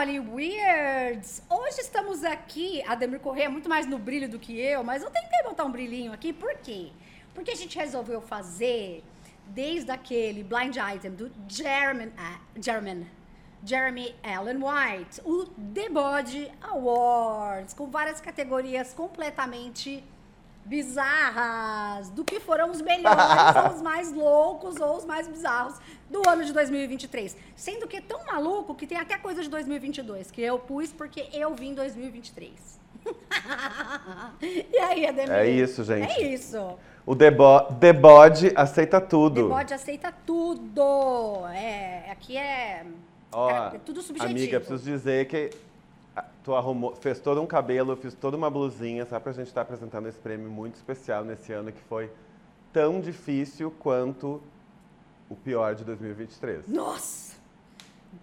[0.00, 1.42] Family Weirds!
[1.50, 5.02] Hoje estamos aqui, a Demir Corrêa é muito mais no brilho do que eu, mas
[5.02, 6.90] eu tentei botar um brilhinho aqui, por quê?
[7.34, 9.04] Porque a gente resolveu fazer,
[9.48, 13.06] desde aquele blind item do Jeremy, uh, Jeremy,
[13.62, 20.02] Jeremy Allen White, o The Body Awards, com várias categorias completamente
[20.70, 25.74] bizarras, do que foram os melhores, ou os mais loucos, ou os mais bizarros
[26.08, 27.36] do ano de 2023.
[27.56, 31.28] Sendo que é tão maluco que tem até coisa de 2022, que eu pus porque
[31.32, 32.52] eu vim em 2023.
[34.40, 35.32] e aí, Ademir?
[35.32, 36.08] É isso, gente.
[36.08, 36.78] É isso.
[37.04, 37.16] O
[37.92, 39.48] Body aceita tudo.
[39.48, 41.48] The Body aceita tudo.
[41.48, 42.84] É, aqui é,
[43.32, 44.38] Ó, é tudo subjetivo.
[44.38, 45.50] Amiga, preciso dizer que
[46.42, 50.06] tu arrumou, fez todo um cabelo, fiz toda uma blusinha, só pra gente estar apresentando
[50.08, 52.10] esse prêmio muito especial nesse ano que foi
[52.72, 54.42] tão difícil quanto
[55.28, 56.66] o pior de 2023.
[56.68, 57.36] Nossa!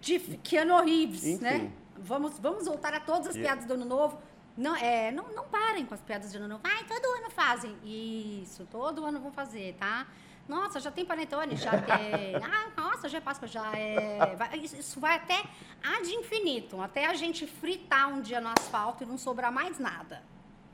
[0.00, 1.42] De Keanu Reeves, Enfim.
[1.42, 1.72] né?
[1.96, 4.18] Vamos, vamos voltar a todas as E- piadas do ano novo.
[4.56, 6.60] Não, é, não, não parem com as piadas de ano novo.
[6.64, 7.76] Ai, todo ano fazem.
[7.84, 10.06] Isso, todo ano vão fazer, tá?
[10.48, 12.34] Nossa, já tem panetone, já tem.
[12.42, 14.34] Ah, nossa, já é Páscoa, já é.
[14.36, 15.44] vai- isso, isso vai até
[15.82, 20.22] ad infinito, até a gente fritar um dia no asfalto e não sobrar mais nada.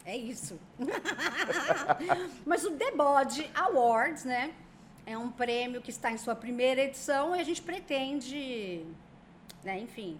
[0.05, 0.59] É isso.
[2.47, 4.53] Mas o The Body Awards, né?
[5.07, 8.85] É um prêmio que está em sua primeira edição e a gente pretende,
[9.63, 10.17] né, enfim,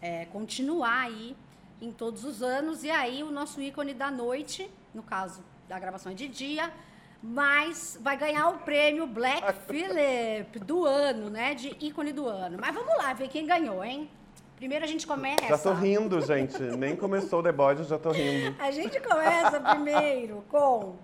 [0.00, 1.36] é, continuar aí
[1.80, 2.82] em todos os anos.
[2.84, 6.72] E aí o nosso ícone da noite, no caso da gravação é de dia,
[7.22, 11.54] mas vai ganhar o prêmio Black Phillip do ano, né?
[11.54, 12.58] De ícone do ano.
[12.60, 14.10] Mas vamos lá ver quem ganhou, hein?
[14.56, 15.46] Primeiro a gente começa.
[15.48, 16.60] Já tô rindo, gente.
[16.62, 18.54] Nem começou o eu já tô rindo.
[18.60, 20.96] A gente começa primeiro com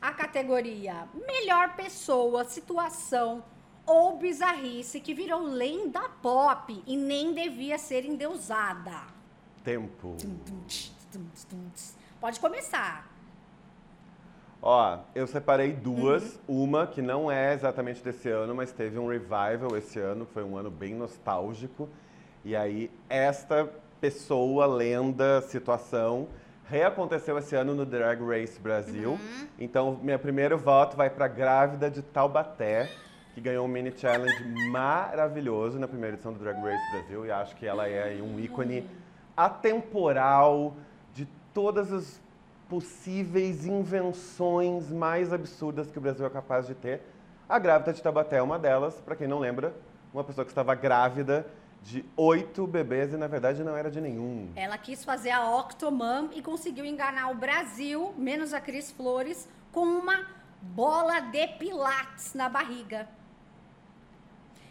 [0.00, 3.44] a categoria Melhor Pessoa, Situação
[3.86, 9.02] ou Bizarrice que virou lenda pop e nem devia ser endeusada.
[9.62, 10.16] Tempo.
[12.20, 13.13] Pode começar.
[14.66, 16.40] Ó, eu separei duas.
[16.48, 16.62] Uhum.
[16.64, 20.42] Uma que não é exatamente desse ano, mas teve um revival esse ano, que foi
[20.42, 21.86] um ano bem nostálgico.
[22.42, 23.68] E aí, esta
[24.00, 26.28] pessoa, lenda, situação,
[26.64, 29.10] reaconteceu esse ano no Drag Race Brasil.
[29.10, 29.46] Uhum.
[29.58, 32.90] Então, meu primeiro voto vai para Grávida de Taubaté,
[33.34, 37.26] que ganhou um mini challenge maravilhoso na primeira edição do Drag Race Brasil.
[37.26, 38.88] E acho que ela é aí um ícone
[39.36, 40.74] atemporal
[41.12, 42.24] de todas as
[42.68, 47.00] possíveis invenções mais absurdas que o Brasil é capaz de ter.
[47.48, 49.74] A grávida de Taubaté é uma delas, para quem não lembra,
[50.12, 51.46] uma pessoa que estava grávida
[51.82, 54.48] de oito bebês e na verdade não era de nenhum.
[54.56, 59.82] Ela quis fazer a Octomam e conseguiu enganar o Brasil, menos a Cris Flores, com
[59.84, 60.26] uma
[60.62, 63.06] bola de pilates na barriga.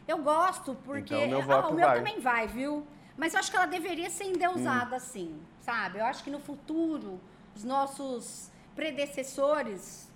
[0.07, 1.97] Eu gosto porque Então, meu Ah, voto o meu vai.
[1.99, 2.85] também vai, viu?
[3.15, 5.99] Mas eu acho que ela deveria ser endeusada assim, sabe?
[5.99, 7.19] Eu acho que no futuro
[7.55, 10.09] os nossos predecessores,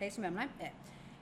[0.00, 0.48] é isso mesmo, né?
[0.58, 0.72] É.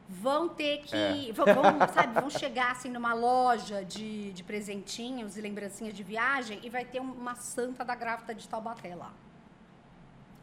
[0.08, 1.30] Vão ter que, É.
[1.32, 6.58] vão, vão, sabe, vão chegar assim numa loja de, de presentinhos e lembrancinhas de viagem
[6.62, 9.12] e vai ter uma santa da grávida de Taubaté lá.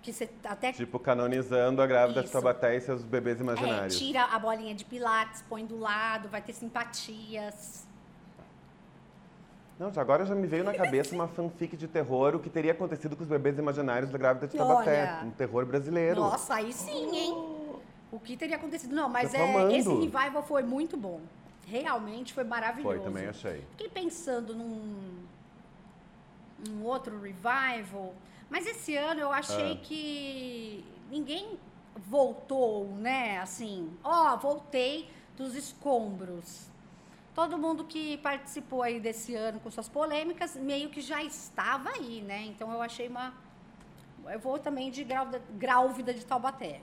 [0.01, 2.33] Que você até Tipo, canonizando a grávida de Isso.
[2.33, 3.97] Taubaté e seus bebês é, imaginários.
[3.97, 7.86] tira a bolinha de pilates, põe do lado, vai ter simpatias.
[9.79, 12.71] Não, já agora já me veio na cabeça uma fanfic de terror, o que teria
[12.71, 15.17] acontecido com os bebês imaginários da grávida de Taubaté.
[15.19, 15.27] Olha.
[15.27, 16.19] Um terror brasileiro.
[16.19, 17.33] Nossa, aí sim, hein?
[18.11, 18.95] O que teria acontecido?
[18.95, 21.21] Não, mas Eu tô é, esse revival foi muito bom.
[21.67, 22.95] Realmente foi maravilhoso.
[22.95, 23.63] Foi, também achei.
[23.71, 25.23] Fiquei pensando num,
[26.67, 28.15] num outro revival,
[28.49, 29.79] mas esse ano eu achei Ah.
[29.83, 31.57] que ninguém
[32.09, 33.39] voltou, né?
[33.39, 36.67] Assim, ó, voltei dos escombros.
[37.37, 42.19] Todo mundo que participou aí desse ano com suas polêmicas meio que já estava aí,
[42.23, 42.41] né?
[42.47, 43.31] Então eu achei uma.
[44.27, 46.81] Eu vou também de grávida, grávida de Taubaté,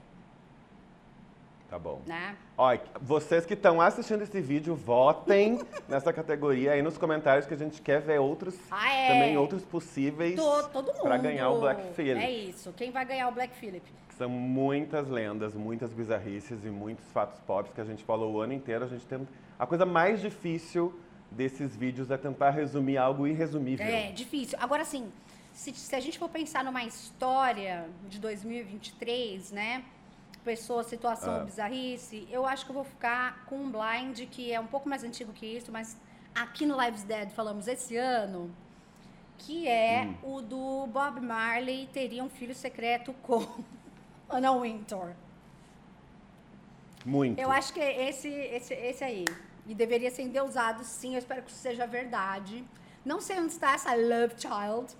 [1.68, 2.00] Tá bom.
[2.06, 2.36] né?
[2.56, 2.70] Ó,
[3.00, 7.82] vocês que estão assistindo esse vídeo, votem nessa categoria aí nos comentários que a gente
[7.82, 9.08] quer ver outros, Ah, é.
[9.08, 11.02] também outros possíveis To- todo mundo.
[11.02, 12.24] pra ganhar o Black Phillip.
[12.24, 12.72] É isso.
[12.76, 13.82] Quem vai ganhar o Black Phillip?
[14.16, 18.52] São muitas lendas, muitas bizarrices e muitos fatos pop que a gente falou o ano
[18.52, 18.84] inteiro.
[18.84, 19.26] A gente tenta...
[19.58, 20.94] A coisa mais difícil
[21.30, 23.84] desses vídeos é tentar resumir algo irresumível.
[23.84, 24.56] É, difícil.
[24.60, 25.10] Agora, assim,
[25.52, 29.84] se, se a gente for pensar numa história de 2023, né?
[30.44, 31.44] Pessoa, situação, Ah.
[31.44, 35.02] bizarrice, eu acho que eu vou ficar com um blind que é um pouco mais
[35.02, 35.96] antigo que isso, mas
[36.34, 38.50] aqui no Lives Dead falamos esse ano,
[39.38, 40.34] que é Hum.
[40.36, 43.44] o do Bob Marley teria um filho secreto com
[44.36, 45.12] Anna Wintour.
[47.04, 47.38] Muito.
[47.38, 49.24] Eu acho que é esse, esse, esse aí.
[49.66, 51.14] E deveria ser endeusado, sim.
[51.14, 52.64] Eu espero que isso seja verdade.
[53.04, 54.94] Não sei onde está essa Love Child,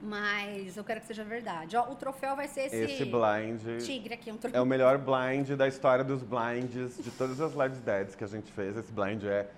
[0.00, 1.76] mas eu quero que seja verdade.
[1.76, 5.50] Ó, o troféu vai ser esse, Esse blind tigre aqui, um é o melhor blind
[5.50, 8.76] da história dos blinds de todas as Lives Deads que a gente fez.
[8.76, 9.48] Esse blind é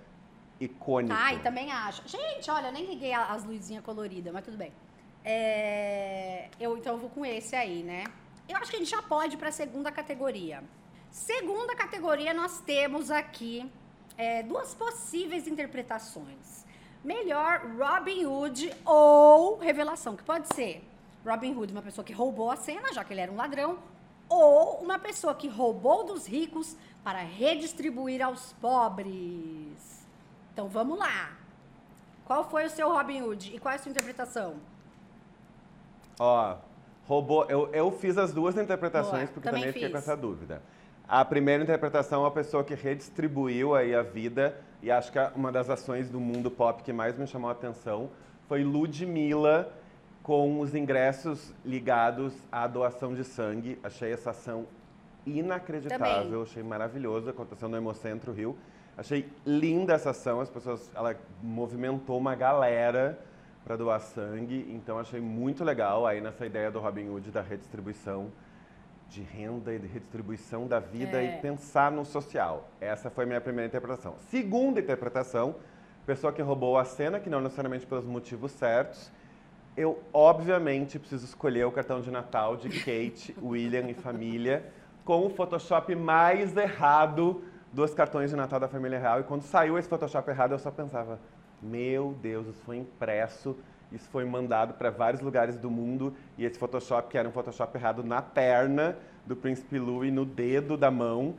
[0.59, 1.15] icônico.
[1.15, 2.01] Ai, também acho.
[2.07, 4.71] Gente, olha, eu nem liguei as luzinhas coloridas, mas tudo bem.
[5.23, 8.03] É, eu então eu vou com esse aí, né?
[8.53, 10.63] Eu acho que a gente já pode para a segunda categoria.
[11.09, 13.67] Segunda categoria, nós temos aqui
[14.15, 16.63] é, duas possíveis interpretações.
[17.03, 20.87] Melhor Robin Hood ou revelação, que pode ser
[21.25, 23.79] Robin Hood, uma pessoa que roubou a cena, já que ele era um ladrão,
[24.29, 30.05] ou uma pessoa que roubou dos ricos para redistribuir aos pobres.
[30.53, 31.35] Então vamos lá.
[32.23, 34.57] Qual foi o seu Robin Hood e qual é a sua interpretação?
[36.19, 36.55] Ó,
[37.07, 37.45] roubou.
[37.49, 40.61] Eu, eu fiz as duas interpretações Boa, porque também também, fiquei com essa dúvida.
[41.07, 45.51] A primeira interpretação é uma pessoa que redistribuiu aí a vida e acho que uma
[45.51, 48.09] das ações do mundo pop que mais me chamou a atenção
[48.47, 49.71] foi Ludmilla
[50.21, 53.77] com os ingressos ligados à doação de sangue.
[53.83, 54.65] Achei essa ação
[55.25, 56.41] inacreditável, Também.
[56.41, 58.57] achei maravilhoso, aconteceu no Hemocentro Rio.
[58.97, 63.19] Achei linda essa ação, as pessoas, ela movimentou uma galera
[63.63, 68.31] para doar sangue, então achei muito legal aí nessa ideia do Robin Hood da redistribuição
[69.07, 71.37] de renda e de redistribuição da vida É.
[71.37, 72.69] e pensar no social.
[72.81, 74.15] Essa foi a minha primeira interpretação.
[74.29, 75.55] Segunda interpretação,
[76.05, 79.11] pessoa que roubou a cena, que não necessariamente pelos motivos certos.
[79.77, 84.65] Eu, obviamente, preciso escolher o cartão de Natal de Kate, William e família
[85.05, 89.19] com o Photoshop mais errado dos cartões de Natal da família real.
[89.19, 91.19] E quando saiu esse Photoshop errado, eu só pensava:
[91.63, 93.55] meu Deus, isso foi impresso,
[93.91, 96.13] isso foi mandado para vários lugares do mundo.
[96.37, 100.75] E esse Photoshop, que era um Photoshop errado na perna do Príncipe Louis, no dedo
[100.75, 101.35] da mão.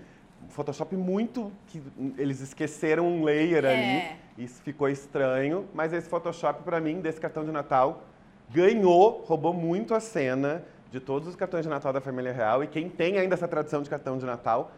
[0.48, 1.50] Photoshop muito.
[1.66, 1.82] que
[2.18, 3.72] eles esqueceram um layer É.
[3.72, 4.44] ali.
[4.44, 5.66] Isso ficou estranho.
[5.74, 8.02] Mas esse Photoshop, para mim, desse cartão de Natal,
[8.50, 12.62] ganhou, roubou muito a cena de todos os cartões de Natal da família real.
[12.62, 14.70] E quem tem ainda essa tradição de cartão de Natal.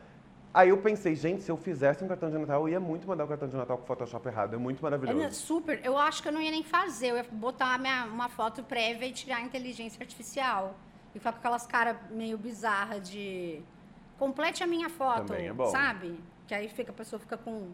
[0.56, 3.24] Aí eu pensei, gente, se eu fizesse um cartão de Natal, eu ia muito mandar
[3.24, 4.54] o cartão de Natal com o Photoshop errado.
[4.54, 5.18] É muito É maravilhoso.
[5.18, 5.78] minha- super.
[5.84, 7.08] Eu acho que eu não ia nem fazer.
[7.10, 10.74] Eu ia botar uma, minha- uma foto prévia e tirar a inteligência artificial.
[11.14, 13.60] E ficar com aquelas caras meio bizarras de.
[14.18, 15.26] Complete a minha foto.
[15.26, 15.66] Também é bom.
[15.66, 16.18] Sabe?
[16.48, 17.68] Que aí fica, a pessoa fica com,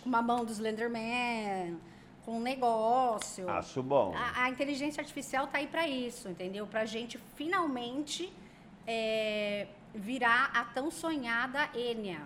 [0.00, 1.76] com uma mão do Slenderman,
[2.24, 3.50] com um negócio.
[3.50, 4.14] Acho bom.
[4.16, 6.64] A, a inteligência artificial tá aí pra isso, entendeu?
[6.64, 8.32] Pra gente finalmente
[8.86, 12.22] é, virar a tão sonhada Enya.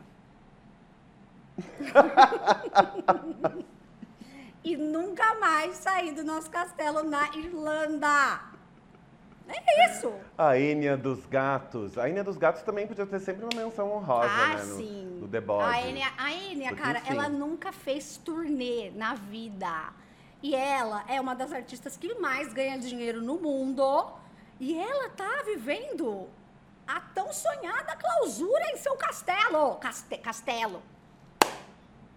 [4.65, 8.41] e nunca mais sair do nosso castelo na Irlanda.
[9.49, 10.13] É isso.
[10.37, 11.97] A Enya dos Gatos.
[11.97, 14.65] A Enya dos Gatos também podia ter sempre uma menção honrosa, ah, né?
[14.65, 15.19] No, sim.
[15.21, 15.65] no The Body.
[15.65, 17.13] A Enya, a Enya, Porque, cara, enfim.
[17.13, 19.93] ela nunca fez turnê na vida.
[20.43, 24.13] E ela é uma das artistas que mais ganha dinheiro no mundo.
[24.61, 26.29] E ela tá vivendo
[26.89, 29.77] a tão sonhada clausura em seu castelo.
[29.77, 30.83] Caste castelo.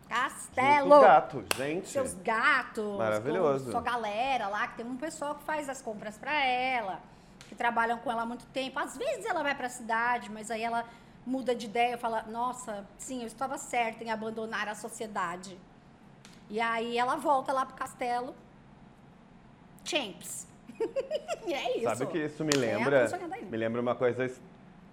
[0.07, 0.95] Castelo.
[0.95, 1.89] os gatos, gente.
[1.89, 2.97] Seus gatos.
[2.97, 3.69] Maravilhoso.
[3.69, 7.01] Sua galera lá, que tem um pessoal que faz as compras pra ela,
[7.49, 8.79] que trabalham com ela há muito tempo.
[8.79, 10.85] Às vezes ela vai pra cidade, mas aí ela
[11.25, 15.57] muda de ideia e fala: Nossa, sim, eu estava certa em abandonar a sociedade.
[16.49, 18.33] E aí ela volta lá pro castelo.
[19.83, 20.47] Champs.
[21.47, 21.95] e é isso.
[21.97, 23.15] Sabe que isso me É a lembra?
[23.15, 23.37] ainda.
[23.37, 24.29] me lembra uma coisa.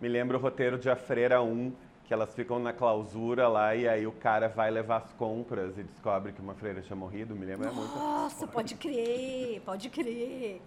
[0.01, 1.73] Me lembra o roteiro de A Freira 1,
[2.05, 5.83] que elas ficam na clausura lá e aí o cara vai levar as compras e
[5.83, 7.35] descobre que uma freira tinha morrido.
[7.35, 7.95] Me lembra muito.
[7.97, 10.63] Nossa, pode crer, pode crer.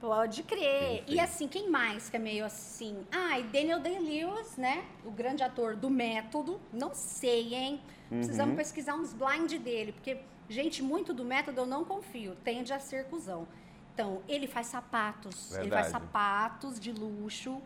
[0.00, 1.00] Pode crer.
[1.02, 1.14] Enfim.
[1.14, 3.06] E assim, quem mais que é meio assim?
[3.10, 4.84] Ah, e Daniel Day-Lewis, né?
[5.04, 6.60] O grande ator do Método.
[6.72, 7.80] Não sei, hein?
[8.10, 8.56] Precisamos Uhum.
[8.56, 12.36] pesquisar uns blind dele, porque gente muito do Método eu não confio.
[12.44, 13.48] Tende a ser cuzão.
[13.94, 15.52] Então, ele faz sapatos.
[15.56, 15.90] Ele faz Verdade.
[15.90, 17.62] sapatos de luxo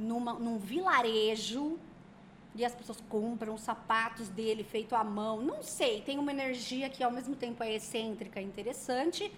[0.00, 1.78] numa, num vilarejo.
[2.54, 5.40] E as pessoas compram os sapatos dele feito à mão.
[5.40, 9.32] Não sei, tem uma energia que ao mesmo tempo é excêntrica e interessante.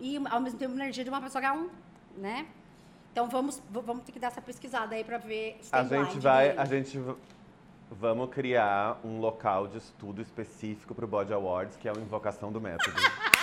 [0.00, 1.70] E ao mesmo tempo energia de uma pessoa que é um,
[2.16, 2.46] né?
[3.12, 6.18] Então vamos, vamos ter que dar essa pesquisada aí pra ver se tem A gente
[6.18, 6.60] vai, dele.
[6.60, 7.00] a gente
[7.88, 12.60] vamos criar um local de estudo específico pro Body Awards, que é a Invocação do
[12.60, 12.96] Método.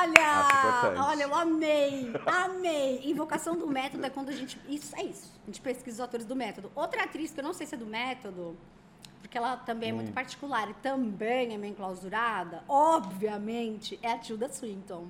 [0.00, 1.04] Olha!
[1.08, 2.10] Olha, eu amei!
[2.24, 3.02] Amei!
[3.04, 4.58] Invocação do método é quando a gente.
[4.68, 5.30] Isso é isso.
[5.42, 6.72] A gente pesquisa os atores do método.
[6.74, 8.56] Outra atriz que eu não sei se é do método,
[9.20, 9.96] porque ela também é Hum.
[9.96, 15.06] muito particular e também é meio enclausurada, obviamente, é a Tilda Swinton.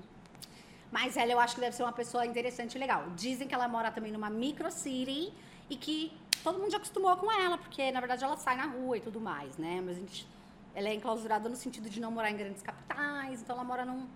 [0.90, 3.04] Mas ela eu acho que deve ser uma pessoa interessante e legal.
[3.14, 5.32] Dizem que ela mora também numa micro city
[5.68, 8.97] e que todo mundo já acostumou com ela, porque na verdade ela sai na rua
[8.97, 9.80] e tudo mais, né?
[9.85, 10.26] Mas a gente
[10.75, 14.06] ela é enclausurada no sentido de não morar em grandes capitais, então ela mora num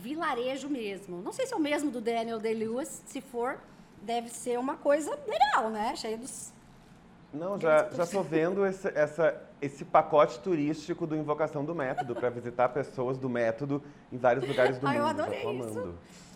[0.00, 1.20] vilarejo mesmo.
[1.22, 3.58] Não sei se é o mesmo do Daniel Day-Lewis, se for,
[4.02, 5.94] deve ser uma coisa legal, né?
[5.96, 6.52] Cheia dos...
[7.32, 12.28] Não, já, já tô vendo esse, essa, esse pacote turístico do Invocação do Método, para
[12.28, 13.80] visitar pessoas do método
[14.12, 15.16] em vários lugares do Ai, eu mundo.
[15.16, 15.94] Já adorei tô isso.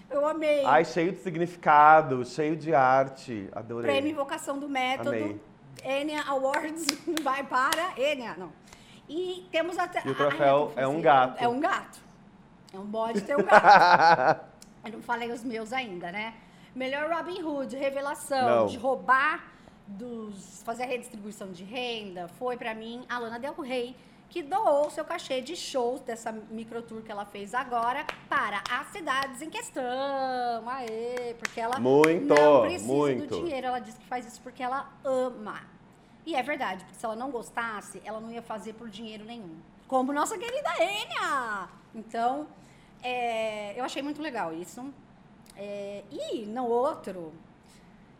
[0.09, 0.65] Eu amei.
[0.65, 3.49] Ai, cheio de significado, cheio de arte.
[3.51, 3.91] Adorei.
[3.91, 5.09] Prêmio Invocação do Método.
[5.09, 5.41] Amei.
[5.83, 6.87] Enia Awards
[7.25, 8.53] vai para Enia, não.
[9.09, 10.01] E temos até...
[10.05, 11.43] E o Ai, troféu eu é um gato.
[11.43, 12.04] É um gato.
[12.75, 14.45] É um bode ter um gato.
[14.85, 16.35] Eu não falei os meus ainda, né?
[16.75, 18.67] Melhor Robin Hood, revelação Não.
[18.67, 19.45] de roubar,
[19.87, 23.95] dos fazer a redistribuição de renda, foi pra mim a Lana Del Rey,
[24.29, 29.41] que doou seu cachê de shows dessa microtour que ela fez agora para as cidades
[29.41, 30.69] em questão.
[30.69, 33.27] Aê, porque ela Muito, não precisa muito.
[33.29, 35.61] do dinheiro, ela diz que faz isso porque ela ama.
[36.27, 39.55] E é verdade, porque se ela não gostasse, ela não ia fazer por dinheiro nenhum.
[39.87, 41.69] Como nossa querida Enya!
[41.95, 42.49] Então,
[43.05, 44.93] é, eu achei muito legal isso.
[45.57, 47.33] É, e no outro,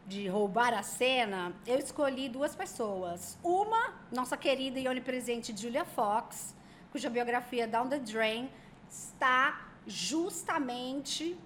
[0.07, 3.39] de roubar a cena, eu escolhi duas pessoas.
[3.43, 6.55] Uma, nossa querida e onipresente Julia Fox,
[6.93, 8.51] cuja biografia Down the Drain
[8.89, 11.37] está justamente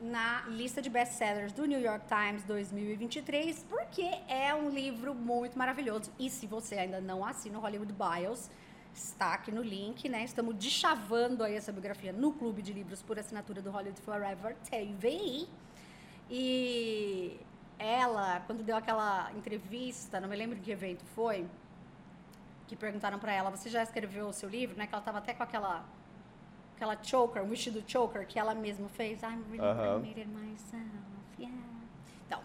[0.00, 6.10] na lista de best-sellers do New York Times 2023, porque é um livro muito maravilhoso.
[6.18, 8.50] E se você ainda não assina o Hollywood Bios,
[8.94, 10.24] está aqui no link, né?
[10.24, 15.46] Estamos deschavando aí essa biografia no Clube de Livros por assinatura do Hollywood Forever TV.
[16.28, 17.40] E
[17.78, 21.46] ela, quando deu aquela entrevista, não me lembro que evento foi,
[22.66, 24.86] que perguntaram para ela, você já escreveu o seu livro, né?
[24.86, 25.84] Que ela tava até com aquela
[26.76, 29.22] aquela choker, um vestido choker que ela mesma fez.
[29.22, 30.88] I'm really made it myself,
[31.38, 31.54] yeah.
[32.26, 32.40] Então,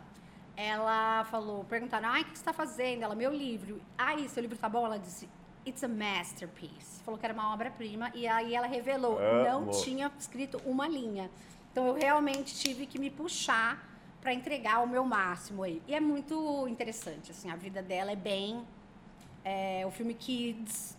[0.57, 3.03] ela falou, perguntaram, ai, o que você está fazendo?
[3.03, 3.81] Ela, meu livro.
[3.97, 4.85] Ai, seu livro tá bom?
[4.85, 5.29] Ela disse,
[5.65, 7.01] it's a masterpiece.
[7.03, 8.11] Falou que era uma obra-prima.
[8.13, 9.71] E aí ela revelou, não Amo.
[9.83, 11.29] tinha escrito uma linha.
[11.71, 13.87] Então, eu realmente tive que me puxar
[14.21, 15.81] para entregar o meu máximo aí.
[15.87, 18.65] E é muito interessante, assim, a vida dela é bem...
[19.43, 20.97] É, o filme Kids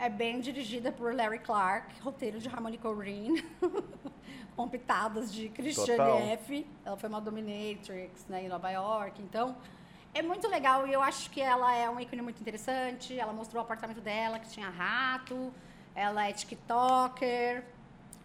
[0.00, 3.44] é bem dirigida por Larry Clark, roteiro de Harmony Corrine,
[4.56, 6.18] com pitadas de Christian Total.
[6.18, 6.66] F.
[6.84, 9.20] Ela foi uma dominatrix né, em Nova York.
[9.22, 9.56] Então,
[10.12, 13.18] é muito legal e eu acho que ela é um ícone muito interessante.
[13.18, 15.52] Ela mostrou o apartamento dela, que tinha rato.
[15.94, 17.64] Ela é TikToker,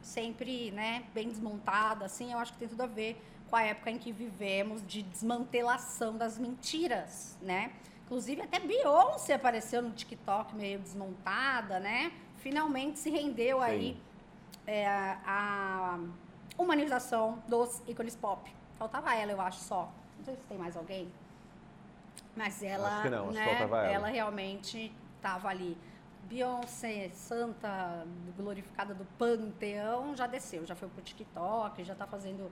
[0.02, 2.06] sempre né, bem desmontada.
[2.06, 5.04] Assim, eu acho que tem tudo a ver com a época em que vivemos de
[5.04, 7.72] desmantelação das mentiras, né?
[8.06, 12.12] Inclusive, até Beyoncé apareceu no TikTok meio desmontada, né?
[12.38, 14.00] Finalmente se rendeu aí
[14.68, 16.00] é, a
[16.58, 18.52] humanização dos ícones pop.
[18.78, 19.92] Faltava ela, eu acho, só.
[20.18, 21.12] Não sei se tem mais alguém.
[22.36, 23.92] Mas ela, Acho que não, acho que né, faltava ela.
[23.94, 25.78] ela realmente estava ali.
[26.24, 28.06] Beyoncé, santa
[28.36, 32.52] glorificada do panteão, já desceu, já foi pro TikTok, já tá fazendo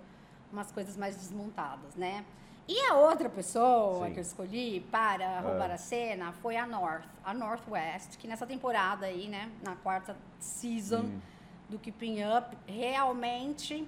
[0.51, 2.24] umas coisas mais desmontadas, né?
[2.67, 4.13] E a outra pessoa Sim.
[4.13, 5.74] que eu escolhi para roubar Ah.
[5.74, 11.01] a cena foi a North, a Northwest, que nessa temporada aí, né, na quarta season
[11.01, 11.20] Hum.
[11.67, 13.86] do Keeping Up, realmente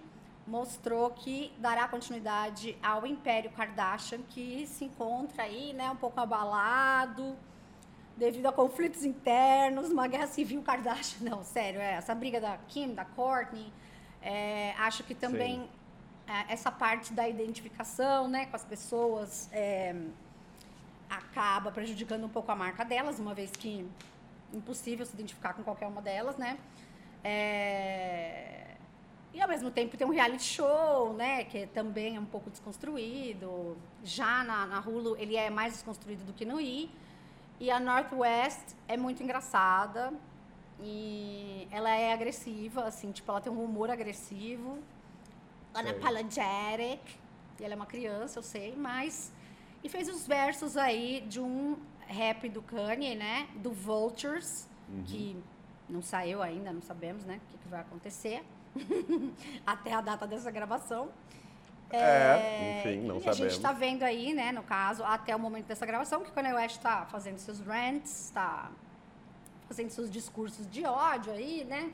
[0.47, 7.35] mostrou que dará continuidade ao Império Kardashian, que se encontra aí, né, um pouco abalado
[8.15, 11.29] devido a conflitos internos, uma guerra civil Kardashian.
[11.29, 13.71] Não, sério, é, essa briga da Kim, da Kourtney,
[14.21, 15.69] é, acho que também
[16.27, 19.95] é, essa parte da identificação, né, com as pessoas é,
[21.09, 23.87] acaba prejudicando um pouco a marca delas, uma vez que
[24.53, 26.57] impossível se identificar com qualquer uma delas, né?
[27.23, 28.64] É,
[29.35, 31.43] E ao mesmo tempo tem um reality show, né?
[31.43, 33.75] Que também é um pouco desconstruído.
[34.01, 36.89] Já na, na Hulu ele é mais desconstruído do que no I.
[37.59, 40.13] E a Northwest é muito engraçada.
[40.81, 44.79] E ela é agressiva, assim, tipo, ela tem um humor agressivo.
[45.77, 47.01] Unapologetic.
[47.59, 49.33] E ela é uma criança, eu sei, mas.
[49.83, 51.77] E fez os versos aí de um
[52.07, 53.49] rap do Kanye, né?
[53.57, 54.65] Do Vultures,
[55.07, 55.35] que
[55.89, 57.41] não saiu ainda, não sabemos, né?
[57.43, 58.41] O que, que vai acontecer.
[59.65, 61.09] Até a data dessa gravação.
[61.91, 63.37] É, enfim, não e a sabemos.
[63.37, 66.53] gente está vendo aí, né, no caso, até o momento dessa gravação, que o Kanye
[66.53, 68.71] West está fazendo seus rants, está
[69.67, 71.91] fazendo seus discursos de ódio aí, né?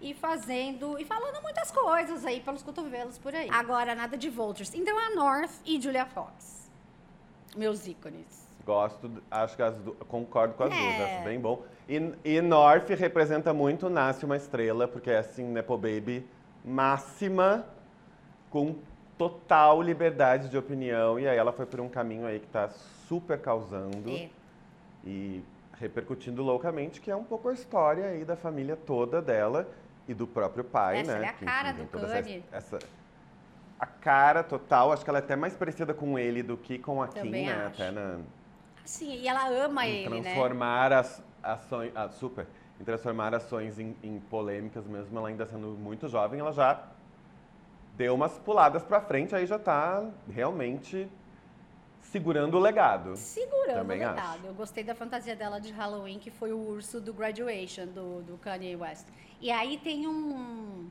[0.00, 3.48] E fazendo, e falando muitas coisas aí pelos cotovelos por aí.
[3.50, 4.74] Agora, nada de Vultures.
[4.74, 6.70] Então, a North e Julia Fox.
[7.56, 8.41] Meus ícones.
[8.64, 10.76] Gosto, acho que as du- concordo com as É.
[10.78, 11.64] duas, acho bem bom.
[11.88, 16.24] E, e North representa muito Nasce uma Estrela, porque é assim, Nepo Baby
[16.64, 17.64] máxima,
[18.50, 18.76] com
[19.18, 21.18] total liberdade de opinião.
[21.18, 24.10] E aí ela foi por um caminho aí que tá super causando.
[24.10, 24.28] É.
[25.04, 25.42] E
[25.78, 29.66] repercutindo loucamente, que é um pouco a história aí da família toda dela
[30.06, 31.24] e do próprio pai, Essa né?
[31.26, 32.44] é a que, cara tem do Kanye.
[32.52, 32.82] Essa, essa-
[33.80, 37.02] a cara total, acho que ela é até mais parecida com ele do que com
[37.02, 37.66] a Kim, Também né?
[37.66, 37.82] acho.
[37.82, 38.20] Até na,
[38.84, 40.22] Sim, e ela ama em ele, né?
[40.22, 42.46] transformar as ações, ah, super,
[42.80, 46.82] em transformar ações em, em polêmicas mesmo, ela ainda sendo muito jovem, ela já
[47.96, 51.08] deu umas puladas pra frente, aí já tá realmente
[52.02, 53.16] segurando o legado.
[53.16, 54.14] Segurando Também o acho.
[54.14, 54.46] legado.
[54.46, 58.38] Eu gostei da fantasia dela de Halloween, que foi o urso do Graduation, do, do
[58.38, 59.06] Kanye West.
[59.40, 60.90] E aí tem um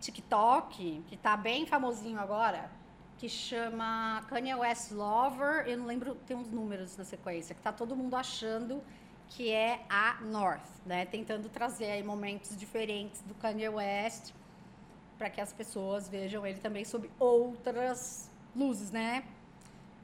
[0.00, 2.70] TikTok, que tá bem famosinho agora,
[3.20, 5.68] que chama Kanye West Lover.
[5.68, 8.82] Eu não lembro, tem uns números na sequência, que tá todo mundo achando
[9.28, 11.04] que é a North, né?
[11.04, 14.32] Tentando trazer aí momentos diferentes do Kanye West
[15.18, 19.22] para que as pessoas vejam ele também sob outras luzes, né?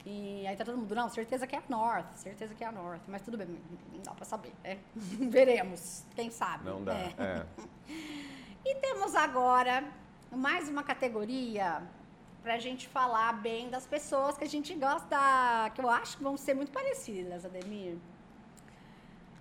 [0.04, 2.70] E aí tá todo mundo, não, certeza que é a North, certeza que é a
[2.70, 4.78] North, mas tudo bem, não dá pra saber, né?
[4.94, 6.66] Veremos, quem sabe.
[6.66, 6.94] Não dá.
[6.94, 7.14] É.
[7.18, 7.46] É.
[8.68, 9.84] E temos agora
[10.32, 11.80] mais uma categoria
[12.46, 16.36] pra gente falar bem das pessoas que a gente gosta, que eu acho que vão
[16.36, 17.96] ser muito parecidas, Ademir.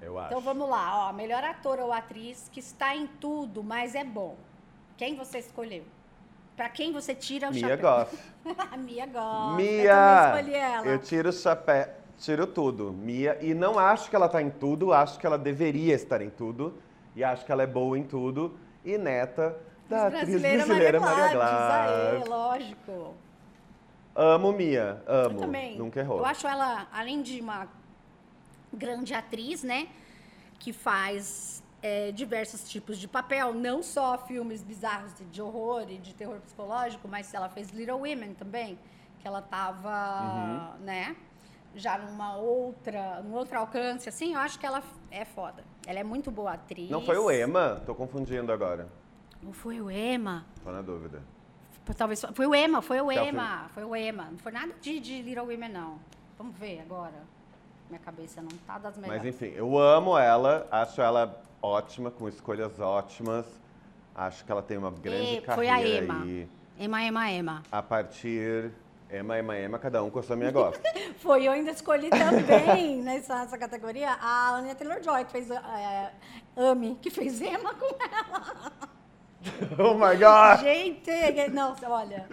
[0.02, 0.30] Eu acho.
[0.30, 4.36] Então vamos lá, ó, melhor ator ou atriz que está em tudo, mas é bom.
[4.98, 5.84] Quem você escolheu?
[6.56, 7.78] Pra quem você tira o Mia chapéu?
[7.78, 8.18] Goff.
[8.72, 9.52] A Mia Goff.
[9.52, 9.94] Eu Mia!
[9.94, 10.86] também escolhi ela.
[10.88, 12.92] Eu tiro o chapéu, tiro tudo.
[12.92, 16.32] Mia, e não acho que ela tá em tudo, acho que ela deveria estar em
[16.32, 16.74] tudo.
[17.16, 18.58] E acho que ela é boa em tudo.
[18.84, 19.56] E neta
[19.90, 22.24] da atriz brasileira Maria Gladys.
[22.24, 23.14] Aê, lógico.
[24.16, 25.36] Amo Mia, amo.
[25.36, 25.78] Eu também.
[25.78, 26.20] Nunca errou.
[26.20, 27.68] Eu acho ela, além de uma
[28.74, 29.88] grande atriz, né?
[30.58, 35.98] Que faz é, diversos tipos de papel, não só filmes bizarros de, de horror e
[35.98, 38.80] de terror psicológico, mas ela fez Little Women também,
[39.20, 40.86] que ela tava, Uhum.
[40.86, 41.16] né?
[41.76, 45.62] Já numa outra, num outro alcance, assim, eu acho que ela é foda.
[45.86, 46.90] Ela é muito boa atriz.
[46.90, 47.82] Não foi o Emma?
[47.86, 48.88] Tô confundindo agora.
[49.46, 50.46] Ou foi o Emma?
[50.64, 51.22] Tô na dúvida.
[51.98, 54.28] Talvez foi- foi o Emma, foi o Que é o Emma, foi o Emma.
[54.32, 56.00] Não foi nada de, de Little Women, não.
[56.38, 57.14] Vamos ver agora.
[57.90, 59.24] Minha cabeça não tá das melhores.
[59.24, 63.46] Mas enfim, eu amo ela, acho ela ótima, com escolhas ótimas.
[64.16, 66.24] Acho que ela tem uma grande E foi a carreira Emma.
[66.24, 66.50] aí.
[66.80, 67.64] Emma, Emma, Emma.
[67.72, 68.72] A partir.
[69.12, 70.82] Emma, Emma, Emma, cada um com a sua minha gosta.
[71.20, 76.12] Foi, eu ainda escolhi também nessa, nessa categoria a Anya Taylor-Joy, que fez é,
[76.58, 78.72] Amy, que fez Emma com ela.
[79.80, 80.60] oh my god!
[80.62, 81.12] Gente,
[81.52, 82.28] não, olha,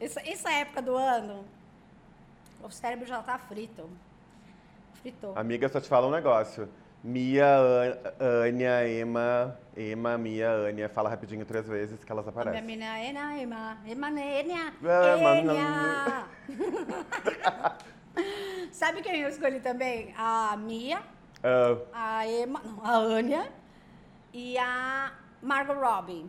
[0.00, 1.44] essa, essa época do ano,
[2.62, 3.88] o cérebro já tá frito.
[5.00, 5.32] Fritou.
[5.36, 6.68] Amiga, só te fala um negócio.
[7.02, 10.86] Mia, An- Ania, Emma, Emma, Mia, Ania.
[10.90, 12.60] Fala rapidinho três vezes que elas aparecem.
[12.60, 16.26] menina é Ena, Emma, Emma, Enia, Emma, Enia.
[18.72, 20.14] Sabe quem eu escolhi também?
[20.16, 21.00] A Mia,
[21.42, 23.48] Ah, a Emma, não, a Anya
[24.34, 26.26] e a Margot Robbie.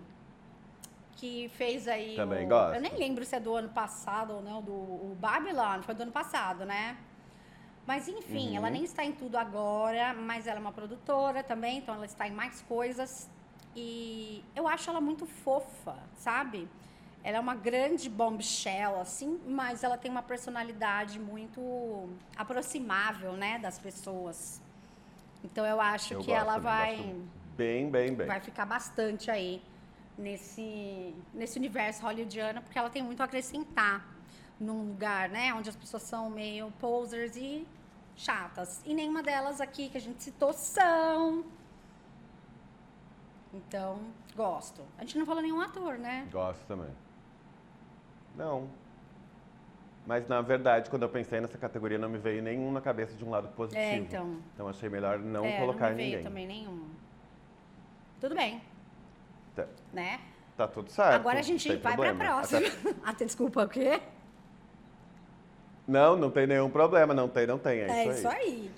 [1.21, 2.15] Que fez aí.
[2.15, 2.73] Também o, gosto.
[2.73, 6.01] Eu nem lembro se é do ano passado ou não, do o Babylon, foi do
[6.01, 6.97] ano passado, né?
[7.86, 8.55] Mas enfim, Uhum.
[8.57, 12.27] ela nem está em tudo agora, mas ela é uma produtora também, então ela está
[12.27, 13.29] em mais coisas.
[13.75, 16.67] E eu acho ela muito fofa, sabe?
[17.23, 23.77] Ela é uma grande bombshell, assim, mas ela tem uma personalidade muito aproximável, né, das
[23.77, 24.60] pessoas.
[25.43, 27.15] Então eu acho eu que gosto ela vai
[27.55, 28.25] Bem, bem, bem.
[28.25, 29.62] vai ficar bastante aí
[30.17, 34.06] nesse, nesse universo hollywoodiano, porque ela tem muito a acrescentar
[34.60, 37.67] num lugar, né, onde as pessoas são meio posers e
[38.15, 38.82] chatas.
[38.86, 41.43] E nenhuma delas aqui que a gente citou são.
[43.54, 44.00] Então,
[44.36, 44.82] gosto.
[44.97, 46.28] A gente não falou nenhum ator, né?
[46.32, 46.91] Gosto também.
[48.36, 48.69] Não.
[50.06, 53.24] Mas na verdade, quando eu pensei nessa categoria, não me veio nenhum na cabeça de
[53.24, 53.82] um lado positivo.
[53.82, 54.38] É, então.
[54.54, 56.24] Então achei melhor não é, colocar não me veio ninguém.
[56.24, 56.89] também nenhum.
[58.19, 58.62] Tudo bem,
[59.56, 60.20] Tá, né?
[60.58, 61.14] tá tudo certo.
[61.16, 62.18] Agora a gente vai problema.
[62.20, 62.62] pra próxima.
[63.04, 64.02] Até- desculpa, o quê?
[65.88, 67.14] Não, não tem nenhum problema.
[67.14, 67.80] Não tem, não tem.
[67.80, 68.36] É, É isso, isso aí.
[68.38, 68.72] aí.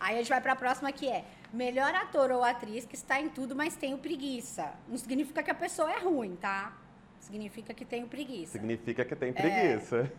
[0.00, 3.28] Aí a gente vai pra próxima que é melhor ator ou atriz que está em
[3.28, 4.72] tudo, mas tem preguiça.
[4.88, 6.72] Não significa que a pessoa é ruim, tá?
[7.20, 8.52] Significa que tem preguiça.
[8.52, 9.16] Significa que É.
[9.16, 10.10] tem preguiça.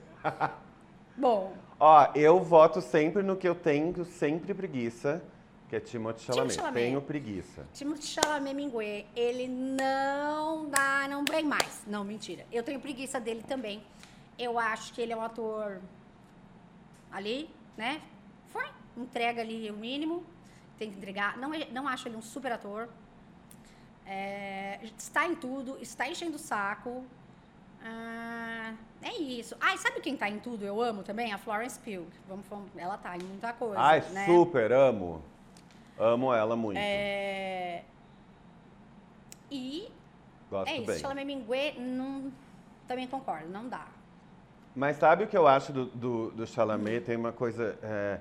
[1.18, 5.24] Bom, Ó, eu voto sempre no que eu tenho sempre preguiça,
[5.69, 6.53] que é Timothée Chalamet.
[6.55, 6.84] Chalamet.
[6.86, 7.65] Tenho preguiça.
[7.73, 11.84] Timothée Chalamet Mingue, ele não dá, não vem mais.
[11.86, 12.43] Não, mentira.
[12.51, 13.84] Eu tenho preguiça dele também.
[14.38, 15.79] Eu acho que ele é um ator
[17.12, 18.01] ali, né?
[18.47, 18.65] Foi,
[18.97, 20.23] entrega ali o mínimo,
[20.79, 21.38] tem que entregar.
[21.38, 22.89] Não, é- não acho ele um super ator.
[24.08, 27.03] É, está em tudo, está enchendo o saco.
[27.84, 29.55] Ah, é isso.
[29.62, 30.65] Ah, e sabe quem tá em tudo?
[30.65, 31.32] Eu amo também?
[31.32, 32.08] A Florence Pugh.
[32.27, 34.25] Vamos, vamos- ela tá em muita coisa, Ai, né?
[34.25, 35.21] super, amo.
[36.00, 36.78] Amo ela muito.
[36.80, 37.84] É...
[39.52, 39.92] E
[40.50, 41.00] Gosto é isso, bem.
[41.00, 42.32] Chalamet Minguet, não...
[42.88, 43.86] também concordo, não dá.
[44.76, 47.02] Mas sabe o que eu acho do, do, do Chalamet?
[47.06, 47.78] Tem uma coisa...
[47.84, 48.20] é,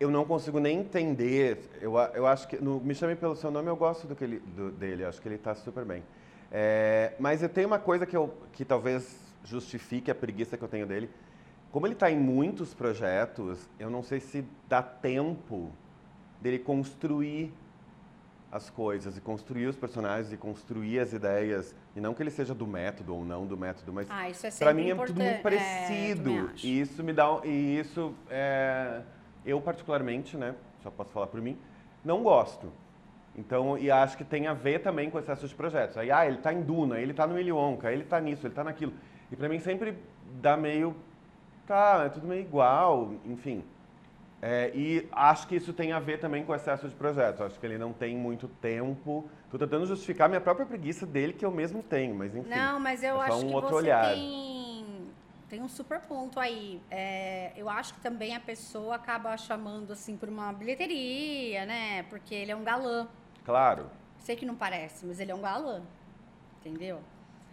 [0.00, 1.70] eu não consigo nem entender.
[1.80, 2.56] Eu, eu acho que...
[2.56, 5.04] No Me Chame Pelo Seu Nome, eu gosto do que ele, do- dele.
[5.04, 6.02] Acho que ele está super bem.
[6.50, 10.68] É, mas eu tenho uma coisa que, eu, que talvez justifique a preguiça que eu
[10.68, 11.08] tenho dele.
[11.70, 15.70] Como ele está em muitos projetos, eu não sei se dá tempo
[16.42, 17.52] dele construir
[18.50, 21.74] as coisas e construir os personagens e construir as ideias.
[21.96, 24.74] E não que ele seja do método ou não do método, mas Ah, é Pra
[24.74, 26.50] mim é tudo muito É, parecido.
[26.52, 26.66] acho.
[26.66, 27.40] e isso me dá.
[27.44, 29.00] E isso é,
[29.44, 30.54] Eu, particularmente, né?
[30.82, 31.56] Só posso falar por mim,
[32.04, 32.70] não gosto.
[33.34, 35.96] Então, e acho que tem a ver também com excesso de projetos.
[35.96, 38.54] Aí, ah, ele tá em Duna, ele tá no Willy Wonka, ele tá nisso, ele
[38.54, 38.92] tá naquilo.
[39.30, 39.96] E pra mim sempre
[40.40, 40.94] dá meio.
[41.66, 43.64] Tá, é tudo meio igual, enfim.
[44.44, 47.40] É, e acho que isso tem a ver também com o excesso de projetos.
[47.40, 49.30] Acho que ele não tem muito tempo.
[49.48, 52.50] Tô tentando justificar minha própria preguiça dele, que eu mesmo tenho, mas enfim.
[52.50, 54.12] Não, mas eu é acho um que você olhar.
[54.12, 54.84] tem,
[55.48, 56.80] tem um super ponto aí.
[56.90, 62.02] É, eu acho que também a pessoa acaba chamando assim por uma bilheteria, né?
[62.10, 63.06] Porque ele é um galã.
[63.44, 63.86] Claro.
[64.18, 65.82] Sei que não parece, mas ele é um galã.
[66.60, 66.98] Entendeu?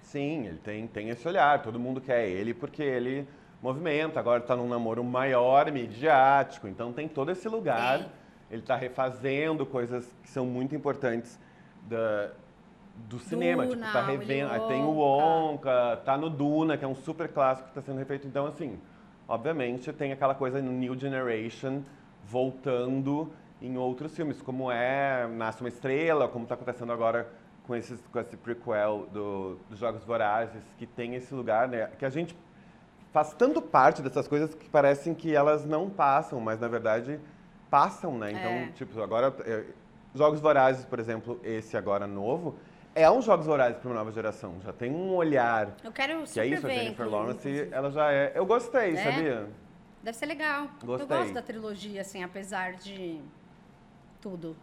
[0.02, 1.62] Sim, ele tem, tem esse olhar.
[1.62, 3.28] Todo mundo quer ele porque ele
[3.62, 4.20] movimenta.
[4.20, 6.68] Agora está num namoro maior, midiático.
[6.68, 8.08] Então tem todo esse lugar.
[8.50, 11.40] Ele está refazendo coisas que são muito importantes
[11.88, 12.32] da,
[13.08, 13.64] do cinema.
[13.64, 14.52] tipo, Duna, tá revendo.
[14.52, 14.92] Willy Tem o.
[14.92, 18.28] Wonka, tá no Duna, que é um super clássico que está sendo refeito.
[18.28, 18.80] Então, assim,
[19.28, 21.82] obviamente tem aquela coisa no New Generation
[22.26, 27.28] voltando em outros filmes, como é Nasce uma Estrela, como está acontecendo agora
[27.68, 31.90] com, esses, com esse prequel do, dos Jogos Vorazes, que tem esse lugar, né?
[31.98, 32.36] Que a gente
[33.12, 37.20] faz tanto parte dessas coisas que parecem que elas não passam, mas na verdade
[37.70, 38.32] passam, né?
[38.32, 38.68] Então, É.
[38.76, 39.64] tipo, agora é,
[40.14, 42.56] Jogos Vorazes, por exemplo, esse agora novo,
[42.96, 44.56] é um Jogos Vorazes para uma nova geração.
[44.64, 47.08] Já tem um olhar Eu quero que super é isso, a Jennifer.
[47.10, 48.32] Lawrence, ela já é.
[48.36, 49.04] Eu gostei, É?
[49.04, 49.48] sabia?
[50.02, 50.68] Deve ser legal.
[50.82, 51.08] Eu Gostei.
[51.18, 53.20] gosto da trilogia, assim, apesar de
[54.22, 54.56] tudo.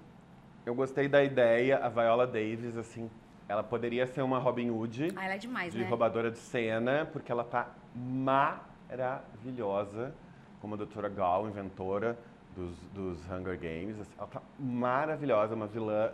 [0.64, 3.08] Eu gostei da ideia, a Viola Davis, assim,
[3.48, 5.88] ela poderia ser uma Robin Hood Ah, ela é demais, de né?
[5.88, 8.54] roubadora de cena, porque ela tá maravilhosa,
[10.60, 12.18] como a doutora Gall, inventora
[12.56, 14.00] dos, dos Hunger Games.
[14.00, 16.10] assim, Ela tá maravilhosa, uma vilã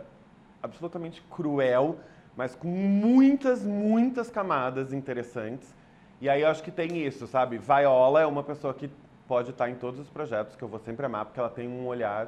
[0.61, 1.97] absolutamente cruel,
[2.35, 5.73] mas com muitas, muitas camadas interessantes.
[6.21, 7.57] E aí eu acho que tem isso, sabe?
[7.57, 8.89] Viola é uma pessoa que
[9.27, 11.85] pode estar em todos os projetos, que eu vou sempre amar, porque ela tem um
[11.87, 12.27] olhar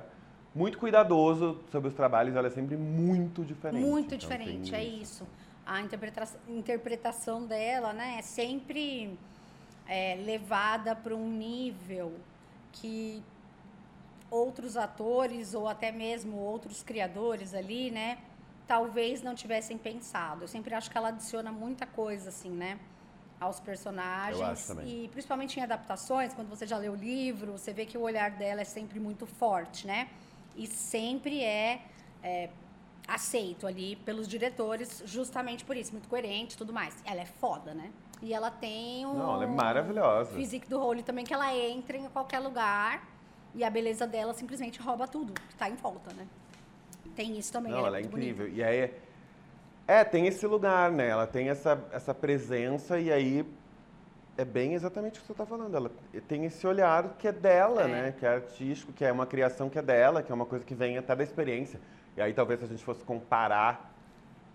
[0.55, 3.83] muito cuidadoso sobre os trabalhos, ela é sempre muito diferente.
[3.85, 5.27] Muito Então, diferente, tem é isso.
[5.65, 9.19] A interpreta- interpretação dela, né, é sempre
[9.85, 12.13] é, levada para um nível
[12.71, 13.21] que
[14.31, 18.17] outros atores ou até mesmo outros criadores ali, né,
[18.67, 20.43] talvez não tivessem pensado.
[20.43, 22.79] Eu sempre acho que ela adiciona muita coisa, assim, né,
[23.39, 24.39] aos personagens.
[24.39, 25.03] Eu acho também.
[25.03, 28.31] E principalmente em adaptações, quando você já lê o livro, você vê que o olhar
[28.31, 30.07] dela é sempre muito forte, né?
[30.55, 31.81] E sempre é,
[32.23, 32.49] é,
[33.07, 36.95] aceito ali pelos diretores, justamente por isso, muito coerente e tudo mais.
[37.05, 37.91] Ela é foda, né?
[38.21, 39.13] E ela tem um.
[39.13, 40.31] Não, ela é maravilhosa.
[40.31, 43.07] Physique do Role também, que ela entra em qualquer lugar
[43.53, 46.27] e a beleza dela simplesmente rouba tudo que tá em volta, né?
[47.15, 47.71] Tem isso também.
[47.71, 48.31] Não, ela é muito bonita.
[48.31, 48.57] incrível.
[48.57, 48.91] E aí,
[49.87, 51.07] é, tem esse lugar, né?
[51.07, 53.45] Ela tem essa, essa presença e aí
[54.37, 55.75] é bem exatamente o que você está falando.
[55.75, 55.91] Ela
[56.27, 57.87] tem esse olhar que é dela, É.
[57.87, 58.11] né?
[58.17, 60.75] Que é artístico, que é uma criação que é dela, que é uma coisa que
[60.75, 61.79] vem até da experiência.
[62.17, 63.93] E aí talvez se a gente fosse comparar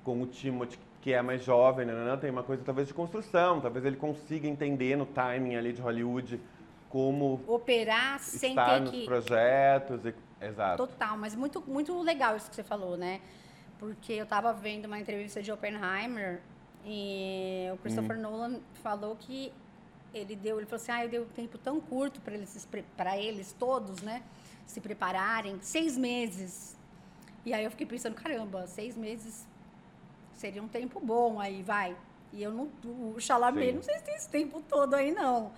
[0.04, 1.92] com o Timothy, que é mais jovem, né?
[1.92, 5.80] né, tem uma coisa talvez de construção, talvez ele consiga entender no timing ali de
[5.80, 6.40] Hollywood
[6.90, 9.04] como Operar sem estar ter nos que.
[9.04, 10.04] projetos.
[10.04, 10.14] E...
[10.42, 10.86] Exato.
[10.86, 13.20] Total, mas muito, muito legal isso que você falou, né?
[13.78, 16.40] Porque eu tava vendo uma entrevista de Oppenheimer
[16.84, 18.22] e o Christopher Hum.
[18.22, 19.52] Nolan falou que
[20.14, 23.18] ele deu, ele falou assim, ah, eu dei um tempo tão curto para eles, para
[23.18, 24.23] eles todos, né,
[24.66, 26.77] se prepararem, seis meses.
[27.44, 29.46] E aí eu fiquei pensando, caramba, seis meses
[30.35, 31.96] seria um tempo bom aí, vai.
[32.33, 33.73] E eu não, o Chalamet, Sim.
[33.77, 35.51] não sei se tem esse tempo todo aí não.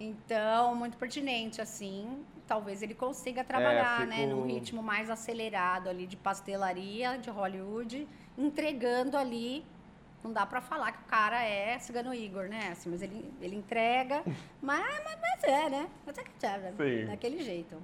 [0.00, 2.24] Então, muito pertinente, assim.
[2.46, 8.06] Talvez ele consiga trabalhar, né, fico- num ritmo mais acelerado ali de pastelaria de Hollywood,
[8.36, 9.64] entregando ali.
[10.22, 12.70] Não dá pra falar que o cara é cigano Igor, né?
[12.72, 14.22] Assim, mas ele, ele entrega,
[14.60, 15.88] mas, mas, mas é, né?
[16.04, 16.74] Mas é que é, né?
[16.76, 17.06] Sim.
[17.06, 17.76] Daquele jeito.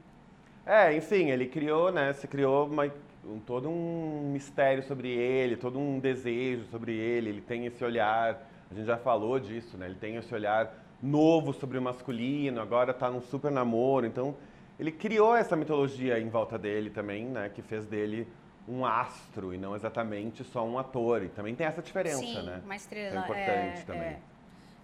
[0.66, 2.12] É, enfim, ele criou, né?
[2.12, 2.90] Se criou uma-
[3.24, 7.28] um- todo um mistério sobre ele, todo um desejo sobre ele.
[7.30, 9.86] Ele tem esse olhar, a gente já falou disso, né?
[9.86, 14.06] Ele tem esse olhar novo sobre o masculino, agora tá num super namoro.
[14.06, 14.34] Então,
[14.80, 17.50] ele criou essa mitologia em volta dele também, né?
[17.54, 18.26] Que fez dele
[18.68, 21.22] um astro e não exatamente só um ator.
[21.22, 22.60] E também tem essa diferença, Sim, né?
[22.64, 23.16] uma estrela.
[23.16, 24.02] É importante é, também.
[24.02, 24.18] é.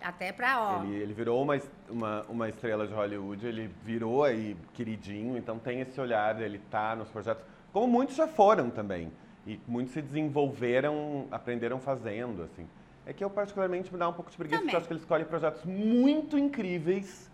[0.03, 0.83] Até pra, ó.
[0.85, 5.81] Ele, ele virou uma, uma, uma estrela de Hollywood, ele virou aí queridinho, então tem
[5.81, 9.13] esse olhar, ele tá nos projetos, como muitos já foram também.
[9.47, 12.67] E muitos se desenvolveram, aprenderam fazendo, assim.
[13.07, 14.75] É que eu particularmente me dá um pouco de preguiça, porque Também.
[14.75, 17.31] eu acho que ele escolhe projetos muito incríveis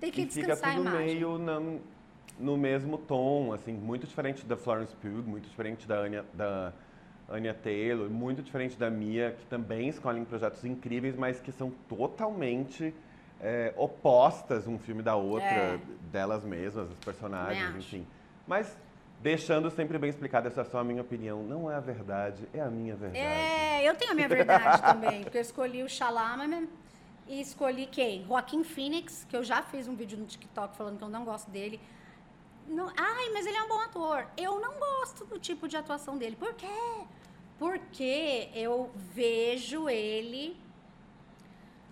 [0.00, 1.78] Tem que e fica descansar a tudo meio na-
[2.38, 6.72] no mesmo tom, assim, muito diferente da Florence Pugh, muito diferente da Anya, da
[7.28, 12.94] Anya Taylor, muito diferente da Mia, que também escolhem projetos incríveis, mas que são totalmente
[13.40, 15.78] é, opostas um filme da outra, É.
[16.12, 18.06] delas mesmas, os personagens, enfim.
[18.46, 18.76] Mas
[19.22, 22.60] deixando sempre bem explicado, essa é só a minha opinião, não é a verdade, é
[22.60, 23.24] a minha verdade.
[23.24, 26.66] É, eu tenho a minha verdade também, porque eu escolhi o Shyamalan
[27.26, 28.24] e escolhi quem?
[28.24, 31.50] Joaquim Phoenix, que eu já fiz um vídeo no TikTok falando que eu não gosto
[31.50, 31.80] dele.
[32.68, 34.26] Não, ai, mas ele é um bom ator.
[34.36, 36.36] Eu não gosto do tipo de atuação dele.
[36.36, 36.66] Por quê?
[37.58, 40.60] Porque eu vejo ele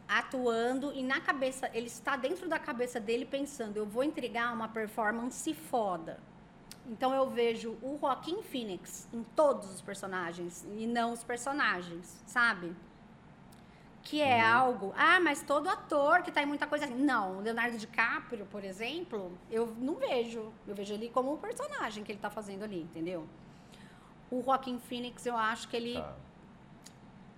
[0.08, 4.68] atuando e na cabeça, ele está dentro da cabeça dele pensando, eu vou entregar uma
[4.68, 6.20] performance foda.
[6.87, 12.74] Então eu vejo o Joaquim Phoenix em todos os personagens e não os personagens, sabe?
[14.05, 14.93] Que é algo.
[14.97, 16.95] Ah, mas todo ator que tá em muita coisa assim.
[16.95, 20.53] Não, o Leonardo DiCaprio, por exemplo, eu não vejo.
[20.69, 23.27] Eu vejo ele como um personagem que ele tá fazendo ali, entendeu?
[24.31, 26.14] O Joaquim Phoenix, eu acho que ele Tá.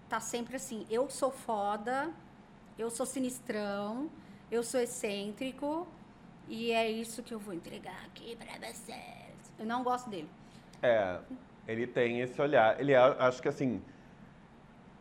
[0.08, 2.10] tá sempre assim, eu sou foda,
[2.78, 4.10] eu sou sinistrão,
[4.50, 5.86] eu sou excêntrico
[6.48, 9.52] e é isso que eu vou entregar aqui pra vocês.
[9.58, 10.28] Eu não gosto dele.
[10.82, 11.18] É,
[11.68, 12.78] ele tem esse olhar.
[12.80, 13.80] Ele é, acho que assim,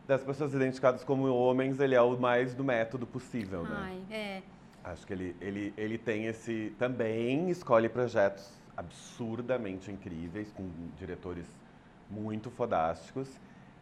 [0.08, 3.76] das pessoas identificadas como homens, ele é o mais do método possível, né?
[3.76, 4.42] Ai, é.
[4.84, 6.74] Acho que ele, ele, ele tem esse.
[6.78, 11.46] Também escolhe projetos absurdamente incríveis, com diretores
[12.10, 13.28] muito fodásticos.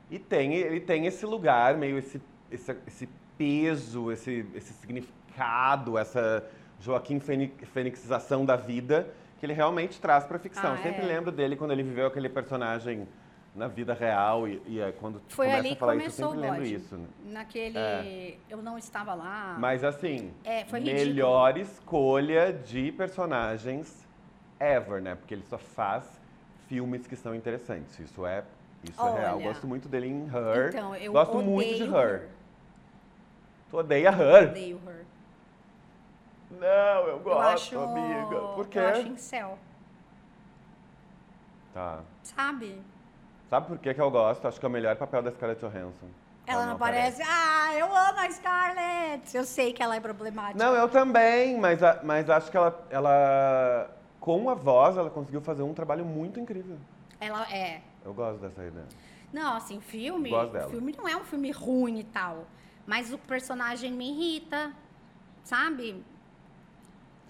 [0.10, 6.46] E tem, ele tem esse lugar, meio esse, esse, esse peso, esse, esse significado, essa
[6.80, 9.10] Joaquim Fênix- Fênixização da vida,
[9.40, 10.74] que ele realmente traz para ficção.
[10.74, 11.06] Ah, Sempre é.
[11.06, 13.08] lembro dele quando ele viveu aquele personagem
[13.56, 16.28] na vida real e, e aí quando Foi começa ali a que falar isso, eu
[16.28, 16.96] começou sempre o lembro isso.
[16.96, 17.08] né?
[17.26, 17.78] Naquele.
[17.78, 18.38] É.
[18.50, 19.56] Eu não estava lá.
[19.60, 24.06] Mas assim, É, melhor escolha de personagens
[24.60, 25.16] ever, né?
[25.16, 26.04] Porque ele só faz
[26.68, 28.00] filmes que são interessantes.
[28.00, 28.44] Isso é,
[28.84, 29.38] isso é real.
[29.38, 29.48] Olha.
[29.48, 30.70] Gosto muito dele em Her.
[30.70, 31.96] Então, eu Gosto muito de Her.
[31.96, 32.30] Her.
[33.70, 34.50] Tu odeia Her?
[34.50, 35.06] Odeio Her.
[36.52, 37.80] Não, eu Eu gosto, acho.
[37.80, 38.40] amiga.
[38.56, 38.80] Por quê?
[38.80, 39.60] Eu acho incel.
[41.74, 42.02] Tá.
[42.24, 42.80] Sabe?
[43.50, 44.48] Sabe por que, que eu gosto?
[44.48, 46.08] Acho que é o melhor papel da Scarlett Johansson.
[46.46, 47.22] Ela não aparece.
[47.26, 49.36] Ah, eu amo a Scarlett.
[49.38, 50.58] Eu sei que ela é problemática.
[50.64, 55.40] Não, eu também, mas, a- mas acho que ela, ela, com a voz, ela conseguiu
[55.42, 56.78] fazer um trabalho muito incrível.
[57.20, 57.82] Ela é.
[58.04, 58.86] Eu gosto dessa ideia.
[59.32, 60.30] Não, assim, filme.
[60.30, 60.70] Gosto O dela.
[60.70, 62.46] filme não é um filme ruim e tal.
[62.86, 64.72] Mas o personagem me irrita.
[65.44, 66.04] Sabe?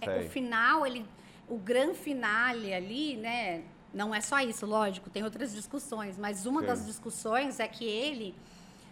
[0.01, 1.05] É, o final, ele.
[1.47, 3.61] O grande finale ali, né?
[3.93, 6.67] Não é só isso, lógico, tem outras discussões, mas uma Sim.
[6.67, 8.33] das discussões é que ele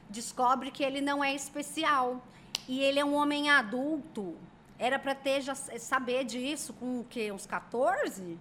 [0.10, 2.22] descobre que ele não é especial.
[2.68, 4.36] E ele é um homem adulto.
[4.78, 7.32] Era pra ter já saber disso com o quê?
[7.32, 8.38] Uns 14?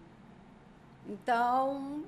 [1.08, 2.04] Então.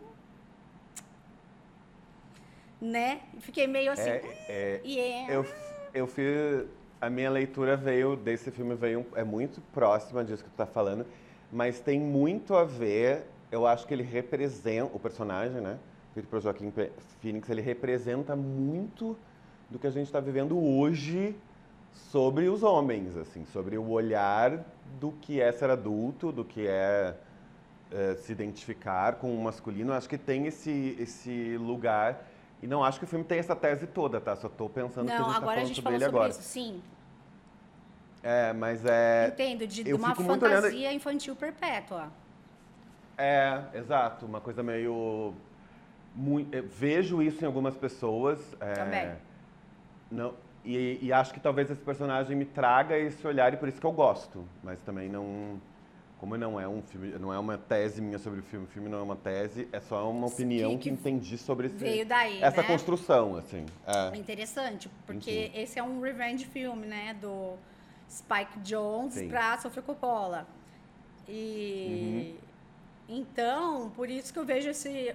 [2.81, 3.21] Né?
[3.41, 4.11] Fiquei meio assim.
[4.11, 5.27] É, é, E é.
[5.37, 5.47] Eu,
[5.95, 6.67] eu fiz.
[7.01, 11.05] A minha leitura veio desse filme veio é muito próxima disso que tu tá falando,
[11.51, 13.27] mas tem muito a ver.
[13.53, 15.79] Eu acho que ele representa o personagem, né?
[16.15, 16.73] Feito por Joaquim
[17.21, 19.17] Phoenix, ele representa muito
[19.71, 21.37] do que a gente está vivendo hoje
[21.93, 24.65] sobre os homens, assim, sobre o olhar
[24.99, 27.15] do que é ser adulto, do que é,
[27.91, 29.93] é, se identificar com o masculino.
[29.93, 32.27] Eu acho que tem esse esse lugar
[32.63, 34.35] e não acho que o filme tem essa tese toda, tá?
[34.37, 36.05] Só tô pensando que a Não, gente tá agora a falando gente sobre falou ele
[36.07, 36.31] sobre agora.
[36.31, 36.83] isso, sim.
[38.23, 39.29] É, mas é.
[39.29, 42.09] Entendo, de, de uma muito olhando- fantasia infantil perpétua.
[43.17, 44.27] É, exato.
[44.27, 45.35] Uma coisa meio.
[46.15, 48.39] mui- eh, vejo isso em algumas pessoas.
[48.61, 49.13] é, Também.
[50.11, 53.81] Não, e, e acho que talvez esse personagem me traga esse olhar e por isso
[53.81, 54.45] que eu gosto.
[54.63, 55.61] Mas também não.
[56.19, 58.89] Como não é um filme, não é uma tese minha sobre o filme, o filme
[58.89, 62.41] não é uma tese, é só uma opinião que, que entendi sobre esse, Veio daí,
[62.41, 62.69] essa né?
[62.69, 63.67] construção, assim.
[63.85, 65.61] É interessante, porque Enfim.
[65.61, 67.17] esse é um revenge filme, né?
[67.21, 67.55] Do
[68.09, 70.47] Spike Jones pra Sofia Coppola.
[71.29, 72.37] E
[73.19, 75.15] então, por isso que eu vejo esse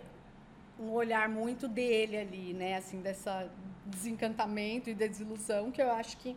[0.79, 2.75] um olhar muito dele ali, né?
[2.77, 3.49] Assim, dessa
[3.85, 6.35] desencantamento e desilusão que eu acho que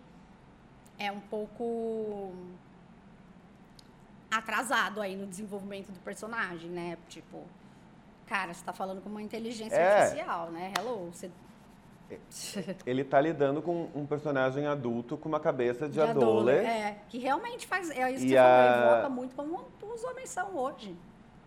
[0.98, 2.32] é um pouco
[4.30, 6.96] atrasado aí no desenvolvimento do personagem, né?
[7.08, 7.42] Tipo,
[8.26, 10.00] cara, você tá falando com uma inteligência É.
[10.02, 10.72] artificial, né?
[10.78, 11.30] Hello, você...
[12.86, 16.50] Ele tá lidando com um personagem adulto com uma cabeça de, de adole.
[16.52, 17.88] É, que realmente faz.
[17.90, 20.96] É isso que a- evoca muito como os homens são hoje.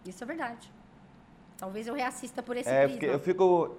[0.05, 0.71] Isso é verdade.
[1.57, 3.05] Talvez eu reassista por esse É, prisma.
[3.07, 3.77] eu fico.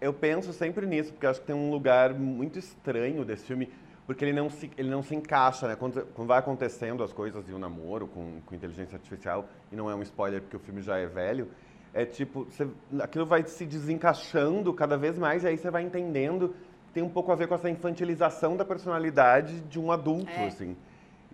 [0.00, 3.72] Eu penso sempre nisso, porque acho que tem um lugar muito estranho desse filme,
[4.06, 5.74] porque ele não se, ele não se encaixa, né?
[5.76, 9.88] Quando, quando vai acontecendo as coisas e o namoro com, com inteligência artificial, e não
[9.90, 11.48] é um spoiler porque o filme já é velho,
[11.94, 12.68] é tipo, você-
[13.00, 16.54] aquilo vai se desencaixando cada vez mais, e aí você vai entendendo.
[16.92, 20.46] Tem um pouco a ver com essa infantilização da personalidade de um adulto, É.
[20.46, 20.76] assim.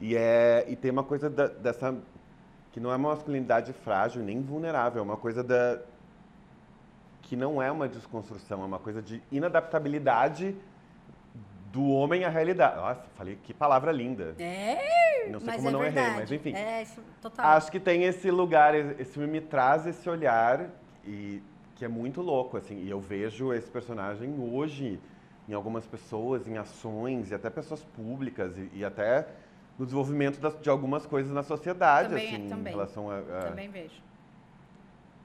[0.01, 1.94] E, é, e tem uma coisa da- dessa.
[2.73, 5.79] Que não é uma masculinidade frágil nem vulnerável, é uma coisa da,
[7.23, 10.57] que não é uma desconstrução, é uma coisa de inadaptabilidade
[11.73, 12.77] do homem à realidade.
[12.77, 14.35] Nossa, falei que palavra linda.
[14.39, 16.07] É, Não sei mas como é não verdade.
[16.07, 16.55] errei, mas enfim.
[16.55, 17.47] É, isso, total.
[17.57, 20.69] Acho que tem esse lugar, esse filme me traz esse olhar
[21.05, 21.43] e
[21.77, 22.77] que é muito louco, assim.
[22.83, 25.01] E eu vejo esse personagem hoje
[25.49, 29.27] em algumas pessoas, em ações e até pessoas públicas e, e até
[29.79, 32.73] no desenvolvimento das- de algumas coisas na sociedade, Também- assim, também.
[32.73, 33.95] em relação a, a- Também vejo.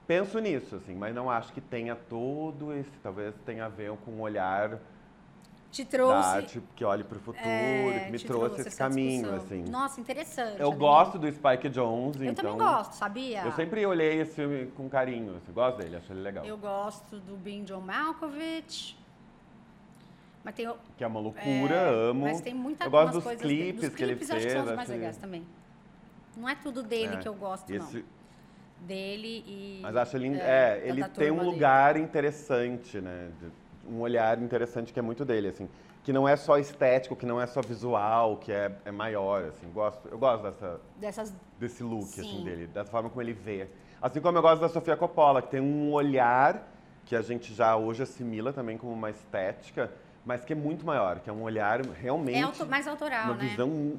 [0.07, 4.11] penso nisso, assim, mas não acho que tenha todo esse, talvez tenha a ver com
[4.11, 4.79] um olhar
[5.69, 6.29] Te da trouxe.
[6.29, 9.45] arte que olhe para o futuro, é, que me te trouxe esse caminho, discussão.
[9.45, 9.63] assim.
[9.69, 10.59] Nossa, interessante.
[10.61, 10.79] Eu amigo.
[10.79, 13.41] gosto do Spike Jonze, Eu então também gosto, sabia?
[13.43, 16.45] eu sempre olhei esse filme com carinho, assim, gosto dele, acho ele legal.
[16.45, 18.96] Eu gosto do Ben John Malkovich.
[20.47, 22.21] Mas tem, Que é uma loucura, é, amo.
[22.21, 24.65] Mas tem muita Eu gosto dos clipes dos que ele clipes acho que são os
[24.67, 25.45] fez, mais legais também.
[26.37, 28.03] Não é tudo dele É, que eu gosto, esse- não.
[28.87, 29.79] Dele e.
[29.83, 31.53] Mas acho ele, é, é, ele tem um turma dele.
[31.53, 33.29] lugar interessante, né?
[33.89, 35.67] um olhar interessante que é muito dele, assim.
[36.03, 39.69] Que não é só estético, que não é só visual, que é, é maior, assim.
[39.73, 41.33] Gosto, eu gosto dessa, Dessas.
[41.59, 42.21] desse look, Sim.
[42.21, 43.67] assim, dele, da forma como ele vê.
[44.01, 46.65] Assim como eu gosto da Sofia Coppola, que tem um olhar
[47.05, 49.91] que a gente já hoje assimila também como uma estética,
[50.27, 53.35] mas que é muito maior, que é um olhar realmente É auto- mais autoral, uma
[53.35, 53.47] né?
[53.47, 53.97] visão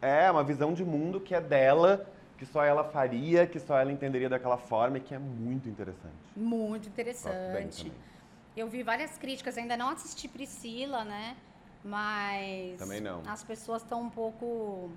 [0.00, 2.06] é uma visão de mundo que é dela,
[2.38, 6.14] que só ela faria, que só ela entenderia daquela forma e que é muito interessante.
[6.36, 7.92] Muito interessante.
[8.56, 11.36] Eu vi várias críticas, ainda não assisti Priscila, né?
[11.84, 12.78] Mas.
[12.78, 13.22] Também não.
[13.26, 14.92] As pessoas estão um pouco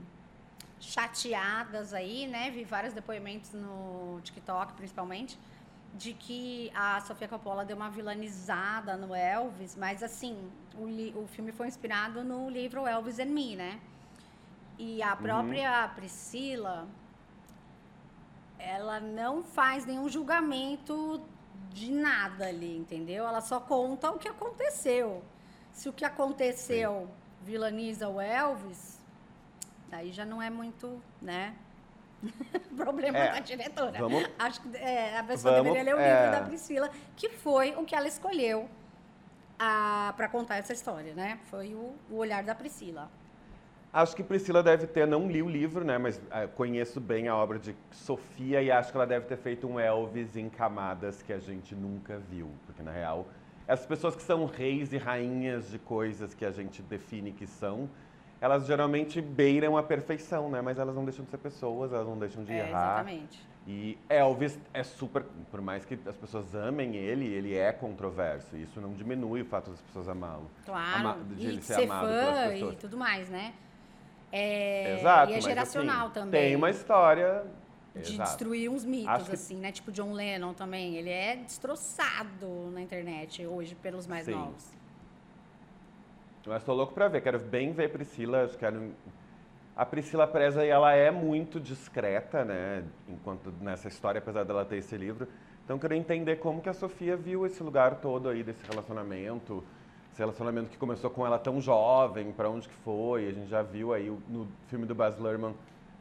[0.80, 2.52] chateadas aí, né?
[2.52, 5.40] Vi vários depoimentos no TikTok, principalmente,
[5.94, 11.28] de que a Sofia Coppola deu uma vilanizada no Elvis, mas assim, o, li- o
[11.28, 13.80] filme foi inspirado no livro Elvis and Me, né?
[14.80, 16.88] E a própria Priscila,
[18.58, 21.22] ela não faz nenhum julgamento
[21.70, 23.26] de nada ali, entendeu?
[23.28, 25.24] Ela só conta o que aconteceu.
[25.72, 27.10] Se o que aconteceu
[27.44, 29.00] vilaniza o Elvis,
[29.92, 31.56] aí já não é muito, né?
[32.76, 34.00] Problema É, da diretora.
[34.00, 36.24] vamos- Acho que é, a pessoa vamos- deveria ler o é.
[36.26, 38.68] livro da Priscila, que foi o que ela escolheu
[39.58, 41.40] para contar essa história, né?
[41.50, 43.10] Foi o, o olhar da Priscila.
[43.94, 47.36] Acho que Priscila deve ter, não li o livro, né, mas ah, conheço bem a
[47.36, 51.34] obra de Sofia e acho que ela deve ter feito um Elvis em camadas que
[51.34, 53.28] a gente nunca viu, porque na real,
[53.68, 57.90] as pessoas que são reis e rainhas de coisas que a gente define que são,
[58.42, 62.18] elas geralmente beiram a perfeição, né, mas elas não deixam de ser pessoas, elas não
[62.18, 63.02] deixam de É, errar.
[63.06, 63.40] exatamente.
[63.68, 68.58] E Elvis é super, por mais que as pessoas amem ele, ele é controverso.
[68.58, 70.50] Isso não diminui o fato das pessoas amá-lo.
[70.66, 73.54] Claro, Ama- de ele de ser ser amado fã e tudo mais, né?
[74.32, 75.30] É, Exato.
[75.30, 76.42] E é mas, geracional assim, também.
[76.42, 77.44] Tem uma história.
[77.94, 78.30] de Exato.
[78.30, 79.70] destruir uns mitos, que- assim, né?
[79.70, 80.96] Tipo John Lennon também.
[80.96, 84.32] Ele é destroçado na internet hoje pelos mais Sim.
[84.32, 84.66] novos.
[86.46, 88.92] Mas tô louco pra ver, quero bem ver Priscila, quero...
[89.76, 94.98] A Priscila Preza, ela é muito discreta, né, enquanto nessa história, apesar dela ter esse
[94.98, 95.28] livro.
[95.64, 99.64] Então, eu queria entender como que a Sofia viu esse lugar todo aí desse relacionamento,
[100.12, 103.62] esse relacionamento que começou com ela tão jovem, pra onde que foi, a gente já
[103.62, 105.56] viu aí no filme do Baz Luhrmann.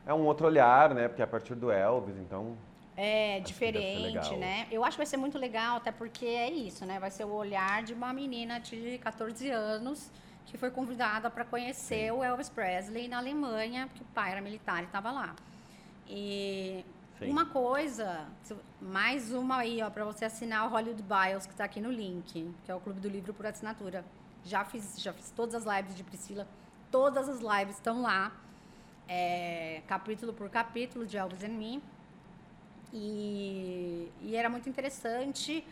[0.05, 2.57] É um outro olhar, né, porque é a partir do Elvis, então...
[2.97, 4.67] É diferente, né?
[4.71, 6.99] Eu acho que vai ser muito legal, até porque é isso, né?
[6.99, 10.11] Vai ser o olhar de uma menina de 14 anos
[10.51, 14.83] que foi convidada para conhecer o Elvis Presley na Alemanha, porque o pai era militar
[14.83, 15.35] e estava lá.
[16.09, 16.85] E
[17.21, 17.31] Sim.
[17.31, 18.27] uma coisa,
[18.81, 22.53] mais uma aí, ó, para você assinar o Hollywood Bios, que está aqui no link,
[22.65, 24.05] que é o Clube do Livro por assinatura.
[24.45, 26.49] Já fiz, já fiz todas as lives de Priscila,
[26.91, 28.33] todas as lives estão lá,
[29.09, 31.81] é, capítulo por capítulo de Elvis and Me.
[32.93, 35.65] E, e era muito interessante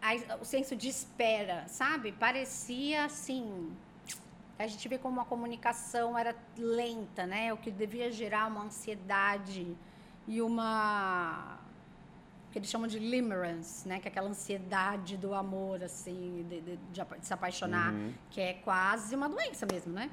[0.00, 2.12] a- o senso de espera, sabe?
[2.12, 3.72] Parecia assim.
[4.58, 7.52] A gente vê como a comunicação era lenta, né?
[7.52, 9.76] O que devia gerar uma ansiedade
[10.26, 11.58] e uma
[12.50, 14.00] que eles chamam de limerence, né?
[14.00, 18.12] Que é aquela ansiedade do amor, assim, de, de, de se apaixonar, uhum.
[18.30, 20.10] que é quase uma doença mesmo, né?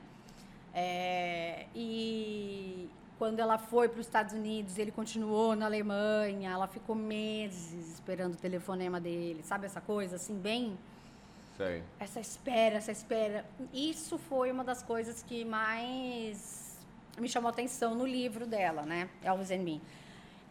[0.74, 6.96] É, e quando ela foi para os Estados Unidos, ele continuou na Alemanha, ela ficou
[6.96, 10.78] meses esperando o telefonema dele, sabe essa coisa assim, bem
[11.58, 11.84] Sei.
[12.00, 13.46] Essa espera, essa espera.
[13.74, 16.78] Isso foi uma das coisas que mais
[17.18, 19.10] me chamou atenção no livro dela, né?
[19.24, 19.82] Elvis and Me.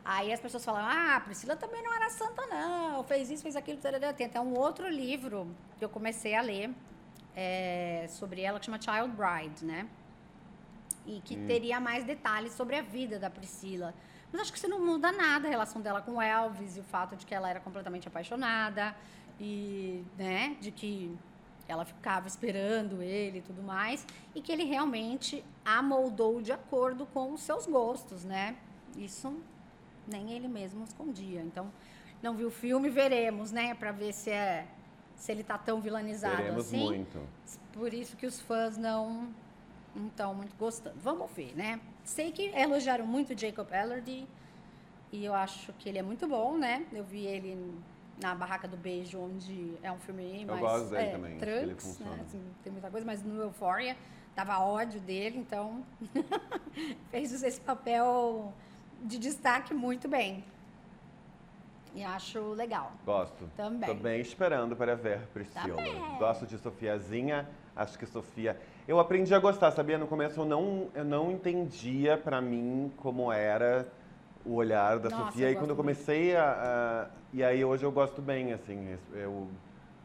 [0.05, 3.05] Aí as pessoas falam, ah, Priscila também não era santa, não.
[3.05, 3.79] Fez isso, fez aquilo.
[3.79, 4.13] Tarará.
[4.13, 5.47] Tem até um outro livro
[5.79, 6.71] que eu comecei a ler
[7.37, 9.87] é, sobre ela que chama Child Bride, né?
[11.07, 11.47] E que hum.
[11.47, 13.95] teria mais detalhes sobre a vida da Priscila.
[14.33, 17.15] Mas acho que isso não muda nada a relação dela com Elvis e o fato
[17.15, 18.95] de que ela era completamente apaixonada
[19.41, 21.16] e né, de que
[21.66, 27.07] ela ficava esperando ele e tudo mais, e que ele realmente a moldou de acordo
[27.07, 28.57] com os seus gostos, né?
[28.97, 29.35] Isso
[30.07, 31.41] nem ele mesmo escondia.
[31.41, 31.72] Então,
[32.22, 34.66] não viu o filme, veremos, né, para ver se é
[35.16, 36.85] se ele tá tão vilanizado veremos assim.
[36.85, 37.20] muito.
[37.72, 39.32] Por isso que os fãs não
[39.95, 40.97] não estão muito gostando.
[41.01, 41.80] Vamos ver, né?
[42.03, 44.26] Sei que elogiaram muito Jacob Elordi
[45.12, 46.85] e eu acho que ele é muito bom, né?
[46.93, 47.72] Eu vi ele
[48.21, 50.61] na Barraca do Beijo, onde é um filme mais.
[50.61, 51.39] Eu gosto dele é, também.
[51.39, 52.19] Trunks, né?
[52.23, 53.97] Assim, tem muita coisa, mas no Euphoria
[54.35, 55.85] tava ódio dele, então
[57.11, 58.53] fez esse papel
[59.03, 60.45] de destaque muito bem.
[61.95, 62.93] E acho legal.
[63.07, 63.49] Gosto.
[63.57, 63.89] Também.
[63.89, 65.77] Tô bem esperando para ver Priscila.
[65.77, 66.19] Também.
[66.19, 67.49] Gosto de Sofiazinha.
[67.77, 68.61] Acho que Sofia.
[68.87, 69.97] Eu aprendi a gostar, sabia?
[69.97, 73.89] No começo eu não, eu não entendia para mim como era
[74.45, 75.49] o olhar da Nossa, Sofia.
[75.49, 78.97] eu E quando eu comecei a, a, E aí hoje eu gosto bem, assim.
[79.12, 79.49] Eu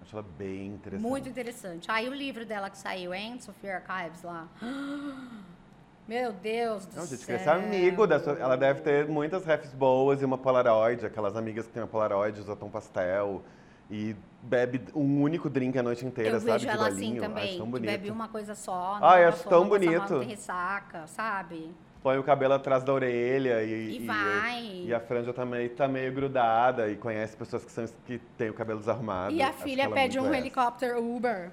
[0.02, 1.08] acho ela bem interessante.
[1.08, 1.92] Muito interessante.
[1.92, 3.40] Aí o livro dela que saiu, hein?
[3.40, 4.48] Sofia Archives lá.
[6.08, 7.36] Meu Deus do Não, gente, céu.
[7.36, 8.44] esse amigo da Sofia.
[8.44, 11.06] Ela deve ter muitas refs boas e uma Polaroid.
[11.06, 13.44] Aquelas amigas que têm uma Polaroid, usam tom pastel.
[13.92, 16.52] E bebe um único drink a noite inteira, eu sabe?
[16.54, 17.90] vejo de ela assim também, acho tão bonito.
[17.90, 19.00] bebe uma coisa só.
[19.02, 20.12] Ah, eu acho tão bonito.
[20.12, 21.72] não tem ressaca, sabe?
[22.02, 24.84] Põe o cabelo atrás da orelha e, E vai.
[24.86, 28.50] e a franja tá meio, tá meio grudada e conhece pessoas que, são, que têm
[28.50, 29.34] o cabelo desarrumado.
[29.36, 31.52] E a Acho filha é pede um helicóptero Uber.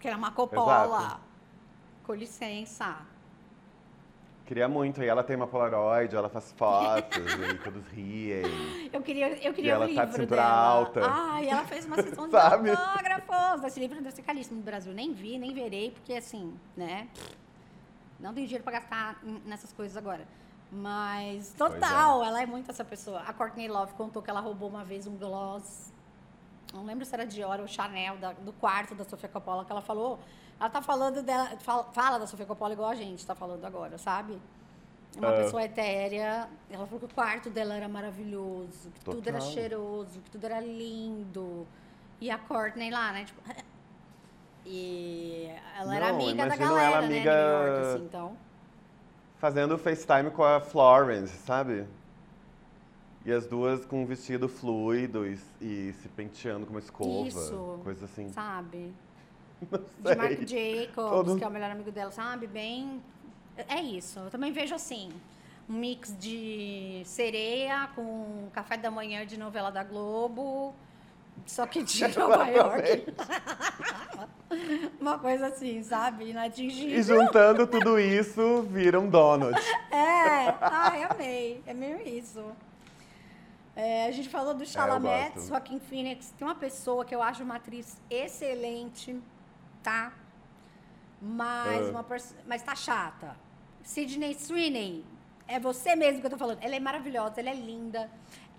[0.00, 0.98] Que era uma copola.
[0.98, 1.20] Exato.
[2.04, 2.96] Com licença.
[4.46, 5.02] Queria muito.
[5.02, 7.18] E ela tem uma Polaroid, ela faz fotos,
[7.54, 8.42] e todos riem.
[8.92, 10.54] Eu queria, eu E queria ela um tá livro de cintura dela.
[10.54, 11.00] alta.
[11.04, 13.64] Ai, ela fez uma sessão de autógrafos.
[13.64, 14.92] Esse livro deve ser caríssimo no Brasil.
[14.94, 17.08] Nem vi, nem verei, porque assim, né?
[18.22, 20.26] Não tenho dinheiro pra gastar nessas coisas agora.
[20.70, 23.20] Mas, Pois total, ela é muito essa pessoa.
[23.26, 25.92] A Courtney Love contou que ela roubou uma vez um gloss.
[26.72, 29.82] Não lembro se era Dior ou Chanel, da- do quarto da Sofia Coppola, que ela
[29.82, 30.18] falou.
[30.58, 33.98] Ela tá falando dela, fala, fala da Sofia Coppola igual a gente tá falando agora,
[33.98, 34.40] sabe?
[35.14, 35.32] Uma Ah.
[35.42, 36.48] pessoa etérea.
[36.70, 39.52] Ela falou que o quarto dela era maravilhoso, que tudo era Total.
[39.52, 41.66] cheiroso, que tudo era lindo.
[42.18, 43.24] E a Courtney lá, né?
[43.26, 43.42] Tipo,
[44.66, 47.06] e ela era Não, amiga da galera, ela né?
[47.06, 48.36] amiga- New York, assim, então.
[49.38, 51.84] Fazendo FaceTime com a Florence, sabe?
[53.24, 57.28] E as duas com um vestido fluido e, e se penteando com uma escova.
[57.28, 57.80] Isso.
[57.84, 58.28] Coisa assim.
[58.32, 58.92] Sabe?
[60.40, 60.86] De sei.
[60.86, 62.46] Jacobs, Todo- que é o melhor amigo dela, sabe?
[62.46, 63.00] Bem.
[63.68, 64.18] É isso.
[64.18, 65.10] Eu também vejo assim.
[65.68, 70.74] Um mix de sereia com café da manhã de novela da Globo.
[71.46, 73.06] Só que de Nova York.
[75.00, 76.24] Uma coisa assim, sabe?
[76.26, 77.02] E Inatingível.
[77.02, 79.58] juntando tudo isso, vira um donut.
[79.90, 81.62] É, ai, amei.
[81.66, 82.42] É meio isso.
[83.76, 85.48] É, a gente falou do Chalamet, gosto.
[85.48, 86.32] Joaquim Phoenix.
[86.38, 89.18] Tem uma pessoa que eu acho uma atriz excelente,
[89.82, 90.12] tá?
[91.20, 91.90] Mas, Ah.
[91.90, 92.06] uma
[92.46, 93.36] mas tá chata.
[93.82, 95.04] Sidney Sweeney,
[95.46, 96.58] é você mesmo que eu tô falando.
[96.62, 98.10] Ela é maravilhosa, ela é linda.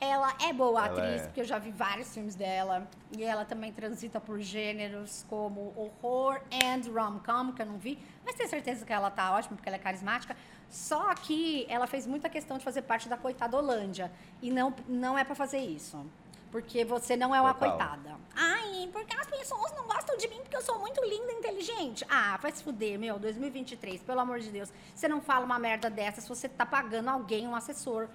[0.03, 1.25] Ela é boa Ela atriz, é.
[1.25, 2.85] porque eu já vi vários filmes dela.
[3.17, 5.73] E ela também transita por gêneros como
[6.03, 7.97] horror and rom-com, que eu não vi.
[8.25, 10.35] Mas tenho certeza que ela tá ótima, porque ela é carismática.
[10.69, 14.11] Só que ela fez muita questão de fazer parte da coitada Holândia.
[14.41, 16.05] E não, não é pra fazer isso.
[16.51, 17.69] Porque você não é uma Total.
[17.69, 18.15] coitada.
[18.35, 22.05] Ai, porque as pessoas não gostam de mim porque eu sou muito linda e inteligente.
[22.09, 24.69] Ah, vai se fuder, meu, 2023, pelo amor de Deus.
[24.93, 28.09] Você não fala uma merda dessa se você tá pagando alguém, um assessor.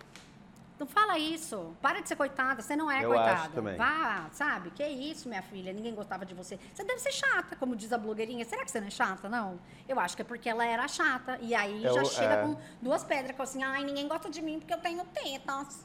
[0.79, 1.75] Não fala isso.
[1.83, 2.63] Para de ser coitada.
[2.63, 3.33] Você não é Eu coitada.
[3.33, 3.77] acho também.
[3.77, 4.71] Vá, sabe?
[4.71, 5.73] Que isso, minha filha.
[5.73, 6.59] Ninguém gostava de você.
[6.73, 8.45] Você deve ser chata, como diz a blogueirinha.
[8.45, 9.29] Será que você não é chata?
[9.29, 9.59] Não.
[9.89, 11.37] Eu acho que é porque ela era chata.
[11.43, 12.43] E aí Eu- já chega é.
[12.43, 15.85] com duas pedras, com assim, ai, ninguém gosta de mim porque eu tenho tetas.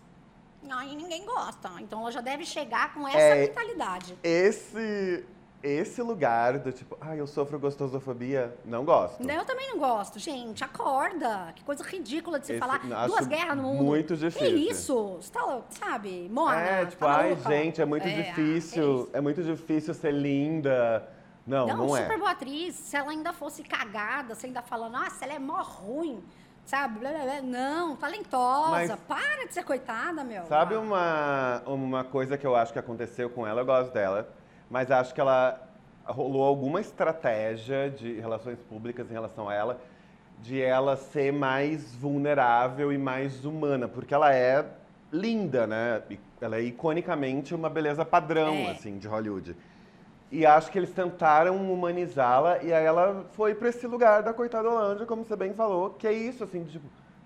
[0.70, 1.70] Ai, ninguém gosta.
[1.82, 3.48] Então ela já deve chegar com essa É.
[3.48, 4.18] mentalidade.
[4.24, 5.26] Esse
[5.64, 9.22] esse lugar do tipo, ah, eu sofro gostosofobia, não gosto.
[9.28, 10.20] Eu também não gosto.
[10.20, 11.54] Gente, acorda.
[11.56, 12.82] Que coisa ridícula de se Esse- falar.
[12.84, 13.84] acho Duas guerras no mundo.
[13.84, 14.58] muito Que difícil.
[14.58, 15.18] isso?
[15.22, 16.28] Você tá, sabe?
[16.30, 16.60] Mona.
[16.60, 19.02] É, tipo, tá ai, gente, é muito É, é difícil.
[19.04, 19.10] isso.
[19.14, 21.08] É, muito difícil ser linda.
[21.48, 22.04] Não, Não, é.
[22.04, 22.76] super boa atriz.
[22.76, 26.22] Se ela ainda fosse cagada, você ainda fala, nossa, ela é mó ruim.
[26.66, 27.00] Sabe?
[27.00, 27.42] Blá, blá, blá.
[27.42, 28.70] Não, talentosa.
[28.72, 30.46] Mas- Para de ser coitada, meu.
[30.46, 30.80] Sabe Ah.
[30.80, 33.60] uma, uma coisa que eu acho que aconteceu com ela?
[33.62, 34.30] Eu gosto dela,
[34.70, 35.60] mas acho que ela
[36.06, 39.82] rolou alguma estratégia de relações públicas em relação a ela,
[40.42, 44.66] de ela ser mais vulnerável e mais humana, porque ela é
[45.12, 46.02] linda, né?
[46.42, 48.72] Ela é iconicamente uma beleza padrão, É.
[48.72, 49.56] assim, de Hollywood.
[50.32, 54.68] E acho que eles tentaram humanizá-la e aí ela foi pra esse lugar da coitada
[54.68, 56.86] Holândia, como você bem falou, que é isso, assim, tipo,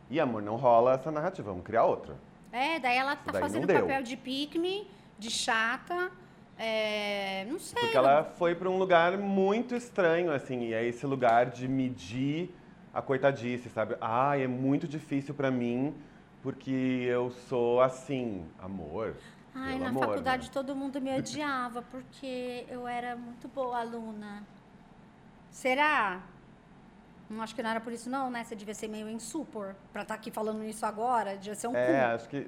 [0.10, 2.16] e amor, não rola essa narrativa, vamos criar outra.
[2.52, 6.12] É, daí ela tá daí fazendo papel de pique-me, de chata.
[6.58, 7.80] É, não sei.
[7.82, 12.54] Porque ela foi pra um lugar muito estranho, assim, e é esse lugar de medir
[12.94, 13.96] a coitadice, sabe?
[14.02, 15.94] Ai, é muito difícil pra mim
[16.42, 19.16] porque eu sou assim, amor.
[19.54, 20.50] Ai, pelo na amor, faculdade né?
[20.54, 24.44] todo mundo me odiava porque eu era muito boa aluna.
[25.52, 26.22] Será?
[27.30, 28.44] Não acho que não era por isso não, né?
[28.44, 31.36] Você devia ser meio insupor pra estar aqui falando isso agora.
[31.36, 32.16] Devia ser um É, cu.
[32.16, 32.48] acho que.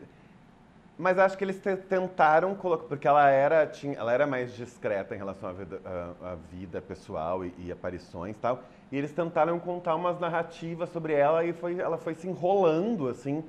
[0.99, 2.83] Mas acho que eles te- tentaram colocar.
[2.83, 6.81] Porque ela era, tinha, ela era mais discreta em relação à vida, à- à vida
[6.81, 8.61] pessoal e, e aparições e tal.
[8.91, 13.41] E eles tentaram contar umas narrativas sobre ela e foi, ela foi se enrolando, assim,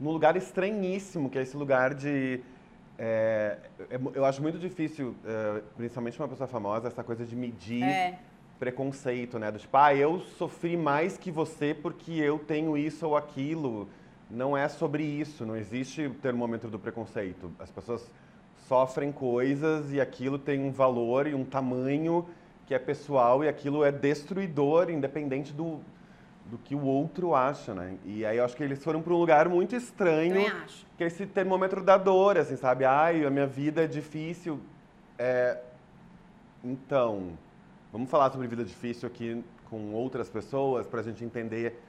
[0.00, 2.40] num lugar estranhíssimo, que é esse lugar de.
[2.98, 3.56] é,
[3.88, 8.14] é eu acho muito difícil, é, principalmente uma pessoa famosa, essa coisa de medir É.
[8.58, 9.52] preconceito, né?
[9.52, 13.88] Do tipo, ah, eu sofri mais que você porque eu tenho isso ou aquilo.
[14.30, 17.50] Não é sobre isso, não existe o termômetro do preconceito.
[17.58, 18.10] As pessoas
[18.66, 22.26] sofrem coisas e aquilo tem um valor e um tamanho
[22.66, 25.78] que é pessoal e aquilo é destruidor, independente do,
[26.46, 27.96] do que o outro acha, né?
[28.04, 30.34] E aí eu acho que eles foram para um lugar muito estranho
[30.96, 32.84] que é esse termômetro da dor, assim, sabe?
[32.84, 34.58] Ai, a minha vida é difícil.
[35.18, 35.58] É...
[36.64, 37.38] Então,
[37.92, 41.80] vamos falar sobre vida difícil aqui com outras pessoas pra gente entender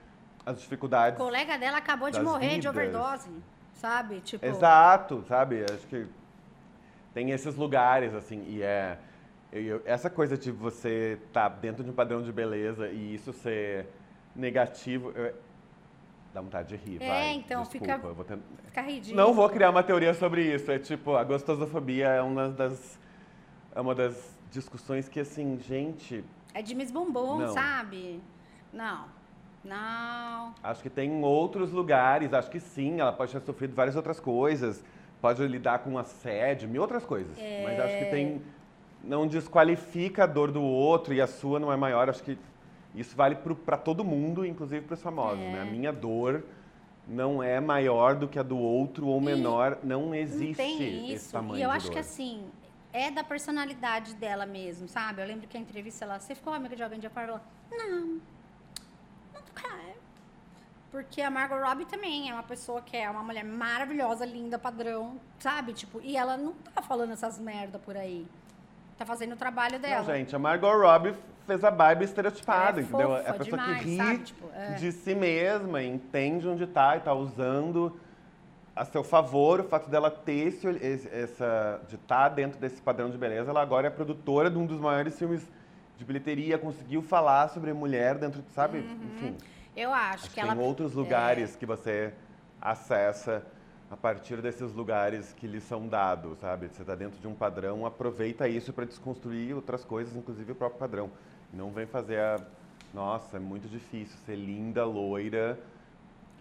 [0.48, 1.18] as O dificuldades.
[1.18, 2.68] colega dela acabou de morrer de vidas.
[2.76, 3.30] overdose,
[3.74, 4.22] sabe?
[4.22, 5.64] Tipo, Exato, sabe?
[5.64, 6.08] Acho que
[7.14, 8.98] tem esses lugares, assim, e é.
[9.52, 13.88] eu- essa coisa de você estar dentro de um padrão de beleza e isso ser
[14.36, 15.12] negativo.
[15.16, 15.34] eu-
[16.34, 17.34] dá vontade de rir, É, vai.
[17.34, 18.43] então, Desculpa, fica- vou tentar.
[18.66, 19.16] fica ridículo.
[19.18, 20.70] Não vou criar uma teoria sobre isso.
[20.72, 23.00] É tipo, a gostosofobia é uma das,
[23.74, 26.24] é uma das discussões que, assim, gente,
[26.54, 27.54] É de Miss Não.
[27.54, 28.22] sabe?
[28.72, 29.06] Não.
[29.68, 30.53] Não.
[30.63, 32.34] acho que tem outros lugares.
[32.34, 34.84] Acho que sim, ela pode ter sofrido várias outras coisas.
[35.22, 37.36] Pode lidar com assédio, mil outras coisas.
[37.63, 38.41] Mas acho que tem.
[39.03, 42.09] Não desqualifica a dor do outro e a sua não é maior.
[42.09, 42.38] Acho que
[42.95, 45.39] isso vale para todo mundo, inclusive para os famosos.
[45.39, 45.51] É.
[45.51, 45.61] Né?
[45.61, 46.43] A minha dor
[47.07, 49.78] não é maior do que a do outro ou menor.
[49.84, 51.32] Não existe Não tem esse isso.
[51.32, 51.93] tamanho E eu acho dor.
[51.93, 52.43] que assim,
[52.91, 55.22] é da personalidade dela mesmo, sabe?
[55.22, 57.41] Eu lembro que a entrevista ela, você ficou amiga de alguém de Aparla?
[57.72, 58.20] Não.
[60.98, 65.20] Porque a Margot Robbie também é uma pessoa que é uma mulher maravilhosa, linda, padrão,
[65.38, 65.72] sabe?
[65.72, 68.26] Tipo, e ela não tá falando essas merda por aí.
[68.98, 70.00] Tá fazendo o trabalho dela.
[70.00, 71.14] Não, gente, a Margot Robbie
[71.45, 73.16] fez a Barbie estereotipada, é entendeu?
[73.16, 74.18] É a pessoa demais, que ri sabe?
[74.24, 74.74] Tipo, é.
[74.74, 77.95] de si mesma, entende onde tá e tá usando
[78.76, 83.12] a seu favor o fato dela ter esse, esse- essa de estar dentro desse padrão
[83.12, 83.52] de beleza.
[83.52, 85.48] Ela agora é produtora de um dos maiores filmes
[85.95, 88.80] de bilheteria, conseguiu falar sobre mulher dentro, de- sabe?
[88.80, 89.38] Enfim,
[89.78, 92.13] Eu acho, acho que que tem ela outros lugares que você
[92.59, 93.45] acessa
[93.89, 96.67] a partir desses lugares que lhe são dados, sabe?
[96.67, 100.80] Você está dentro de um padrão, aproveita isso para desconstruir outras coisas, inclusive o próprio
[100.80, 101.09] padrão.
[101.53, 102.41] Não vem fazer a.
[102.93, 105.57] Nossa, é muito difícil ser linda, loira.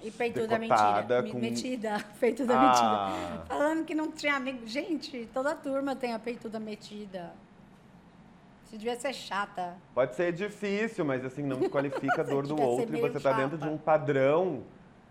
[0.03, 1.23] E peituda decotada, mentira.
[1.23, 2.05] Me- com- Metida.
[2.21, 3.11] Peituda Ah.
[3.11, 3.45] metida.
[3.47, 4.67] Falando que não tinha amigo.
[4.67, 7.33] Gente, toda turma tem a peituda metida.
[8.67, 9.75] Isso devia ser chata.
[9.95, 13.57] Pode ser difícil, mas assim, não desqualifica a dor do outro e você está dentro
[13.57, 14.65] de um padrão.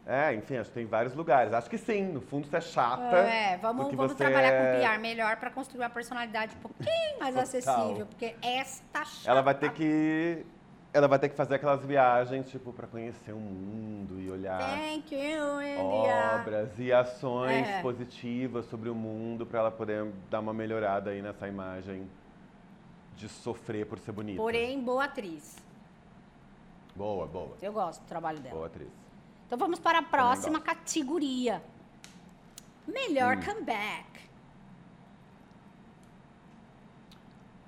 [0.06, 1.52] É, enfim, acho que tem vários lugares.
[1.54, 3.16] Acho que sim, no fundo você é chata.
[3.18, 7.20] É, vamos, vamos você trabalhar é- com PR melhor pra construir uma personalidade um pouquinho
[7.20, 7.42] mais Total.
[7.42, 8.06] acessível.
[8.06, 9.32] Porque essa tá chata.
[9.32, 10.46] Ela vai ter que.
[10.94, 15.14] Ela vai ter que fazer aquelas viagens, tipo, para conhecer o mundo e olhar Thank
[15.14, 16.40] you, India.
[16.40, 17.82] obras e ações É.
[17.82, 22.08] positivas sobre o mundo para ela poder dar uma melhorada aí nessa imagem
[23.16, 24.38] de sofrer por ser bonita.
[24.42, 25.56] Porém, boa atriz.
[26.96, 27.56] Boa, boa.
[27.62, 28.56] Eu gosto do trabalho dela.
[28.56, 28.90] Boa atriz.
[29.48, 31.62] Então vamos para a próxima categoria.
[32.88, 33.42] Melhor Hum.
[33.44, 34.06] comeback.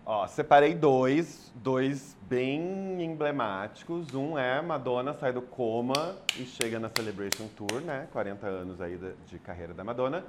[0.06, 4.14] Ó, separei dois, dois bem emblemáticos.
[4.14, 8.08] Um é Madonna sai do coma e chega na Celebration Tour, né?
[8.14, 10.24] 40 anos aí de carreira da Madonna.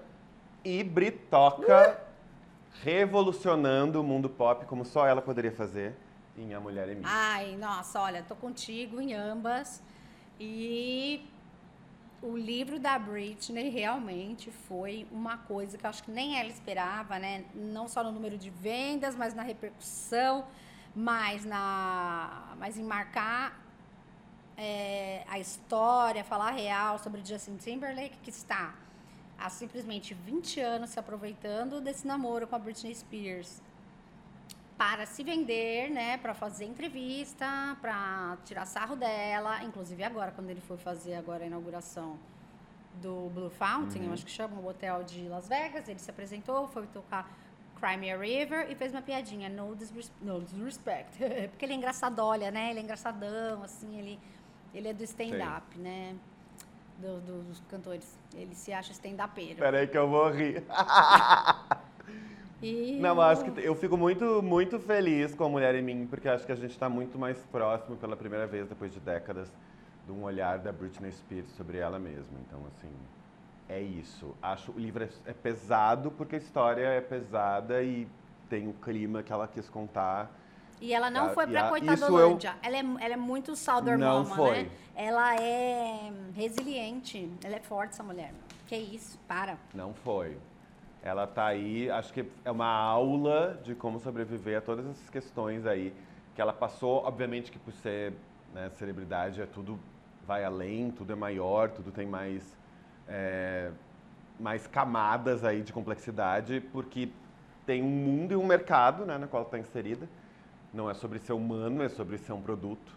[0.64, 2.07] E Britoca!
[2.82, 5.94] Revolucionando o mundo pop como só ela poderia fazer
[6.36, 6.96] em A Mulher é.
[7.04, 9.82] Ai, nossa, olha, tô contigo em ambas.
[10.38, 11.26] E
[12.22, 17.18] o livro da Britney realmente foi uma coisa que eu acho que nem ela esperava,
[17.18, 17.44] né?
[17.54, 20.44] Não só no número de vendas, mas na repercussão,
[20.94, 23.60] mas na, mas em marcar
[24.56, 28.74] é, a história, falar real sobre Justin Timberlake, que está
[29.38, 33.62] há simplesmente 20 anos se aproveitando desse namoro com a Britney Spears.
[34.76, 40.60] Para se vender, né, para fazer entrevista, para tirar sarro dela, inclusive agora quando ele
[40.60, 42.18] foi fazer agora a inauguração
[43.00, 44.08] do Blue Fountain, uhum.
[44.08, 47.30] eu acho que chama o hotel de Las Vegas, ele se apresentou, foi tocar
[47.80, 51.18] Crimea River e fez uma piadinha, no, disres no disrespect,
[51.50, 54.18] porque ele é engraçado, olha, né, ele é engraçadão, assim, ele,
[54.74, 56.16] ele é do stand-up, né,
[56.98, 59.56] do, do, dos cantores, ele se acha stand-upeiro.
[59.56, 60.62] Peraí que eu vou rir.
[62.60, 62.98] E...
[63.00, 66.44] Não, acho que eu fico muito, muito feliz com a Mulher em Mim, porque acho
[66.44, 69.48] que a gente está muito mais próximo pela primeira vez depois de décadas
[70.04, 72.36] de um olhar da Britney Spears sobre ela mesma.
[72.46, 72.90] Então, assim,
[73.68, 74.34] é isso.
[74.42, 78.08] Acho o livro é, é pesado porque a história é pesada e
[78.48, 80.28] tem o clima que ela quis contar.
[80.80, 82.54] E ela não a, foi pra Coitadolândia.
[82.62, 82.68] Eu...
[82.68, 84.64] Ela, é, ela é muito Southern não foi.
[84.64, 84.70] né?
[84.94, 87.30] Ela é resiliente.
[87.42, 88.32] Ela é forte, essa mulher.
[88.66, 89.56] Que isso, para.
[89.74, 90.36] Não foi.
[91.02, 95.64] Ela está aí, acho que é uma aula de como sobreviver a todas essas questões
[95.64, 95.94] aí
[96.34, 97.04] que ela passou.
[97.04, 98.12] Obviamente que por ser
[98.52, 99.78] né, celebridade é tudo
[100.26, 102.56] vai além, tudo é maior, tudo tem mais
[103.08, 103.70] é,
[104.38, 107.08] mais camadas aí de complexidade, porque
[107.64, 110.08] tem um mundo e um mercado né, na qual está inserida.
[110.78, 112.92] Não é sobre ser humano, é sobre ser um produto.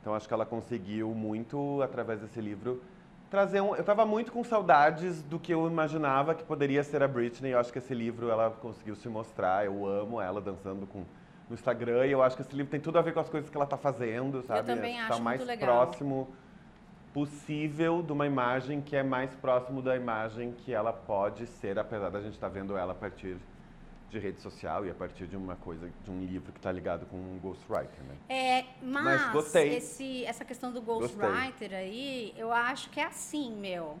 [0.00, 2.80] Então acho que ela conseguiu muito através desse livro
[3.28, 3.74] trazer um.
[3.74, 7.52] Eu estava muito com saudades do que eu imaginava que poderia ser a Britney.
[7.52, 9.66] Eu acho que esse livro ela conseguiu se mostrar.
[9.66, 11.02] Eu amo ela dançando com
[11.50, 13.50] no Instagram e eu acho que esse livro tem tudo a ver com as coisas
[13.50, 14.60] que ela está fazendo, sabe?
[14.60, 15.84] Eu também acho mais muito legal.
[15.84, 16.28] próximo
[17.12, 22.08] possível de uma imagem que é mais próximo da imagem que ela pode ser, apesar
[22.08, 23.36] da gente estar tá vendo ela a partir
[24.10, 27.06] de rede social e a partir de uma coisa, de um livro que está ligado
[27.06, 28.16] com um ghostwriter, né?
[28.28, 29.76] É, mas, mas gostei.
[29.76, 33.98] Esse, essa questão do ghostwriter aí, eu acho que é assim, meu.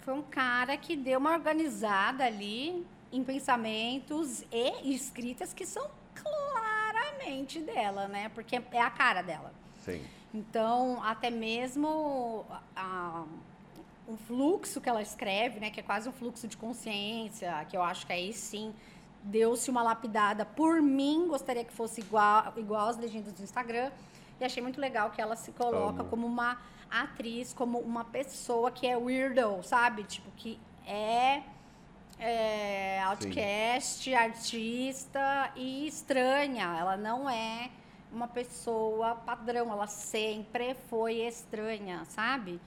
[0.00, 7.60] Foi um cara que deu uma organizada ali em pensamentos e escritas que são claramente
[7.60, 8.28] dela, né?
[8.28, 9.52] Porque é a cara dela.
[9.80, 10.04] Sim.
[10.32, 12.44] Então, até mesmo
[12.76, 13.24] a,
[14.08, 17.82] um fluxo que ela escreve, né, que é quase um fluxo de consciência, que eu
[17.82, 18.74] acho que aí sim
[19.26, 23.90] deu-se uma lapidada por mim, gostaria que fosse igual, igual às legendas do Instagram.
[24.40, 26.10] E achei muito legal que ela se coloca Amo.
[26.10, 26.58] como uma
[26.90, 30.04] atriz, como uma pessoa que é weirdo, sabe?
[30.04, 31.42] Tipo, que é,
[32.18, 34.14] é outcast, Sim.
[34.14, 36.76] artista e estranha.
[36.78, 37.70] Ela não é
[38.12, 42.60] uma pessoa padrão, ela sempre foi estranha, sabe?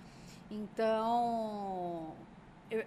[0.52, 2.14] Então,
[2.70, 2.84] eu,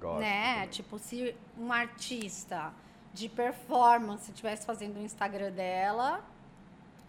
[0.00, 0.20] Gosto.
[0.20, 0.66] né?
[0.68, 2.72] Tipo, se um artista
[3.14, 6.22] de performance estivesse fazendo o Instagram dela,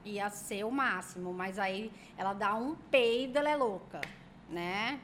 [0.05, 1.33] ia ser o máximo.
[1.33, 3.99] Mas aí ela dá um peido, ela é louca,
[4.47, 4.99] né?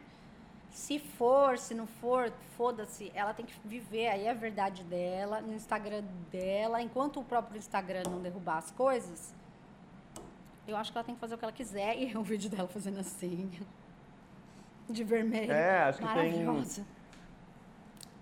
[0.70, 5.54] Se for, se não for, foda-se, ela tem que viver aí a verdade dela, no
[5.54, 9.34] Instagram dela, enquanto o próprio Instagram não derrubar as coisas,
[10.66, 12.70] eu acho que ela tem que fazer o que ela quiser e o vídeo dela
[12.70, 13.52] fazendo assim,
[14.88, 15.52] de vermelho.
[15.52, 16.46] É, acho que tem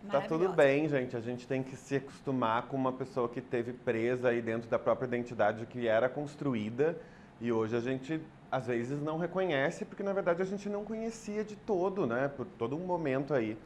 [0.09, 1.15] Tá tudo bem, gente.
[1.15, 4.79] A gente tem que se acostumar com uma pessoa que teve presa aí dentro da
[4.79, 6.97] própria identidade que era construída
[7.41, 8.21] e hoje a gente
[8.51, 12.27] às vezes não reconhece porque na verdade a gente não conhecia de todo, né?
[12.27, 13.57] Por todo um momento aí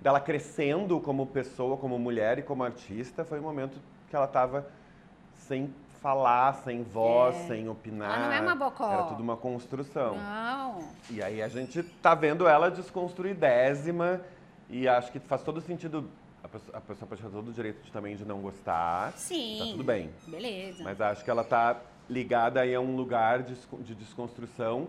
[0.00, 3.78] dela crescendo como pessoa, como mulher e como artista, foi um momento
[4.08, 4.66] que ela estava
[5.34, 7.46] sem falar, sem voz, é.
[7.46, 8.18] sem opinar.
[8.18, 8.92] Ela não é uma bocó.
[8.92, 10.16] Era tudo uma construção.
[10.16, 10.78] Não.
[11.08, 14.20] E aí a gente tá vendo ela desconstruidésima
[14.72, 16.10] e acho que faz todo sentido.
[16.42, 19.12] A pessoa, a pessoa pode ter todo o direito de, também de não gostar.
[19.12, 19.58] Sim.
[19.60, 20.10] Tá tudo bem.
[20.26, 20.82] Beleza.
[20.82, 24.88] Mas acho que ela tá ligada aí a um lugar de, de desconstrução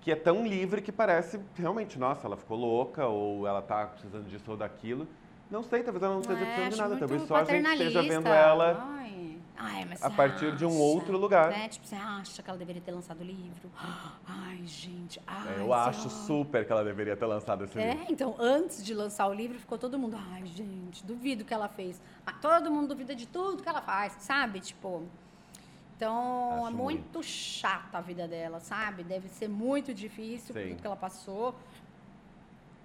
[0.00, 4.26] que é tão livre que parece realmente, nossa, ela ficou louca ou ela tá precisando
[4.28, 5.06] disso ou daquilo.
[5.50, 6.96] Não sei, talvez ela não esteja é, precisando de nada.
[6.96, 8.78] Talvez só a gente esteja vendo ela.
[8.80, 9.17] Ai.
[9.60, 11.50] Ai, mas a partir de um outro lugar.
[11.50, 11.68] Né?
[11.68, 13.68] Tipo, você acha que ela deveria ter lançado o livro?
[14.24, 15.20] Ai, gente.
[15.26, 18.06] Ai, É, eu acho super que ela deveria ter lançado esse É, livro.
[18.08, 22.00] então, antes de lançar o livro, ficou todo mundo, ai, gente, duvido que ela fez.
[22.24, 24.60] Ah, todo mundo duvida de tudo que ela faz, sabe?
[24.60, 25.02] Tipo.
[25.96, 29.02] Então, Acho é muito, chata a vida dela, sabe?
[29.02, 30.68] Deve ser muito difícil por Sim.
[30.68, 31.52] tudo que ela passou.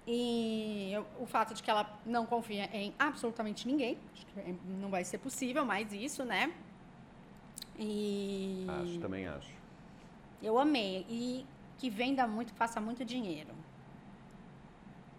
[0.06, 4.90] E o fato de que ela não confia em absolutamente ninguém, acho que é- não
[4.90, 6.52] vai ser possível mais isso, né?
[7.78, 9.50] E Acho, também acho.
[10.42, 11.04] eu amei.
[11.08, 11.44] E
[11.78, 13.50] que venda muito, que faça muito dinheiro.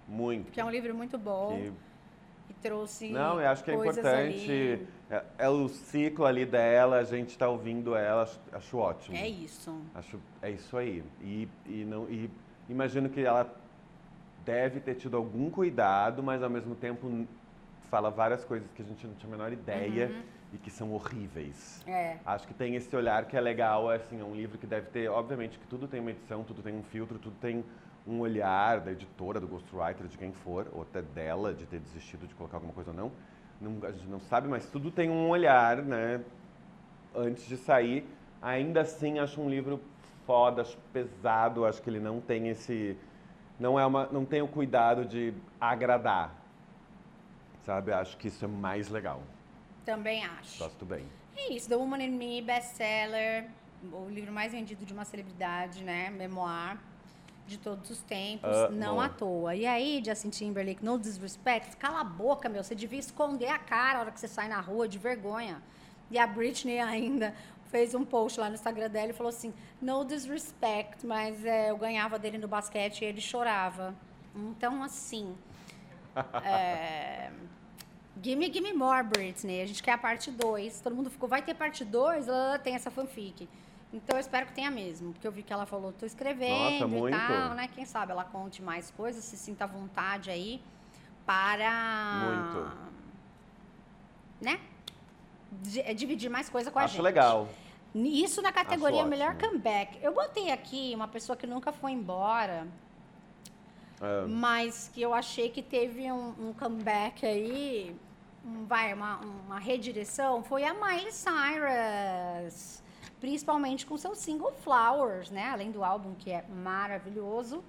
[0.08, 0.46] Muito.
[0.46, 1.50] Porque é um livro muito bom.
[1.58, 1.72] Que-
[2.48, 3.10] E trouxe.
[3.10, 4.88] Não, eu acho que é importante.
[5.10, 9.18] É, é o ciclo ali dela, a gente tá ouvindo ela, acho, acho ótimo.
[9.18, 9.76] É isso.
[9.96, 11.04] Acho, é isso aí.
[11.22, 12.30] E, e, não, e
[12.70, 13.52] imagino que ela
[14.46, 17.26] deve ter tido algum cuidado, mas ao mesmo tempo
[17.90, 20.22] fala várias coisas que a gente não tinha a menor ideia Uhum.
[20.56, 21.84] E que são horríveis.
[21.86, 22.18] É.
[22.26, 25.10] Acho que tem esse olhar que é legal, assim, é um livro que deve ter,
[25.10, 27.64] obviamente que tudo tem uma edição, tudo tem um filtro, tudo tem
[28.08, 32.26] um olhar da editora, do ghostwriter, de quem for, ou até dela, de ter desistido
[32.26, 33.12] de colocar alguma coisa ou não.
[33.60, 33.88] não.
[33.88, 36.22] A gente não sabe, mas tudo tem um olhar, né?
[37.16, 38.08] Antes de sair.
[38.42, 39.82] Ainda assim, acho um livro
[40.26, 42.98] foda, acho pesado, acho que ele não tem esse...
[43.60, 46.34] Não, é uma, não tem o cuidado de agradar,
[47.66, 47.92] sabe?
[47.92, 49.22] Acho que isso é mais legal.
[49.86, 50.60] Também acho.
[50.60, 51.06] Gosto bem.
[51.38, 53.48] É isso, The Woman in Me, best-seller,
[53.92, 56.10] o livro mais vendido de uma celebridade, né?
[56.10, 56.80] Memoir
[57.48, 58.76] de todos os tempos, Amo.
[58.76, 59.56] não à toa.
[59.56, 62.64] E aí, Justin Timberlake, no disrespect, cala a boca, meu.
[62.64, 65.62] Você devia esconder a cara a hora que você sai na rua, de vergonha.
[66.10, 67.36] E a Britney ainda
[67.70, 71.78] fez um post lá no Instagram dela e falou assim: no disrespect, mas é, eu
[71.78, 73.94] ganhava dele no basquete e ele chorava.
[74.36, 75.36] Então, assim.
[76.44, 77.30] é,
[78.22, 79.62] Gimme, gimme more, Britney.
[79.62, 80.82] A gente quer a parte 2.
[80.82, 82.28] Todo mundo ficou, vai ter parte 2?
[82.28, 83.48] Ela tem essa fanfic.
[83.94, 86.84] Então eu espero que tenha mesmo, porque eu vi que ela falou, tô escrevendo Nossa,
[86.84, 87.18] e muito.
[87.18, 87.70] tal, né?
[87.74, 90.62] Quem sabe ela conte mais coisas, se sinta à vontade aí
[91.26, 92.22] para.
[92.26, 92.78] Muito.
[94.42, 94.60] Né?
[95.62, 97.04] Di- é, dividir mais coisa com a acho gente.
[97.04, 97.48] legal.
[97.94, 99.98] Isso na categoria Acho melhor comeback.
[100.02, 102.68] Eu botei aqui uma pessoa que nunca foi embora,
[104.02, 107.96] Ah, mas que eu achei que teve um, um comeback aí,
[108.46, 112.82] um- vai, uma, uma redireção, foi a Miley Cyrus.
[113.20, 115.50] Principalmente com seu single Flowers, né?
[115.50, 117.64] Além do álbum que é maravilhoso.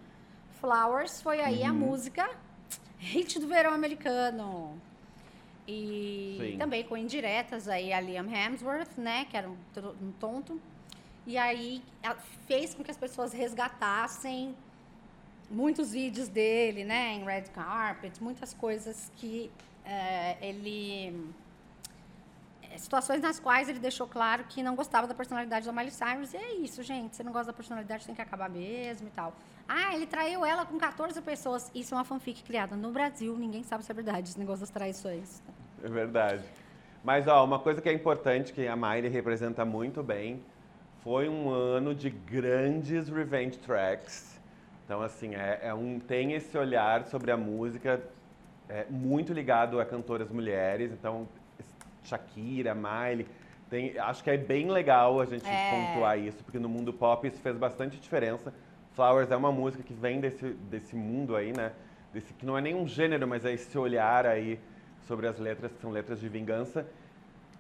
[0.61, 1.79] Flowers foi aí a Uhum.
[1.79, 2.29] música
[2.99, 4.79] hit do verão americano.
[5.68, 6.59] E Sim.
[6.59, 9.24] também com indiretas aí a Liam Hemsworth, né?
[9.27, 9.57] Que era um,
[10.03, 10.61] um tonto.
[11.27, 12.14] E aí a-
[12.47, 14.55] fez com que as pessoas resgatassem
[15.51, 17.14] muitos vídeos dele, né?
[17.14, 19.51] Em red carpet, muitas coisas que
[19.87, 21.32] eh, ele
[22.62, 26.34] eh, situações nas quais ele deixou claro que não gostava da personalidade da Miley Cyrus.
[26.34, 27.14] E é isso, gente.
[27.14, 29.32] Você não gosta da personalidade, tem que acabar mesmo e tal.
[29.68, 31.70] Ah, ele traiu ela com 14 pessoas.
[31.74, 33.37] Isso é uma fanfic criada no Brasil.
[33.39, 35.43] Ninguém sabe se é verdade esse negócio das traições.
[35.82, 36.45] É verdade.
[37.05, 40.43] Mas, ó, uma coisa que é importante, que a Miley representa muito bem,
[41.05, 44.41] foi um ano de grandes revenge tracks.
[44.84, 48.03] Então, assim, é, é um, tem esse olhar sobre a música
[48.68, 50.92] é, muito ligado a cantoras mulheres.
[50.92, 51.28] Então,
[52.04, 53.26] Shakira, Miley.
[53.68, 55.70] Tem, acho que é bem legal a gente É.
[55.70, 58.54] pontuar isso, porque no mundo pop isso fez bastante diferença.
[58.92, 61.72] Flowers é uma música que vem desse, desse mundo aí, né?
[62.12, 64.58] Desse, que não é nenhum gênero, mas é esse olhar aí
[65.06, 66.86] sobre as letras, que são letras de vingança.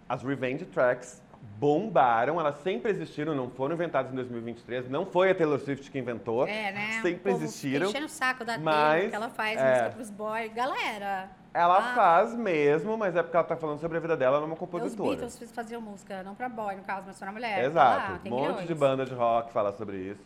[0.08, 1.20] As revenge tracks
[1.58, 4.88] bombaram, elas sempre existiram, não foram inventadas em 2023.
[4.90, 6.46] Não foi a Taylor Swift que inventou.
[6.46, 7.00] É, né?
[7.02, 7.88] Sempre existiram.
[7.88, 9.70] Enchendo o saco da mas, Taylor, que ela faz é.
[9.70, 10.52] música pros boys.
[10.52, 11.94] Galera, Ela Ah.
[11.94, 15.16] faz mesmo, mas é porque ela tá falando sobre a vida dela numa os compositora.
[15.16, 17.64] Beatles faziam música, não pra boy, no caso, mas pra mulher.
[17.64, 18.12] Exato.
[18.12, 18.66] Lá, tem um monte milhões.
[18.68, 20.22] de banda de rock fala sobre isso.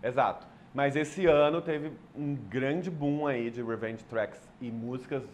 [0.00, 0.46] Exato.
[0.72, 5.24] Mas esse ano teve um grande boom aí de revenge tracks e músicas,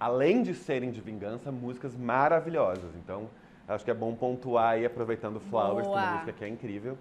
[0.00, 2.90] além de serem de vingança, músicas maravilhosas.
[2.96, 3.28] Então,
[3.68, 6.98] acho que é bom pontuar aí, aproveitando Flowers, que é uma música que é incrível.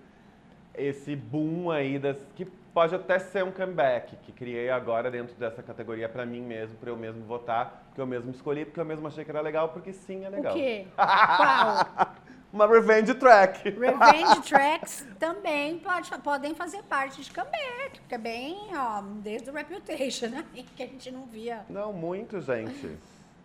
[0.73, 2.17] Esse boom aí das.
[2.35, 6.75] que pode até ser um comeback, que criei agora dentro dessa categoria pra mim mesmo,
[6.75, 9.69] pra eu mesmo votar, porque eu mesmo escolhi, porque eu mesmo achei que era legal,
[9.69, 10.53] porque sim, é legal.
[10.53, 10.85] O quê?
[10.95, 12.15] Qual?
[12.55, 13.69] Uma revenge track.
[13.69, 19.53] Revenge tracks também pode, podem fazer parte de comeback, porque é bem, ó, desde o
[19.53, 20.45] Reputation, né?
[20.75, 21.65] Que a gente não via.
[21.69, 22.97] Não, muito, gente.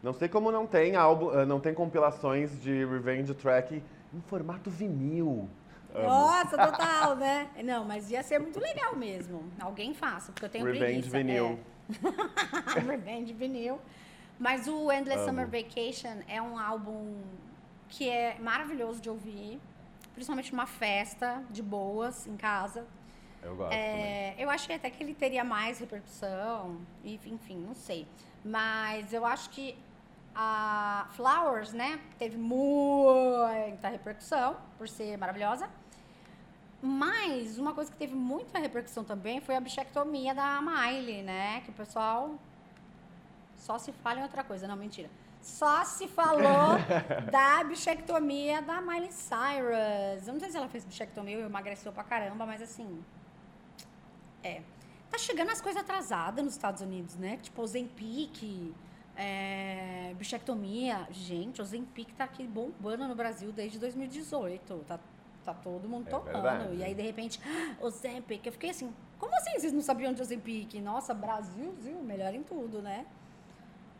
[0.03, 3.83] Não sei como não tem álbum, eh, não tem compilações de Revenge Track
[4.15, 5.49] em formato vinil.
[5.95, 6.07] Amo.
[6.07, 7.49] Nossa, total, né?
[7.65, 9.43] Não, mas ia ser muito legal mesmo.
[9.59, 11.19] Alguém faça, porque eu tenho Revenge preguiça.
[11.19, 11.59] vinil.
[12.77, 12.79] É.
[12.81, 13.81] Revenge vinil.
[14.39, 15.31] Mas o Endless Amo.
[15.31, 17.21] Summer Vacation é um álbum
[17.89, 19.61] que é maravilhoso de ouvir,
[20.15, 22.87] principalmente numa festa de boas em casa.
[23.43, 28.07] Eu gosto É, eu achei até que ele teria mais repercussão, enfim, não sei.
[28.45, 29.77] Mas eu acho que
[30.35, 35.69] a Flowers, né, teve muita repercussão por ser maravilhosa.
[36.83, 41.61] Mas uma coisa que teve muita repercussão também foi a bichectomia da Miley, né?
[41.61, 42.37] Que o pessoal
[43.55, 45.11] só se fala em outra coisa, não, mentira.
[45.43, 46.79] Só se falou
[47.31, 50.27] da bichectomia da Miley Cyrus.
[50.27, 53.05] Eu não sei se ela fez bichectomia ou emagreceu pra caramba, mas assim.
[54.43, 54.63] É.
[55.11, 57.39] Tá chegando as coisas atrasadas nos Estados Unidos, né?
[57.43, 58.73] Tipo, Ozempic,
[59.21, 61.07] é, bichectomia.
[61.11, 64.85] Gente, Ozempic tá aqui bombando no Brasil desde 2018.
[64.89, 64.99] Tá,
[65.45, 66.33] tá todo mundo É tomando.
[66.33, 66.77] verdade.
[66.77, 68.45] E aí, de repente, ah, Ozempic.
[68.47, 70.75] Eu fiquei assim, como assim vocês não sabiam de Ozempic?
[70.81, 72.01] Nossa, Brasil, viu?
[72.03, 73.05] Melhor em tudo, né?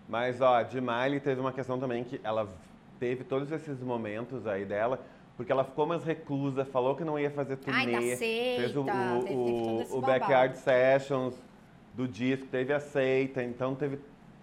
[0.09, 2.49] Mas, ó, de Miley teve uma questão também que ela
[2.99, 5.01] teve todos esses momentos aí dela,
[5.37, 8.77] porque ela ficou mais reclusa, falou que não ia fazer Ai, turnê, da seita, fez
[8.77, 10.01] o, teve- teve todo o, o.
[10.01, 11.35] Backyard Sessions
[11.95, 13.99] do disco, teve a seita, então teve,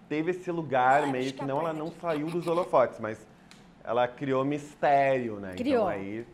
[0.08, 3.26] teve esse lugar meio que eu não, ela não saiu dos holofotes, mas
[3.84, 5.54] ela criou mistério, né?
[5.54, 5.90] Criou.
[5.90, 6.26] Então aí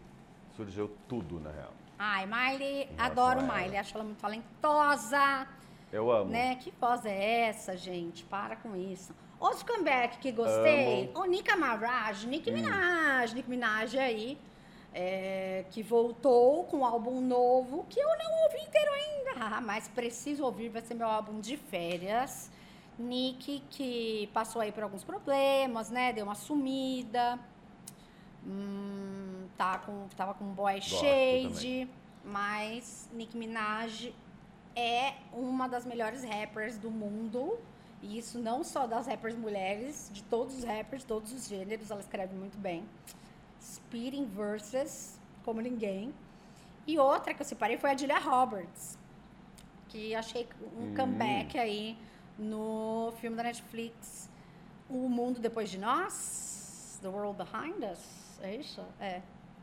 [0.56, 1.72] surgiu tudo, na real.
[1.98, 3.76] Ai, Miley, adoro Miley.
[3.76, 5.46] Acho ela muito talentosa.
[5.92, 6.30] Eu amo.
[6.30, 6.56] Né?
[6.56, 8.24] Que voz é essa, gente?
[8.24, 9.14] Para com isso.
[9.38, 12.54] Outro comeback que gostei, o Nika Maraj, Nicki Hum.
[12.54, 14.38] Minaj, Nicki Minaj aí,
[14.92, 20.44] é, que voltou com um álbum novo, que eu não ouvi inteiro ainda, mas preciso
[20.44, 22.50] ouvir, vai ser meu álbum de férias.
[22.98, 26.12] Nick, que passou aí por alguns problemas, né?
[26.12, 27.38] Deu uma sumida.
[28.46, 31.88] Hum, tá com, tava com boy Gosto shade.
[32.24, 34.14] Mas Nicki Minaj
[34.76, 37.58] é uma das melhores rappers do mundo.
[38.02, 41.90] E isso não só das rappers mulheres, de todos os rappers, de todos os gêneros,
[41.90, 42.84] ela escreve muito bem.
[43.62, 46.12] Speeding verses, como ninguém.
[46.86, 48.98] E outra que eu separei foi a Julia Roberts,
[49.88, 50.94] que achei um Hum.
[50.94, 51.96] comeback aí
[52.38, 54.28] no filme da Netflix,
[54.88, 58.82] O Mundo Depois de Nós, The World Behind Us, é isso?
[59.00, 59.20] É.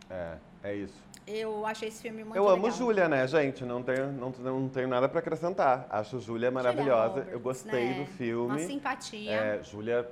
[0.10, 1.02] É, é isso.
[1.26, 2.58] Eu achei esse filme muito eu legal.
[2.58, 3.64] amo Júlia, né, gente?
[3.64, 5.86] Não tenho, não, não tenho nada pra acrescentar.
[5.90, 7.20] Acho Júlia Julia maravilhosa.
[7.20, 8.00] eu Roberts, gostei né?
[8.00, 8.58] do filme.
[8.58, 9.32] Uma simpatia.
[9.32, 10.10] É, Júlia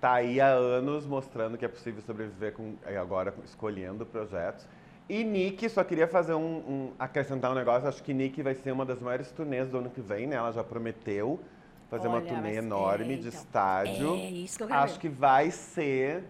[0.00, 4.66] tá aí há anos mostrando que é possível sobreviver com agora escolhendo projetos.
[5.08, 7.88] E Nick, só queria fazer um, um- acrescentar um negócio.
[7.88, 10.36] Acho que Nick vai ser uma das maiores turnês do ano que vem, né?
[10.36, 11.40] Ela já prometeu
[11.90, 13.40] fazer uma Olha, turnê vai ser- enorme é, de então.
[13.40, 14.14] estádio.
[14.14, 15.00] É isso que eu quero Acho ver.
[15.00, 16.24] que vai ser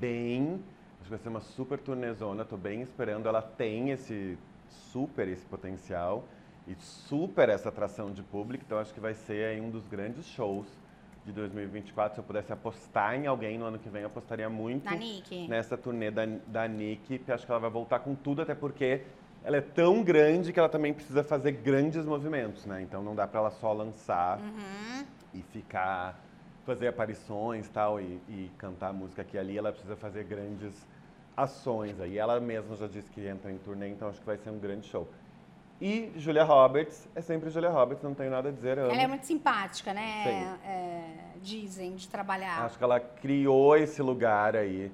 [0.00, 0.62] bem.
[1.00, 2.44] Acho que vai ser uma super turnezona.
[2.44, 3.28] Tô bem esperando.
[3.28, 6.24] Ela tem esse super esse potencial
[6.66, 8.64] e super essa atração de público.
[8.66, 10.66] Então acho que vai ser aí um dos grandes shows
[11.24, 12.14] de 2024.
[12.14, 15.48] Se eu pudesse apostar em alguém no ano que vem, eu apostaria muito Na Nick.
[15.48, 17.18] nessa turnê da, da Nick.
[17.18, 19.02] que Acho que ela vai voltar com tudo, até porque
[19.42, 22.82] ela é tão grande que ela também precisa fazer grandes movimentos, né?
[22.82, 25.04] Então não dá pra ela só lançar Uhum.
[25.34, 26.20] e ficar
[26.64, 30.86] fazer aparições tal e, e cantar música aqui e ali ela precisa fazer grandes
[31.36, 34.48] ações aí ela mesma já disse que entra em turnê então acho que vai ser
[34.48, 35.06] um grande show
[35.80, 38.92] e Julia Roberts é sempre Julia Roberts não tenho nada a dizer amo.
[38.92, 40.56] Ela é muito simpática, né?
[40.64, 42.64] É, dizem, de trabalhar.
[42.64, 44.90] acho que ela criou esse lugar aí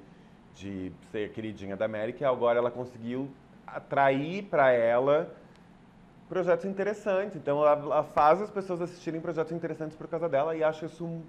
[0.54, 3.30] de ser queridinha da América e agora ela conseguiu
[3.66, 5.32] atrair para ela
[6.28, 10.62] projetos interessantes então ela, ela faz as pessoas assistirem projetos interessantes por causa dela e
[10.62, 11.22] acho isso um,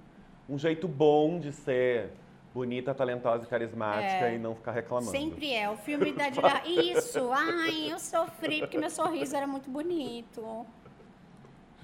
[0.49, 2.11] um jeito bom de ser
[2.53, 4.35] bonita, talentosa e carismática É.
[4.35, 5.11] e não ficar reclamando.
[5.11, 5.69] Sempre é.
[5.69, 6.61] O filme da Julia...
[6.67, 7.31] Isso!
[7.31, 10.65] Ai, eu sofri porque meu sorriso era muito bonito.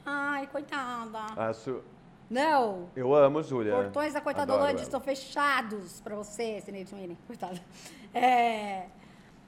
[0.06, 1.20] Ai, coitada.
[1.36, 1.82] Acho.
[2.30, 2.90] Não!
[2.96, 3.74] Eu amo, Júlia.
[3.74, 4.72] Portões da Coitada ela.
[4.74, 7.18] estão fechados pra você, Sinead Sweeney.
[7.26, 7.60] Coitada.
[8.14, 8.88] É...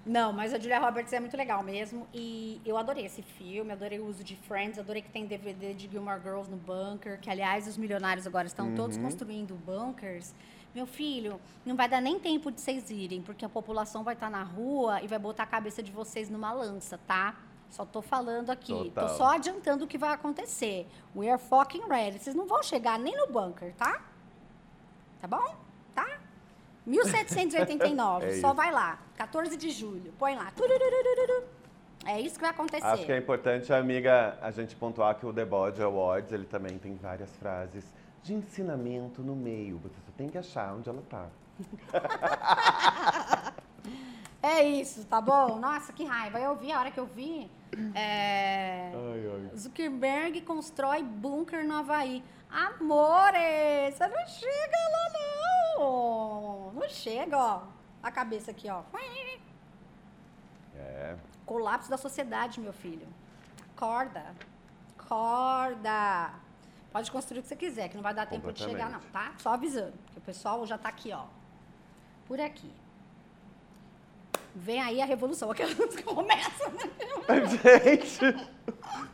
[0.06, 2.08] Não, mas a Julia Roberts é muito legal mesmo.
[2.14, 5.90] E eu adorei esse filme, adorei o uso de Friends, adorei que tem DVD de
[5.90, 9.04] Gilmore Girls no bunker, que aliás os milionários agora estão todos Uhum.
[9.04, 10.34] construindo bunkers.
[10.74, 14.30] Meu filho, não vai dar nem tempo de vocês irem, porque a população vai estar
[14.30, 17.36] na rua e vai botar a cabeça de vocês numa lança, tá?
[17.70, 18.72] Só tô falando aqui.
[18.72, 19.08] Total.
[19.08, 20.88] Tô só adiantando o que vai acontecer.
[21.16, 22.20] We are fucking ready.
[22.20, 24.02] Vocês não vão chegar nem no bunker, tá?
[25.22, 25.56] Tá bom?
[25.94, 26.20] Tá?
[26.86, 28.26] 1789.
[28.26, 28.54] É só isso.
[28.56, 29.00] vai lá.
[29.18, 30.14] 14 de julho.
[30.18, 30.52] Põe lá.
[32.06, 32.86] É isso que vai acontecer.
[32.86, 36.78] Acho que é importante, amiga, a gente pontuar que o The Body Awards, ele também
[36.78, 37.84] tem várias frases
[38.24, 39.78] de ensinamento no meio.
[39.80, 41.28] Você só tem que achar onde ela tá.
[44.42, 45.60] É isso, tá bom?
[45.60, 46.40] Nossa, que raiva.
[46.40, 47.52] Eu vi, a hora que eu vi.
[47.94, 49.58] é, Ai, ai.
[49.58, 52.24] Zuckerberg constrói bunker no Havaí.
[52.50, 55.10] Amores, você não chega lá,
[55.78, 56.72] não.
[56.74, 57.64] Não chega, ó.
[58.02, 58.82] A cabeça aqui, ó.
[60.76, 61.18] É.
[61.46, 63.08] Colapso da sociedade, meu filho.
[63.76, 64.24] Acorda.
[64.98, 66.32] Acorda.
[66.92, 69.34] Pode construir o que você quiser, que não vai dar tempo de chegar, não, tá?
[69.38, 69.94] Só avisando.
[70.12, 71.26] Que o pessoal já tá aqui, ó.
[72.28, 72.72] Por aqui.
[74.56, 75.52] Vem aí a revolução.
[75.52, 76.72] Aquelas começam.
[77.64, 78.50] Gente,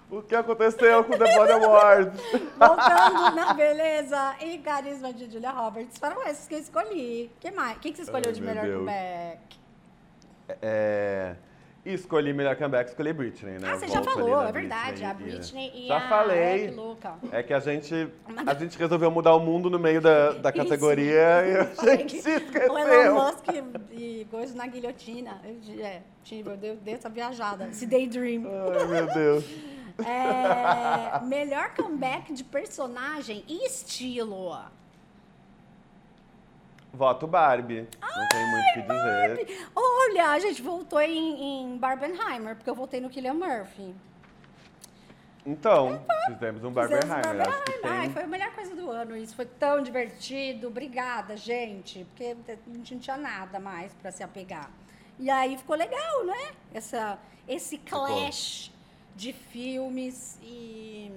[0.09, 2.21] o que aconteceu com o The Body Awards?
[2.57, 5.97] Voltando na beleza e carisma de Julia Roberts.
[5.97, 7.29] Foram esses que eu escolhi.
[7.41, 7.75] que mais?
[7.77, 8.79] O que, que você escolheu Ai, de melhor Deus.
[8.79, 9.59] comeback?
[10.61, 11.35] É,
[11.85, 13.69] e escolhi melhor comeback, escolhi Britney, né?
[13.71, 15.05] Ah, você já falou, é verdade.
[15.05, 16.09] A Britney, Britney e Já a...
[16.09, 16.73] falei.
[17.31, 17.53] É, que.
[17.53, 18.09] É a gente,
[18.45, 20.57] a gente resolveu mudar o mundo no meio da, da Isso.
[20.57, 21.13] categoria
[21.45, 23.63] e a gente se O Elon esqueceu.
[23.63, 25.39] Musk e coisa na guilhotina.
[25.43, 28.43] Eu, é, tive, eu dei, dei essa viajada, esse daydream.
[28.47, 29.45] Ai, meu Deus.
[29.99, 34.57] É, melhor comeback de personagem e estilo.
[36.95, 37.87] Voto Barbie.
[38.01, 39.69] Não tem muito o que dizer.
[39.75, 43.93] Olha, a gente voltou em, em Barbenheimer, porque eu voltei no Killian Murphy.
[45.45, 47.17] Então, fizemos um Barbenheimer.
[47.47, 47.91] Acho que Barbenheimer.
[47.91, 48.13] Ai, tem...
[48.13, 49.15] foi a melhor coisa do ano.
[49.15, 50.67] Isso foi tão divertido.
[50.67, 52.03] Obrigada, gente.
[52.05, 54.71] Porque a gente não tinha nada mais pra se apegar.
[55.19, 56.51] E aí ficou legal, né?
[56.73, 58.71] Essa, esse clash
[59.15, 60.39] de filmes.
[60.41, 61.11] E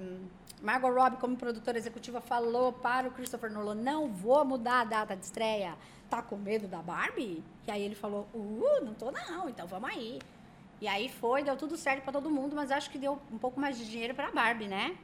[0.61, 5.15] Margot Robbie, como produtora executiva, falou para o Christopher Nolan: não vou mudar a data
[5.15, 5.73] de estreia.
[6.09, 7.43] Tá com medo da Barbie?
[7.67, 10.19] E aí ele falou: uh, não tô não, então vamos aí.
[10.81, 13.59] E aí foi, deu tudo certo pra todo mundo, mas acho que deu um pouco
[13.59, 14.95] mais de dinheiro pra Barbie, né?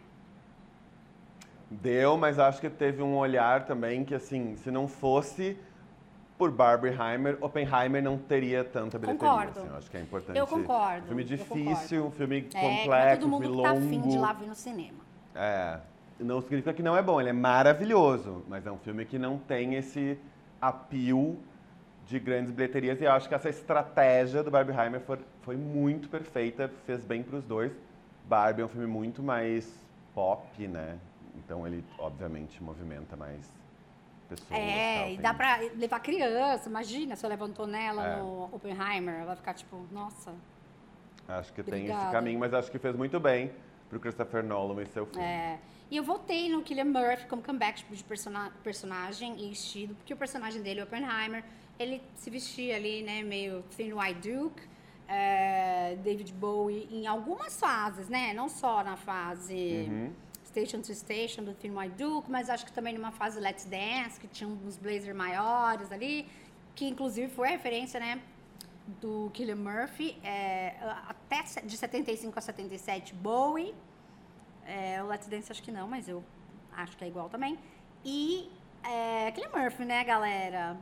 [1.69, 5.57] Deu, mas acho que teve um olhar também que, assim, se não fosse
[6.37, 9.29] por Barbenheimer, Oppenheimer não teria tanta bilheteria.
[9.29, 9.59] Concordo.
[9.59, 10.37] Assim, acho que é importante.
[10.37, 13.41] Eu concordo, Um filme eu difícil, um filme É, não é complexo, todo um mundo
[13.43, 14.21] filme que tá afim de ir longo.
[14.21, 15.04] lá ver no cinema.
[15.35, 15.79] É,
[16.19, 19.37] não significa que não é bom, ele é maravilhoso, mas é um filme que não
[19.37, 20.17] tem esse
[20.61, 21.35] appeal
[22.07, 26.71] de grandes bilheterias e eu acho que essa estratégia do Barbieheimer foi, foi muito perfeita,
[26.85, 27.71] fez bem para os dois.
[28.25, 29.71] Barbie é um filme muito mais
[30.13, 30.97] pop, né?
[31.35, 33.51] Então ele, obviamente, movimenta mais
[34.29, 34.47] pessoas.
[34.49, 36.69] tal, É, e tem- dá pra levar criança.
[36.69, 38.17] Imagina se eu levo a Antonella É.
[38.19, 39.15] no Oppenheimer.
[39.15, 40.31] Ela vai ficar tipo, nossa.
[41.27, 42.11] Acho que tem esse Obrigada.
[42.11, 43.51] caminho, mas acho que fez muito bem
[43.89, 45.23] pro Christopher Nolan e seu filme.
[45.25, 45.59] É.
[45.91, 50.13] E eu voltei no Killian Murphy como comeback tipo, de persona- personagem e estilo, porque
[50.13, 51.43] o personagem dele, Oppenheimer,
[51.77, 54.61] ele se vestia ali, né, meio Thin White Duke,
[55.07, 58.33] é, David Bowie, em algumas fases, né?
[58.33, 60.11] Não só na fase Uhum.
[60.45, 64.19] Station to Station do Thin White Duke, mas acho que também numa fase Let's Dance,
[64.19, 66.25] que tinha uns blazer maiores ali,
[66.73, 68.19] que inclusive foi a referência, né?
[68.87, 70.75] Do Killian Murphy, é,
[71.07, 73.73] até de 75 a 77, Bowie,
[74.65, 76.23] é, o Let's Dance acho que não, mas eu
[76.71, 77.57] acho que é igual também.
[78.03, 78.47] E
[78.83, 80.77] é, Killian Murphy, né, galera?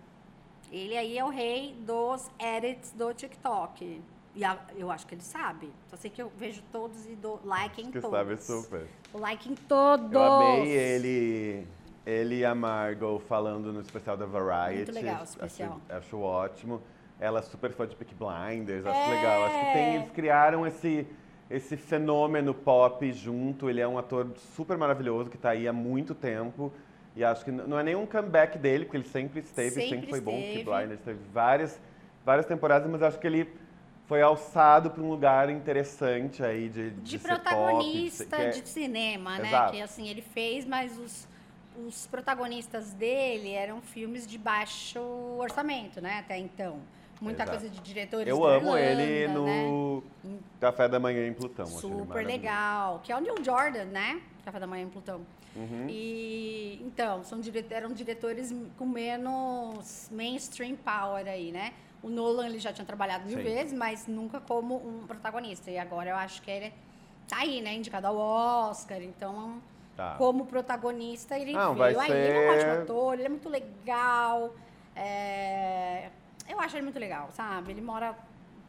[0.70, 4.02] Ele aí é o rei dos edits do TikTok.
[4.36, 5.72] E a- eu acho que ele sabe.
[5.88, 8.18] Só sei que eu vejo todos e dou like em Que todos.
[8.18, 8.88] sabe super.
[9.14, 10.12] O like em todos.
[10.12, 11.68] Eu amei ele,
[12.06, 14.92] ele e a Margot falando no especial da Variety.
[14.92, 15.80] Muito legal o Acho- especial.
[15.88, 16.82] Acho, ótimo.
[17.24, 19.16] Ela é super fã de Peaky Blinders, acho É.
[19.16, 19.44] legal.
[19.46, 21.08] Acho que tem, eles criaram esse,
[21.50, 23.70] esse fenômeno pop junto.
[23.70, 26.70] Ele é um ator super maravilhoso que está aí há muito tempo.
[27.16, 30.20] E acho que não é nenhum comeback dele, porque ele sempre esteve, sempre, Sempre foi
[30.20, 30.32] bom.
[30.34, 30.64] Peaky esteve.
[30.66, 31.80] Blinders teve várias,
[32.26, 33.48] várias temporadas, mas acho que ele
[34.06, 38.50] foi alçado para um lugar interessante aí de, de de pop, protagonista ser- que é-
[38.50, 39.48] de cinema, né?
[39.48, 39.72] Exato.
[39.72, 41.26] Que assim, ele fez, mas os,
[41.88, 45.00] os protagonistas dele eram filmes de baixo
[45.40, 46.20] orçamento, né?
[46.20, 46.80] Até então.
[47.24, 47.58] Muita Exato.
[47.60, 49.66] coisa de diretores Eu amo ele Irlanda, né?
[49.66, 50.04] no
[50.60, 51.66] Café da Manhã em Plutão.
[51.66, 53.00] ele Super legal.
[53.02, 54.22] Que é o Neil Jordan, né?
[54.44, 55.22] Café da Manhã em Plutão.
[55.56, 55.86] Uhum.
[55.88, 61.74] E então, são dire- eram diretores com menos mainstream power aí, né?
[62.02, 63.44] O Nolan ele já tinha trabalhado mil Sim.
[63.44, 65.72] vezes, mas nunca como um protagonista.
[65.72, 66.74] E agora eu acho que ele
[67.30, 67.74] tá aí, né?
[67.76, 69.02] Indicado ao Oscar.
[69.02, 69.62] Então,
[69.96, 70.16] Tá.
[70.18, 72.18] como protagonista, ele Não, veio vai aí.
[72.18, 74.54] Ele é um ótimo ser- ator, ele é muito legal.
[74.96, 76.10] é,
[76.54, 77.72] Eu acho ele muito legal, sabe?
[77.72, 78.16] Ele mora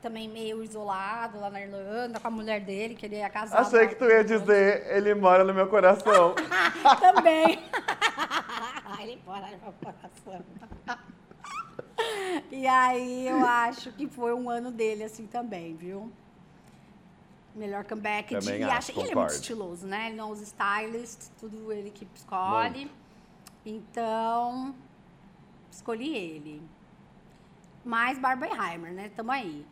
[0.01, 3.61] também meio isolado lá na Irlanda com a mulher dele, que ele é casado.
[3.67, 6.35] Achei que tu ia dizer, ele mora no meu coração.
[6.99, 7.63] Também.
[9.01, 10.45] Ele mora no meu coração.
[12.51, 16.11] E aí eu acho que foi um ano dele assim também, viu?
[17.55, 18.61] Melhor comeback Também de.
[18.61, 20.09] e acho, acha- ele é muito estiloso, né?
[20.09, 22.91] Ele não usa stylist, tudo ele que escolhe.
[23.65, 24.75] Então,
[25.71, 26.63] escolhi ele.
[27.85, 29.11] Mais Barbenheimer, né?
[29.15, 29.67] Tamo aí.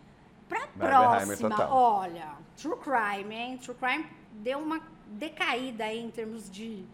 [0.48, 1.72] Pra próxima, total.
[1.72, 3.58] olha, True Crime, hein?
[3.58, 6.84] True Crime deu uma decaída aí em termos de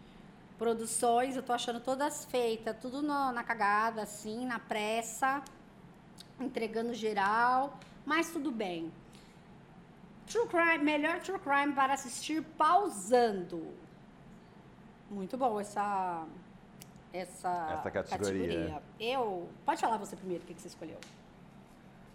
[0.59, 5.41] Produções, eu tô achando todas feitas, tudo no, na cagada, assim, na pressa,
[6.37, 8.91] entregando geral, mas tudo bem.
[10.27, 13.73] True Crime, melhor True Crime para assistir pausando.
[15.09, 16.25] Muito bom essa
[17.13, 18.81] essa, Essa categoria.
[18.99, 20.97] Eu, pode falar você primeiro o que que você escolheu.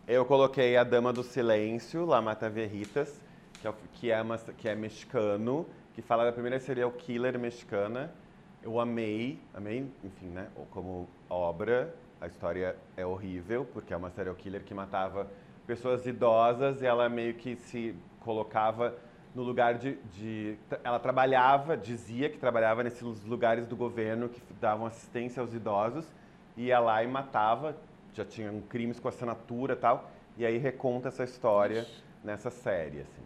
[0.06, 3.20] Eu coloquei A Dama do Silêncio, La Mata Verritas,
[3.60, 8.12] que é, que é, uma- que é mexicano, que fala da primeira serial killer mexicana.
[8.62, 11.94] Eu amei, amei, enfim, né, como obra.
[12.20, 15.26] A história é horrível, porque é uma serial killer que matava
[15.66, 18.94] pessoas idosas e ela meio que se colocava
[19.34, 24.86] no lugar de, de- Ela trabalhava, dizia que trabalhava nesses lugares do governo que davam
[24.86, 26.06] assistência aos idosos,
[26.56, 27.76] ia lá e matava,
[28.12, 31.86] já tinham crimes com assinatura e tal, e aí reconta essa história
[32.22, 33.22] nessa série, assim.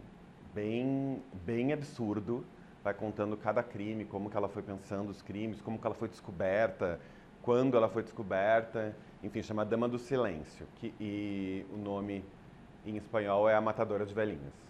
[0.54, 2.44] Bem, bem absurdo,
[2.82, 6.08] vai contando cada crime, como que ela foi pensando os crimes, como que ela foi
[6.08, 6.98] descoberta,
[7.42, 12.24] quando ela foi descoberta, enfim, chama Dama do Silêncio, que, e o nome
[12.86, 14.67] em espanhol é A Matadora de Velhinhas.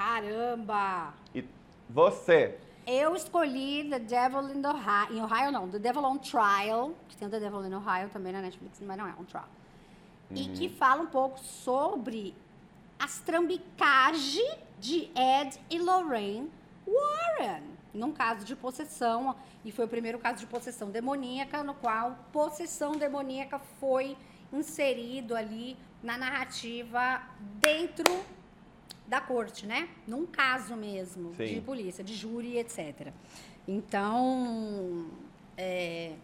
[0.00, 1.12] Caramba!
[1.34, 1.44] E
[1.86, 7.18] você, Eu escolhi The Devil in Ohio, em Ohio não, The Devil on Trial, que
[7.18, 9.48] tem o The Devil in Ohio também na Netflix, mas não é on trial.
[10.34, 12.34] E que fala um pouco sobre
[12.98, 16.50] as trambicagens de Ed e Lorraine
[16.86, 22.16] Warren, num caso de possessão, e foi o primeiro caso de possessão demoníaca, no qual
[22.32, 24.16] possessão demoníaca foi
[24.50, 27.20] inserido ali na narrativa
[27.60, 28.39] dentro
[29.10, 29.88] da corte, né?
[30.06, 31.54] Num caso mesmo Sim.
[31.54, 33.12] de polícia, de júri, etc.
[33.66, 35.10] Então,
[35.56, 36.14] é,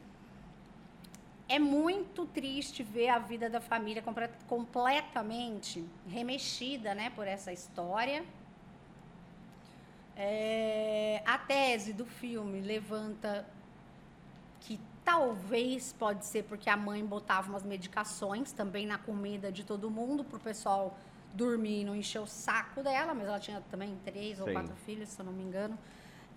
[1.49, 4.05] é muito triste ver a vida da família
[4.47, 8.25] completamente remexida, né, por essa história.
[10.17, 13.45] É, a tese do filme levanta
[14.61, 19.91] que talvez pode ser porque a mãe botava umas medicações também na comida de todo
[19.91, 20.97] mundo para o pessoal
[21.37, 24.53] dormir e não encher o saco dela, mas ela tinha também três ou Sim.
[24.55, 25.79] quatro filhos, se eu não me engano.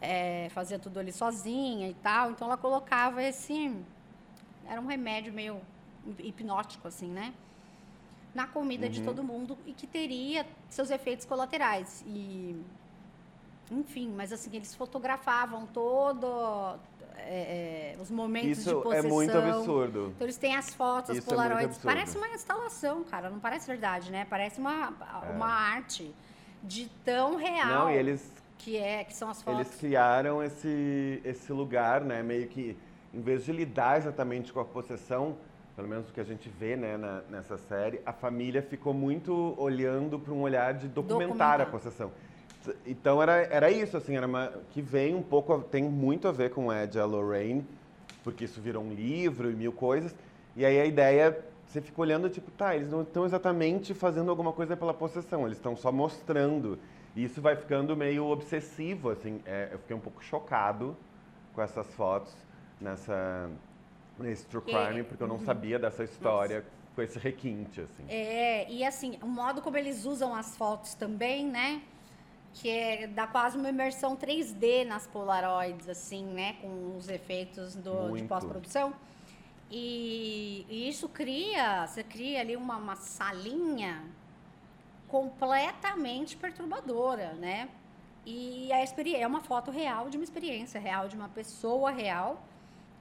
[0.02, 3.76] É, fazia tudo ali sozinha e tal, então ela colocava esse
[4.66, 5.62] era um remédio meio
[6.20, 7.34] hipnótico assim, né?
[8.34, 12.56] Na comida de todo mundo e que teria seus efeitos colaterais e
[13.72, 16.78] enfim, mas assim, eles fotografavam todo
[17.28, 19.10] é, é, os momentos de isso é possessão.
[19.10, 20.12] muito absurdo.
[20.16, 21.66] Então eles têm as fotos, Isso é polaroids.
[21.78, 21.86] absurdo.
[21.86, 23.30] parece uma instalação, cara.
[23.30, 24.26] Não parece verdade, né?
[24.30, 24.94] Parece uma,
[25.36, 26.14] uma arte
[26.64, 27.74] de tão real É.
[27.74, 29.60] Não, e eles que é, que são as fotos.
[29.62, 32.22] Eles criaram esse, esse lugar, né?
[32.22, 32.78] Meio que,
[33.14, 35.38] em vez de lidar exatamente com a possessão,
[35.78, 39.56] pelo menos o que a gente vê né, na- nessa série, a família ficou muito
[39.58, 41.62] olhando para um olhar de documentar, Documentar.
[41.62, 42.12] a possessão.
[42.86, 46.52] Então era, era isso, assim, era uma, que vem um pouco, tem muito a ver
[46.52, 47.66] com Ed e a Lorraine,
[48.24, 50.14] porque isso virou um livro e mil coisas.
[50.56, 54.52] E aí a ideia, você fica olhando, tipo, tá, eles não estão exatamente fazendo alguma
[54.52, 56.78] coisa pela possessão, eles estão só mostrando.
[57.16, 59.42] E isso vai ficando meio obsessivo, assim.
[59.46, 60.96] é, eu fiquei um pouco chocado
[61.54, 62.34] com essas fotos
[62.80, 63.50] nessa,
[64.18, 66.64] nesse True Crime, porque eu não sabia dessa história
[66.96, 68.04] com esse requinte, assim.
[68.10, 71.82] É, e assim, o modo como eles usam as fotos também, né?
[72.54, 76.54] Que é, dá quase uma imersão 3D nas Polaroids, assim, né?
[76.62, 78.94] Com os efeitos do, de pós-produção.
[79.72, 84.04] E, e isso cria, você cria ali uma, uma salinha
[85.08, 87.70] completamente perturbadora, né?
[88.26, 92.44] E a experiência é uma foto real de uma experiência real de uma pessoa real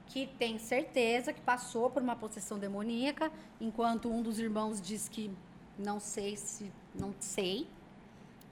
[0.07, 3.31] que tem certeza que passou por uma possessão demoníaca,
[3.61, 5.31] enquanto um dos irmãos diz que
[5.77, 7.67] não sei se não sei,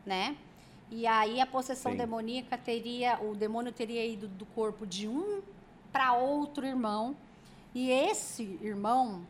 [0.05, 0.37] né?
[0.89, 1.97] E aí a possessão Sim.
[1.97, 5.41] demoníaca teria, o demônio teria ido do corpo de um
[5.91, 7.15] para outro irmão,
[7.73, 9.25] e esse irmão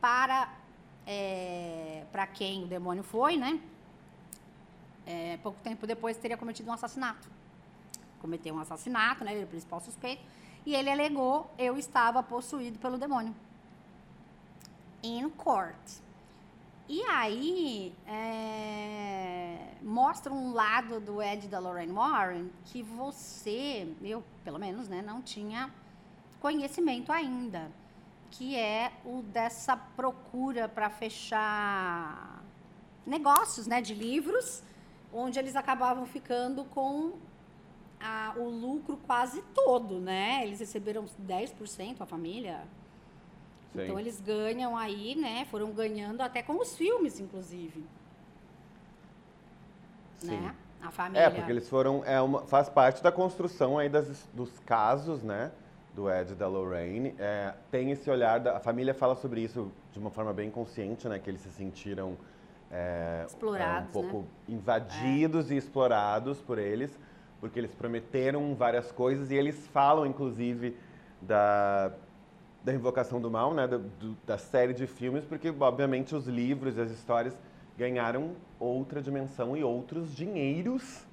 [0.00, 0.52] para
[1.06, 3.60] é, para quem o demônio foi, né?
[5.06, 7.30] É, pouco tempo depois teria cometido um assassinato.
[8.20, 9.32] Cometeu um assassinato, né?
[9.32, 10.22] Ele é o principal suspeito.
[10.66, 13.34] E ele alegou: eu estava possuído pelo demônio.
[15.02, 15.76] In court.
[16.88, 24.58] E aí, é, mostra um lado do Ed da Lorraine Warren que você, eu pelo
[24.58, 25.70] menos, né, não tinha
[26.40, 27.70] conhecimento ainda.
[28.30, 32.42] Que é o dessa procura para fechar
[33.06, 34.62] negócios né, de livros,
[35.12, 37.12] onde eles acabavam ficando com
[38.00, 40.40] a- o lucro quase todo, né?
[40.44, 42.64] Eles receberam 10% a família.
[43.74, 43.82] Sim.
[43.84, 45.46] Então eles ganham aí, né?
[45.50, 47.84] Foram ganhando até com os filmes, inclusive.
[50.18, 50.40] Sim.
[50.40, 50.54] Né?
[50.80, 51.22] A família.
[51.22, 52.02] É, porque eles foram.
[52.04, 55.50] É uma, faz parte da construção aí das, dos casos, né?
[55.98, 57.12] do Ed e da Lorraine.
[57.18, 61.08] É, tem esse olhar, da, a família fala sobre isso de uma forma bem consciente,
[61.08, 61.18] né?
[61.18, 62.16] Que eles se sentiram
[62.70, 64.24] é, explorados, um pouco né?
[64.48, 65.54] invadidos é.
[65.54, 66.96] e explorados por eles,
[67.40, 70.76] porque eles prometeram várias coisas e eles falam, inclusive,
[71.20, 71.92] da,
[72.64, 73.66] da Invocação do Mal, né?
[73.66, 77.38] Da, do, da série de filmes, porque, obviamente, os livros e as histórias
[77.76, 81.06] ganharam outra dimensão e outros dinheiros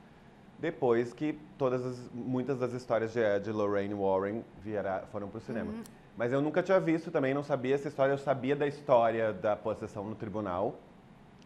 [0.57, 5.41] depois que todas as, muitas das histórias de, de Lorraine Warren viera, foram para o
[5.41, 5.71] cinema.
[5.71, 5.83] Uhum.
[6.17, 8.13] Mas eu nunca tinha visto também, não sabia essa história.
[8.13, 10.79] Eu sabia da história da possessão no tribunal,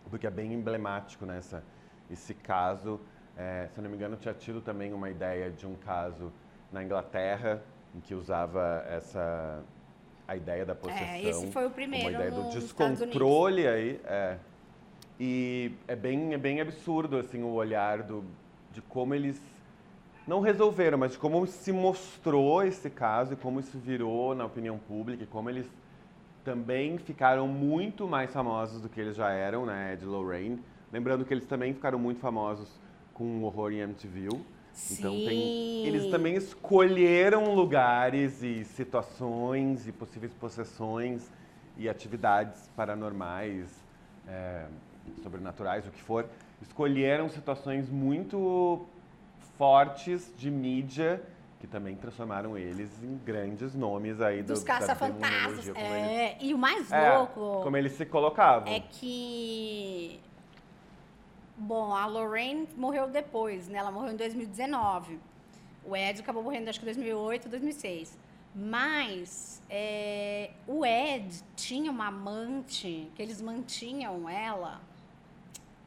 [0.10, 1.64] porque é bem emblemático nessa né,
[2.12, 3.00] esse caso.
[3.36, 6.32] É, se eu não me engano, tinha tido também uma ideia de um caso
[6.72, 7.62] na Inglaterra
[7.96, 9.64] em que usava essa
[10.30, 11.08] a ideia da possessão.
[11.08, 12.08] É, esse foi o primeiro.
[12.08, 14.00] Uma ideia do descontrole aí.
[14.06, 14.38] É.
[15.20, 18.24] E é bem, é bem absurdo assim o olhar do,
[18.72, 19.42] de como eles
[20.28, 24.78] não resolveram, mas de como se mostrou esse caso e como isso virou na opinião
[24.78, 25.66] pública e como eles
[26.46, 30.60] também ficaram muito mais famosos do que eles já eram, né, Ed Lorraine.
[30.94, 32.70] Lembrando que eles também ficaram muito famosos
[33.14, 34.30] com o horror em MTV.
[34.92, 41.30] Então tem, eles também escolheram lugares e situações e possíveis possessões
[41.78, 43.68] e atividades paranormais,
[44.28, 44.66] é,
[45.24, 46.26] sobrenaturais, o que for,
[46.62, 48.86] escolheram situações muito
[49.58, 51.22] fortes de mídia
[51.60, 55.68] que também transformaram eles em grandes nomes aí dos do, caça-fantasmas.
[55.76, 56.38] É, eles...
[56.40, 60.22] e o mais é, louco como eles se colocavam é que
[61.60, 63.80] bom, a Lorraine morreu depois, né?
[63.80, 65.20] Ela morreu em 2019.
[65.86, 68.18] O Ed acabou morrendo acho que em 2008, 2006.
[68.56, 74.82] Mas é, o Ed tinha uma amante que eles mantinham ela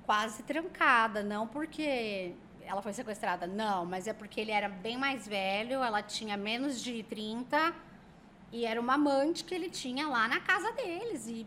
[0.04, 2.34] quase trancada, não porque
[2.64, 6.82] ela foi sequestrada, não, mas é porque ele era bem mais velho, ela tinha menos
[6.82, 7.74] de 30
[8.52, 11.46] e era uma amante que ele tinha lá na casa deles e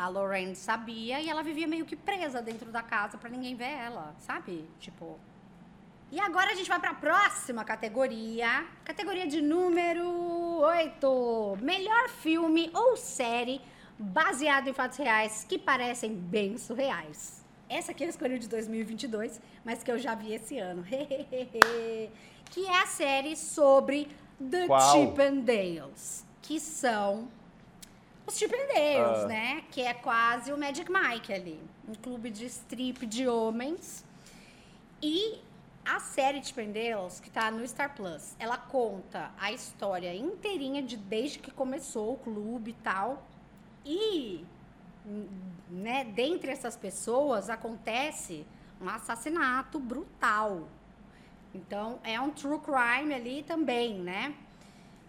[0.00, 3.70] a Lorraine sabia e ela vivia meio que presa dentro da casa para ninguém ver
[3.70, 4.66] ela, sabe?
[4.78, 5.20] Tipo.
[6.10, 10.08] E agora a gente vai para a próxima categoria, categoria de número
[10.62, 13.60] 8, melhor filme ou série
[13.98, 17.44] baseado em fatos reais que parecem bem surreais.
[17.68, 20.82] Essa aqui eu escolhi de 2022, mas que eu já vi esse ano.
[22.50, 24.08] que é a série sobre
[24.50, 24.92] The Qual?
[24.92, 27.28] Chip and Dales, que são
[28.30, 29.26] os Chip and Dales, uh.
[29.26, 29.64] né?
[29.70, 34.04] Que é quase o Magic Mike ali, um clube de strip de homens.
[35.02, 35.40] E
[35.84, 40.82] a série Chip and Dales, que tá no Star Plus, ela conta a história inteirinha
[40.82, 43.26] de desde que começou o clube e tal.
[43.84, 44.44] E
[45.68, 48.46] né, dentre essas pessoas acontece
[48.80, 50.68] um assassinato brutal.
[51.52, 54.34] Então, é um true crime ali também, né?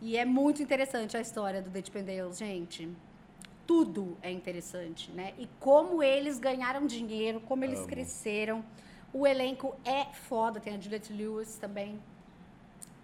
[0.01, 2.89] E é muito interessante a história do The Dependales, gente.
[3.71, 5.33] Tudo é interessante, né?
[5.37, 7.87] E como eles ganharam dinheiro, como eles Amo.
[7.87, 8.65] cresceram.
[9.13, 10.59] O elenco é foda.
[10.59, 11.97] Tem a Juliette Lewis também,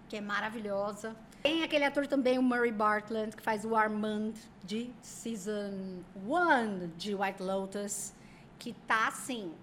[0.09, 1.15] que é maravilhosa.
[1.41, 7.15] Tem aquele ator também, o Murray Bartlett, que faz o Armand de Season 1 de
[7.15, 8.11] White Lotus,
[8.59, 9.53] que tá, assim,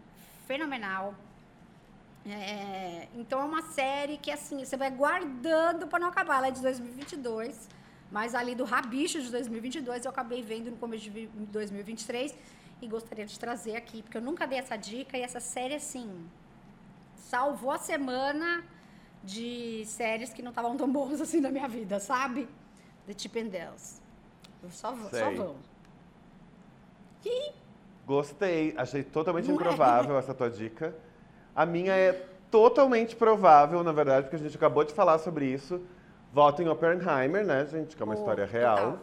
[0.47, 1.15] fenomenal.
[2.27, 6.39] É, então é uma série que, assim, você vai guardando para não acabar.
[6.39, 7.69] Ela é de 2022,
[8.15, 12.33] mas ali do Rabicho de 2022 eu acabei vendo no começo de 2023
[12.81, 16.09] e gostaria de trazer aqui, porque eu nunca dei essa dica e essa série, assim,
[17.17, 18.63] salvou a semana
[19.25, 22.47] de séries que não estavam tão boas assim na minha vida, sabe?
[23.09, 24.01] The Chip and Dales.
[24.63, 25.57] Eu só, só vão.
[27.27, 27.51] E...
[28.07, 28.75] Gostei.
[28.77, 29.57] Achei totalmente não é?
[29.57, 30.19] improvável é.
[30.21, 30.95] essa tua dica.
[31.53, 32.13] A minha é
[32.49, 35.85] totalmente provável, na verdade, porque a gente acabou de falar sobre isso.
[36.35, 37.95] Voto em Oppenheimer, né, gente?
[37.95, 38.99] Que é uma oh, história real total.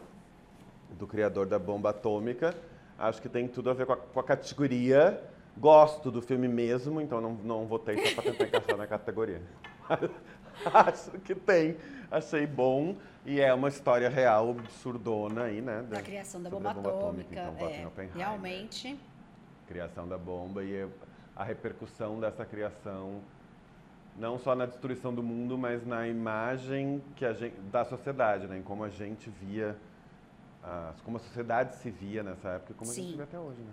[0.90, 2.54] do criador da bomba atômica.
[2.98, 5.18] Acho que tem tudo a ver com a, com a categoria.
[5.56, 9.40] Gosto do filme mesmo, então não, não votei só para tentar encaixar na categoria.
[10.74, 11.78] Acho que tem.
[12.10, 12.96] Achei bom.
[13.24, 15.86] E é uma história real, absurdona aí, né?
[15.88, 17.48] Da, da criação da bomba, bomba atômica.
[17.48, 17.80] atômica.
[17.80, 19.00] Então, é, realmente.
[19.66, 20.86] Criação da bomba e
[21.34, 23.22] a repercussão dessa criação,
[24.16, 28.58] não só na destruição do mundo, mas na imagem que a gente, da sociedade, né?
[28.58, 29.76] Em como a gente via,
[31.04, 33.00] como a sociedade se via nessa época e como Sim.
[33.00, 33.72] a gente vê até hoje, né?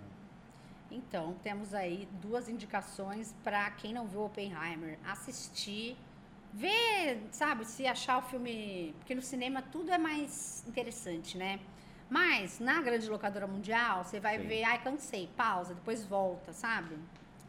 [0.92, 5.96] Então, temos aí duas indicações para quem não viu Oppenheimer assistir,
[6.52, 8.96] ver, sabe, se achar o filme.
[8.98, 11.60] Porque no cinema tudo é mais interessante, né?
[12.10, 14.48] Mas na grande locadora mundial, você vai Sim.
[14.48, 16.98] ver, ai, cansei, pausa, depois volta, sabe?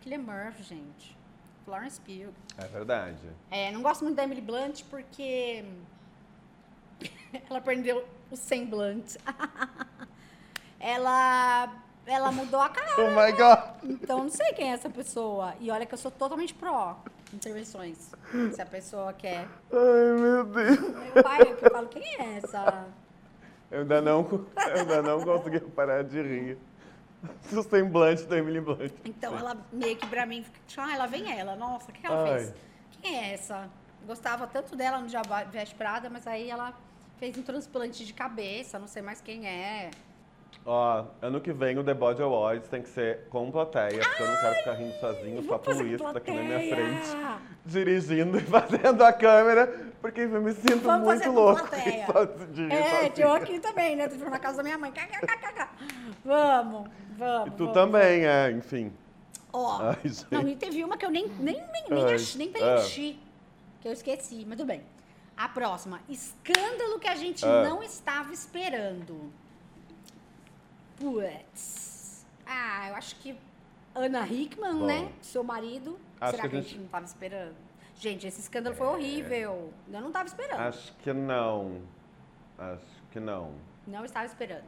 [0.02, 1.16] Killian Murphy, gente.
[1.70, 2.34] Florence Pugh.
[2.58, 3.30] É verdade.
[3.48, 5.64] É, não gosto muito da Emily Blunt porque
[7.48, 9.16] ela perdeu o semblante.
[10.80, 11.72] ela,
[12.04, 12.90] ela mudou a cara.
[12.98, 13.84] Oh my God!
[13.84, 15.54] Então, não sei quem é essa pessoa.
[15.60, 17.00] E olha que eu sou totalmente pró
[17.32, 18.10] intervenções.
[18.52, 19.46] Se a pessoa quer.
[19.72, 20.80] Ai, meu Deus.
[20.80, 22.88] Meu pai, eu falo, quem é essa?
[23.70, 26.58] Eu ainda não, eu ainda não consegui parar de rir.
[27.52, 28.92] O semblante da Emily Blunt.
[29.04, 31.54] Então, ela meio que pra mim, fica, ah, ela vem ela.
[31.56, 32.38] Nossa, o que ela Ai.
[32.38, 32.54] fez?
[33.02, 33.68] Quem é essa?
[34.06, 36.72] Gostava tanto dela no Diaba Veste Prada, mas aí ela
[37.18, 39.90] fez um transplante de cabeça, não sei mais quem é.
[40.66, 44.26] Ó, ano que vem o The Body Awards tem que ser com plateia, porque eu
[44.26, 47.16] não quero ficar rindo sozinho, só por isso, tá aqui na minha frente,
[47.64, 49.66] dirigindo e fazendo a câmera,
[50.02, 52.06] porque eu me sinto Vamos muito com louco plateia.
[52.52, 53.26] de rir É, sozinho.
[53.26, 54.08] eu aqui também, né?
[54.08, 54.92] Tô na casa da minha mãe.
[56.24, 56.88] Vamos,
[57.20, 57.48] vamos.
[57.48, 57.74] E tu vamos.
[57.74, 58.92] também, é, enfim.
[59.52, 59.96] Ó, Ai,
[60.30, 63.18] não, e teve uma que eu nem, nem, nem, nem, Ai, ach- nem preenchi,
[63.80, 64.82] que eu esqueci, mas tudo bem.
[65.36, 67.64] A próxima, escândalo que a gente Ah.
[67.68, 69.32] não estava esperando.
[70.98, 72.26] Putz.
[72.46, 73.36] Ah, eu acho que
[73.94, 74.86] Ana Hickman, Bom.
[74.86, 75.12] né?
[75.22, 75.98] Seu marido.
[76.20, 76.78] Acho Será que que a gente gente- É.
[76.80, 77.54] não estava esperando?
[77.96, 79.72] Gente, esse escândalo foi horrível.
[79.92, 80.60] Eu não estava esperando.
[80.60, 81.82] Acho que não.
[82.58, 83.52] Acho que não.
[83.86, 84.64] Não estava esperando.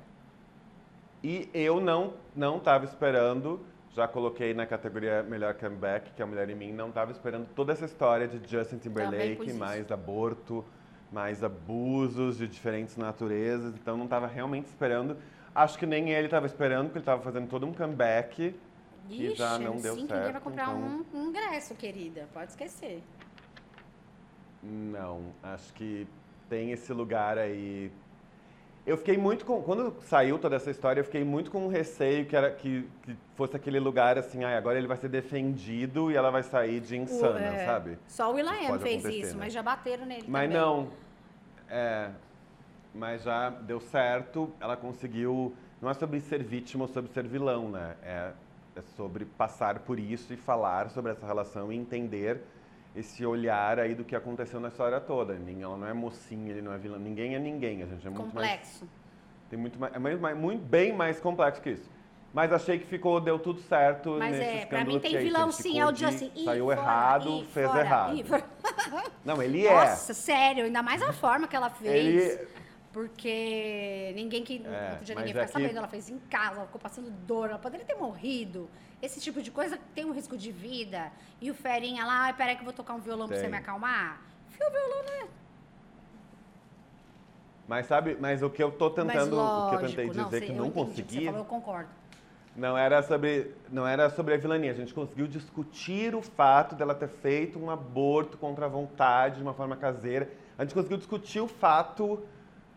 [1.23, 3.61] E eu não não estava esperando,
[3.95, 7.47] já coloquei na categoria melhor comeback, que é a Mulher em Mim, não estava esperando
[7.55, 10.65] toda essa história de Justin Timberlake, mais aborto,
[11.13, 15.17] mais abusos de diferentes naturezas, então não estava realmente esperando.
[15.55, 18.55] Acho que nem ele estava esperando, porque ele estava fazendo todo um comeback.
[19.11, 22.27] Ixi, já não deu sim, que ninguém vai certo, comprar então- um ingresso, querida.
[22.33, 23.03] Pode esquecer.
[24.63, 26.07] Não, acho que
[26.49, 27.93] tem esse lugar aí.
[28.85, 29.63] Eu fiquei muito com.
[29.63, 33.55] Quando saiu toda essa história, eu fiquei muito com receio que, era, que, que fosse
[33.55, 37.39] aquele lugar assim, ai, agora ele vai ser defendido e ela vai sair de insana,
[37.39, 37.99] O- é, sabe?
[38.09, 39.45] Só o Will.i.am pode fez isso, né?
[39.45, 40.59] mas já bateram nele Mas também.
[40.61, 40.89] não.
[41.71, 42.11] É.
[42.95, 45.55] Mas já deu certo, ela conseguiu.
[45.81, 47.95] Não é sobre ser vítima ou sobre ser vilão, né?
[48.03, 48.33] É,
[48.77, 52.43] é sobre passar por isso e falar sobre essa relação e entender
[52.95, 55.35] esse olhar aí do que aconteceu na história toda.
[55.35, 56.99] Ninguém- Ela não é mocinha, ele não é vilão.
[56.99, 57.83] Ninguém é ninguém.
[57.83, 58.49] A gente é muito mais.
[58.51, 58.89] Complexo.
[59.49, 59.95] Tem muito mais.
[59.95, 61.91] É mais, mais- muito, bem mais complexo que isso.
[62.35, 65.53] Mas achei que ficou, deu tudo certo Mas nesse é, pra mim tem aí vilão
[65.53, 66.33] sim, é o Justin.
[66.35, 68.15] Ih, Saiu fora, errado, fez fora, errado.
[69.23, 69.75] Não, ele é.
[69.75, 71.93] Nossa, sério, ainda mais a forma que ela fez.
[71.95, 72.49] Ele,
[72.93, 74.63] Porque ninguém que.
[74.67, 77.11] É, outro dia mas ninguém fica aqui- sabendo, ela fez em casa, ela ficou passando
[77.11, 78.69] dor, ela poderia ter morrido.
[79.01, 81.11] Esse tipo de coisa tem um risco de vida.
[81.41, 83.51] E o Ferinha lá, ai, peraí que eu vou tocar um violão pra você Tem.
[83.51, 84.21] me acalmar.
[84.51, 85.29] Fio o violão, né?
[87.67, 90.49] Mas sabe, mas o que eu tô tentando, o que eu lógico, tentei dizer sei,
[90.49, 91.89] que não que consegui, Você falou, eu concordo.
[92.55, 94.71] não era sobre, não era sobre a vilania.
[94.73, 99.43] A gente conseguiu discutir o fato dela ter feito um aborto contra a vontade, de
[99.43, 100.29] uma forma caseira.
[100.59, 102.23] A gente conseguiu discutir o fato,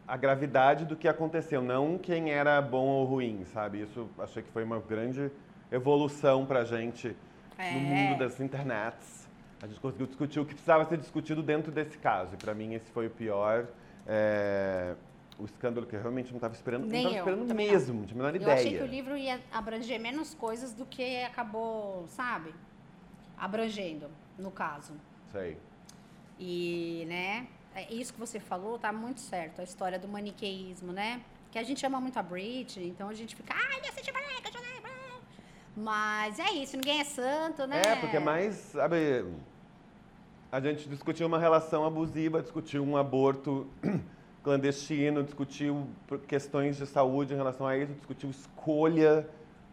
[0.07, 3.81] a gravidade do que aconteceu, não quem era bom ou ruim, sabe?
[3.81, 5.31] Isso achei que foi uma grande
[5.71, 7.15] evolução pra gente
[7.57, 7.71] É.
[7.73, 9.27] no mundo das internets.
[9.61, 12.35] A gente conseguiu discutir o que precisava ser discutido dentro desse caso.
[12.35, 13.67] E pra mim esse foi o pior.
[14.07, 14.93] é,
[15.39, 16.85] o escândalo que eu realmente não estava esperando.
[16.85, 18.53] Nem não estava eu, esperando também mesmo, não tinha a menor Eu ideia.
[18.57, 22.53] achei que o livro ia abranger menos coisas do que acabou, sabe?
[23.37, 24.07] Abrangendo,
[24.37, 24.93] no caso.
[25.31, 25.57] Sei.
[26.39, 31.21] E, né, é isso que você falou tá muito certo, a história do maniqueísmo, né?
[31.51, 35.21] Que a gente ama muito a Britney, então a gente fica, ai, Timberlake, Justin Timberlake."
[35.75, 37.81] Mas é isso, ninguém é santo, né?
[37.85, 39.25] É, porque é mais, sabe,
[40.49, 43.67] a gente discutiu uma relação abusiva, discutiu um aborto
[44.41, 45.85] clandestino, discutiu
[46.27, 49.27] questões de saúde em relação a isso, discutiu escolha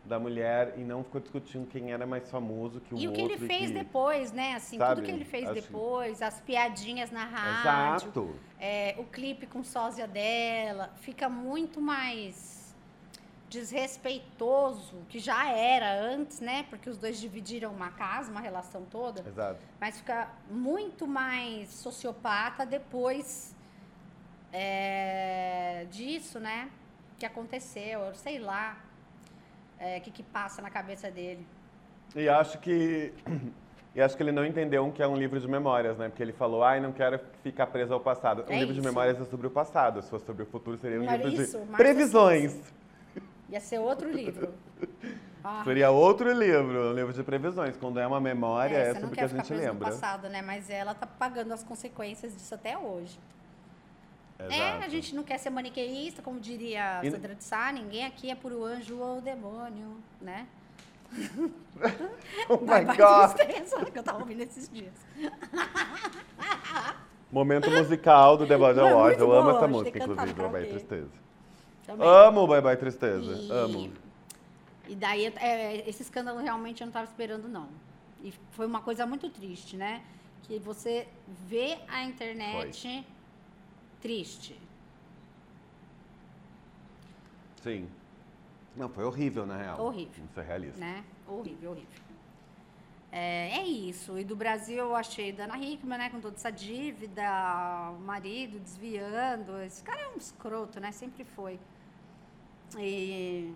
[0.04, 3.26] da mulher e não ficou discutindo quem era mais famoso que o E o outro.
[3.26, 3.74] que ele fez que...
[3.78, 4.54] depois, né?
[4.54, 4.96] Assim, Sabe?
[4.96, 8.36] tudo que ele fez Acho- depois, as piadinhas na rádio, Exato.
[8.58, 12.74] é, o clipe com sósia dela, fica muito mais
[13.48, 16.64] desrespeitoso, que já era antes, né?
[16.70, 19.22] Porque os dois dividiram uma casa, uma relação toda.
[19.28, 19.60] Exato.
[19.78, 23.54] Mas fica muito mais sociopata depois
[24.52, 26.70] é, disso, né?
[27.18, 28.76] Que aconteceu, eu sei lá
[29.82, 31.44] é, o que, que passa na cabeça dele.
[32.14, 33.12] E acho que
[33.94, 36.08] e acho que ele não entendeu que é um livro de memórias, né?
[36.08, 38.44] Porque ele falou, ai, não quero ficar preso ao passado.
[38.48, 38.88] Um É livro de isso.
[38.88, 40.00] memórias é sobre o passado.
[40.02, 41.58] Se fosse sobre o futuro, seria um era livro isso?
[41.58, 42.56] de previsões.
[43.50, 44.54] Ia ser outro livro.
[45.44, 47.76] Ah, Seria outro livro, um livro de previsões.
[47.76, 49.90] Quando é uma memória, é, não sobre o que a gente preso no lembra.
[49.90, 50.40] passado, né?
[50.40, 53.18] Mas ela tá pagando as consequências disso até hoje.
[54.50, 54.84] É, Exato.
[54.84, 58.64] a gente não quer ser maniqueísta, como diria Sandra de Sá, ninguém aqui é puro
[58.64, 60.46] anjo ou demônio, né?
[62.48, 63.36] Oh my God!
[63.92, 64.94] que eu tava ouvindo esses dias.
[67.30, 69.20] Momento musical do The Não, é Awards.
[69.20, 70.66] Eu amo essa música, inclusive, Bye Bye.
[70.66, 71.10] Tristeza.
[71.86, 72.06] Também.
[72.06, 73.32] Amo Bye Bye Tristeza.
[73.32, 73.92] E- Amo.
[74.88, 77.68] E daí, é, esse escândalo realmente eu não estava esperando, não.
[78.22, 80.02] E foi uma coisa muito triste, né?
[80.42, 81.08] Que você
[81.48, 83.04] vê a internet
[84.02, 84.58] triste.
[87.62, 87.88] Sim.
[88.76, 89.80] Não, foi horrível, na real.
[89.80, 90.14] Horrível.
[90.16, 90.80] Vamos ser realistas.
[90.80, 91.04] né?
[91.28, 92.02] Horrível, horrível.
[93.12, 94.18] É, é isso.
[94.18, 96.08] E do Brasil eu achei Dana Hickman, né?
[96.10, 97.22] Com toda essa dívida,
[97.94, 99.60] o marido desviando.
[99.62, 100.90] Esse cara é um escroto, né?
[100.92, 101.60] Sempre foi.
[102.78, 103.52] E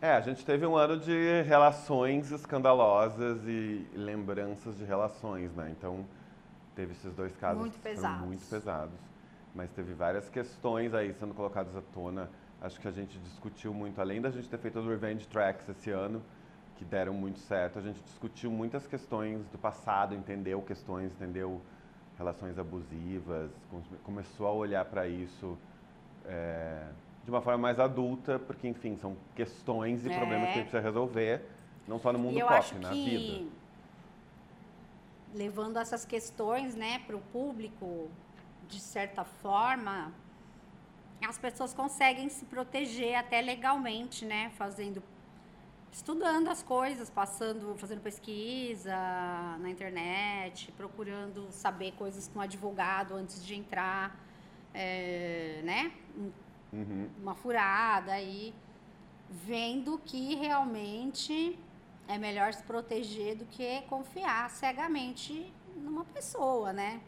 [0.00, 5.74] É, a gente teve um ano de relações escandalosas e lembranças de relações, né?
[5.76, 6.06] Então,
[6.76, 8.24] teve esses dois casos Muito pesados.
[8.24, 8.94] muito pesados.
[9.54, 12.28] Mas teve várias questões aí sendo colocadas à tona.
[12.60, 15.90] Acho que a gente discutiu muito, além da gente ter feito os Revenge Tracks esse
[15.90, 16.22] ano,
[16.76, 21.60] que deram muito certo, a gente discutiu muitas questões do passado, entendeu questões, entendeu
[22.16, 25.56] relações abusivas, com- começou a olhar para isso
[26.24, 26.84] é,
[27.24, 30.16] de uma forma mais adulta, porque, enfim, são questões e É.
[30.16, 31.42] problemas que a gente precisa resolver,
[31.86, 33.44] não só no mundo pop, na vida.
[35.34, 38.08] levando essas questões, né, para o público,
[38.68, 40.12] de certa forma,
[41.26, 45.02] as pessoas conseguem se proteger até legalmente, né, fazendo,
[45.90, 48.94] estudando as coisas, passando, fazendo pesquisa
[49.58, 54.16] na internet, procurando saber coisas com advogado antes de entrar,
[54.74, 55.92] é, né,
[56.70, 57.08] Uhum.
[57.22, 58.54] uma furada aí,
[59.30, 61.58] vendo que realmente
[62.06, 67.00] é melhor se proteger do que confiar cegamente numa pessoa, né?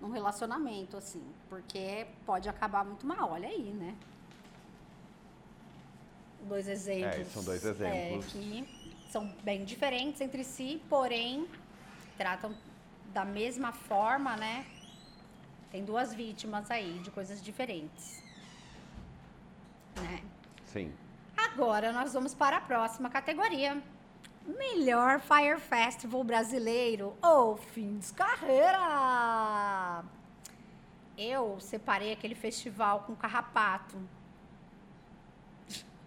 [0.00, 1.22] Num relacionamento, assim.
[1.48, 3.94] Porque pode acabar muito mal, olha aí, né?
[6.42, 7.20] Dois exemplos.
[7.20, 8.26] É, são dois exemplos.
[8.26, 11.48] é, que são bem diferentes entre si, porém
[12.16, 12.54] tratam
[13.12, 14.66] da mesma forma, né?
[15.70, 18.22] Tem duas vítimas aí de coisas diferentes.
[19.96, 20.22] Né?
[20.66, 20.92] Sim.
[21.36, 23.82] Agora nós vamos para a próxima categoria.
[24.46, 30.04] Melhor Fire Festival brasileiro ou fim de carreira.
[31.18, 33.96] Eu separei aquele festival com carrapato.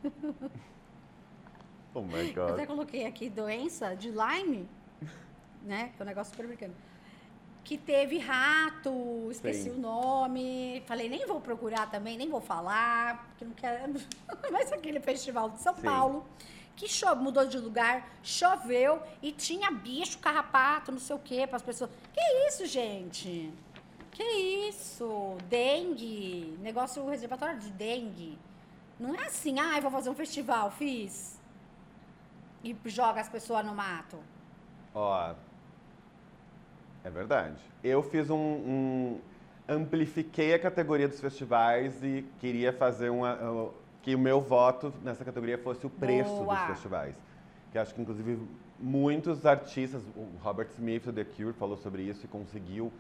[1.92, 2.68] Oh my Eu até God.
[2.68, 4.70] coloquei aqui doença de Lyme,
[5.64, 5.92] né?
[5.96, 6.76] Que é um negócio super americano.
[7.64, 9.72] Que teve rato, esqueci Sim.
[9.72, 10.84] o nome.
[10.86, 13.94] Falei, nem vou procurar também, nem vou falar, porque não quero.
[14.52, 15.82] Mas aquele festival de São Sim.
[15.82, 16.26] Paulo,
[16.80, 21.58] que cho- mudou de lugar, choveu e tinha bicho, carrapato, não sei o quê, para
[21.58, 21.92] as pessoas.
[22.14, 23.52] Que isso, gente?
[24.12, 24.24] Que
[24.70, 25.36] isso?
[25.50, 28.40] Dengue, negócio reservatório de dengue.
[28.98, 31.38] Não é assim, ah, eu vou fazer um festival, fiz.
[32.64, 34.18] E joga as pessoas no mato.
[34.96, 35.34] Ó,
[37.04, 37.58] é verdade.
[37.84, 39.22] Eu fiz um, um-
[39.68, 43.34] amplifiquei a categoria dos festivais e queria fazer uma
[44.02, 46.56] que o meu voto nessa categoria fosse o preço Boa.
[46.56, 47.16] dos festivais.
[47.72, 48.40] Que acho que inclusive
[48.80, 52.92] muitos artistas, o Robert Smith do The Cure falou sobre isso e conseguiu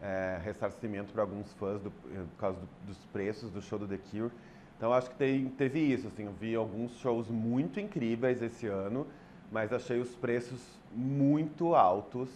[0.00, 3.88] é, ressarcimento para alguns fãs do- eh, por causa do- dos preços do show do
[3.88, 4.30] The Cure.
[4.76, 9.08] Então acho que tem- teve isso, assim, eu vi alguns shows muito incríveis esse ano,
[9.50, 10.60] mas achei os preços
[10.94, 12.28] muito altos,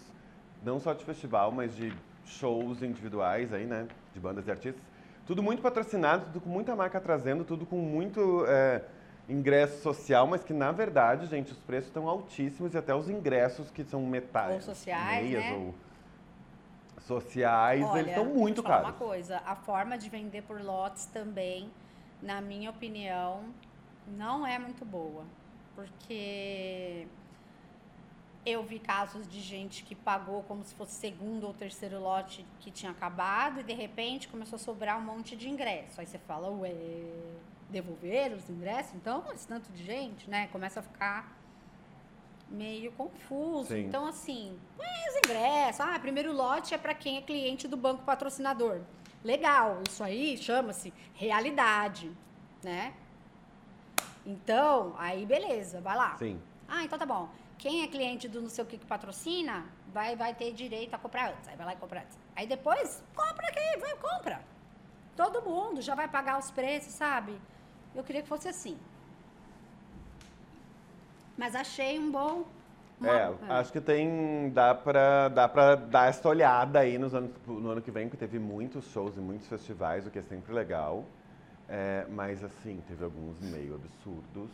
[0.64, 1.92] não só de festival, mas de
[2.24, 4.82] shows individuais aí, né, de bandas e artistas.
[5.26, 8.82] Tudo muito patrocinado, tudo com muita marca trazendo, tudo com muito é,
[9.28, 13.70] ingresso social, mas que na verdade, gente, os preços estão altíssimos e até os ingressos
[13.70, 15.52] que são metade, Ou sociais, meias né?
[15.54, 15.74] ou
[17.00, 18.88] sociais, Olha, eles estão muito caros.
[18.88, 21.70] uma coisa, a forma de vender por lotes também,
[22.20, 23.44] na minha opinião,
[24.06, 25.24] não é muito boa.
[25.74, 27.06] Porque
[28.44, 32.70] eu vi casos de gente que pagou como se fosse segundo ou terceiro lote que
[32.70, 36.00] tinha acabado e de repente começou a sobrar um monte de ingresso.
[36.00, 36.72] Aí você fala, ué,
[37.70, 38.94] devolveram os ingressos?
[38.94, 40.48] Então, esse tanto de gente, né?
[40.48, 41.36] Começa a ficar
[42.48, 43.68] meio confuso.
[43.68, 43.86] Sim.
[43.86, 45.80] Então, assim, os ingressos.
[45.80, 48.80] Ah, primeiro lote é para quem é cliente do banco patrocinador.
[49.24, 52.10] Legal, isso aí chama-se realidade,
[52.62, 52.92] né?
[54.26, 56.16] Então, aí beleza, vai lá.
[56.16, 56.40] Sim.
[56.68, 57.28] Ah, então tá bom.
[57.62, 59.64] Quem é cliente do não sei o que que patrocina,
[59.94, 61.46] vai, vai ter direito a comprar antes.
[61.48, 62.18] Aí vai lá e compra antes.
[62.34, 64.40] Aí depois, compra aqui, vai, compra.
[65.16, 67.38] Todo mundo já vai pagar os preços, sabe?
[67.94, 68.76] Eu queria que fosse assim.
[71.38, 72.44] Mas achei um bom.
[73.00, 74.50] uma- É, acho que tem.
[74.50, 78.16] Dá pra, dá pra dar essa olhada aí nos anos, no ano que vem, que
[78.16, 81.04] teve muitos shows e muitos festivais, o que é sempre legal.
[81.68, 84.50] É, mas assim, teve alguns meio absurdos,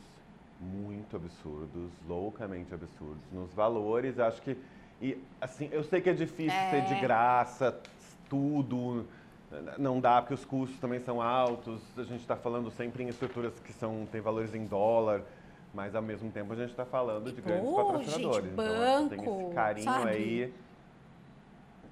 [0.60, 3.22] muito absurdos, loucamente absurdos.
[3.32, 4.56] Nos valores, acho que.
[5.00, 7.00] E assim, eu sei que é difícil ser de É.
[7.00, 7.78] graça,
[8.28, 9.06] tudo.
[9.78, 11.80] Não dá, porque os custos também são altos.
[11.96, 15.22] A gente está falando sempre em estruturas que são, têm valores em dólar.
[15.72, 18.44] Mas ao mesmo tempo a gente está falando de grandes Pô, patrocinadores.
[18.50, 20.08] gente, então tem banco, esse carinho sabe?
[20.08, 20.54] aí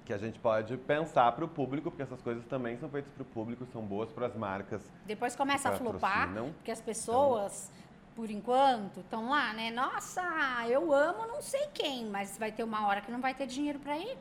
[0.03, 3.23] que a gente pode pensar para o público, porque essas coisas também são feitas para
[3.23, 4.81] o público, são boas para as marcas.
[5.05, 7.69] Depois começa a flopar, porque as pessoas,
[8.17, 9.69] por enquanto, estão lá, né?
[9.69, 10.23] Nossa,
[10.67, 13.77] eu amo não sei quem, mas vai ter uma hora que não vai ter dinheiro
[13.77, 14.17] para ir.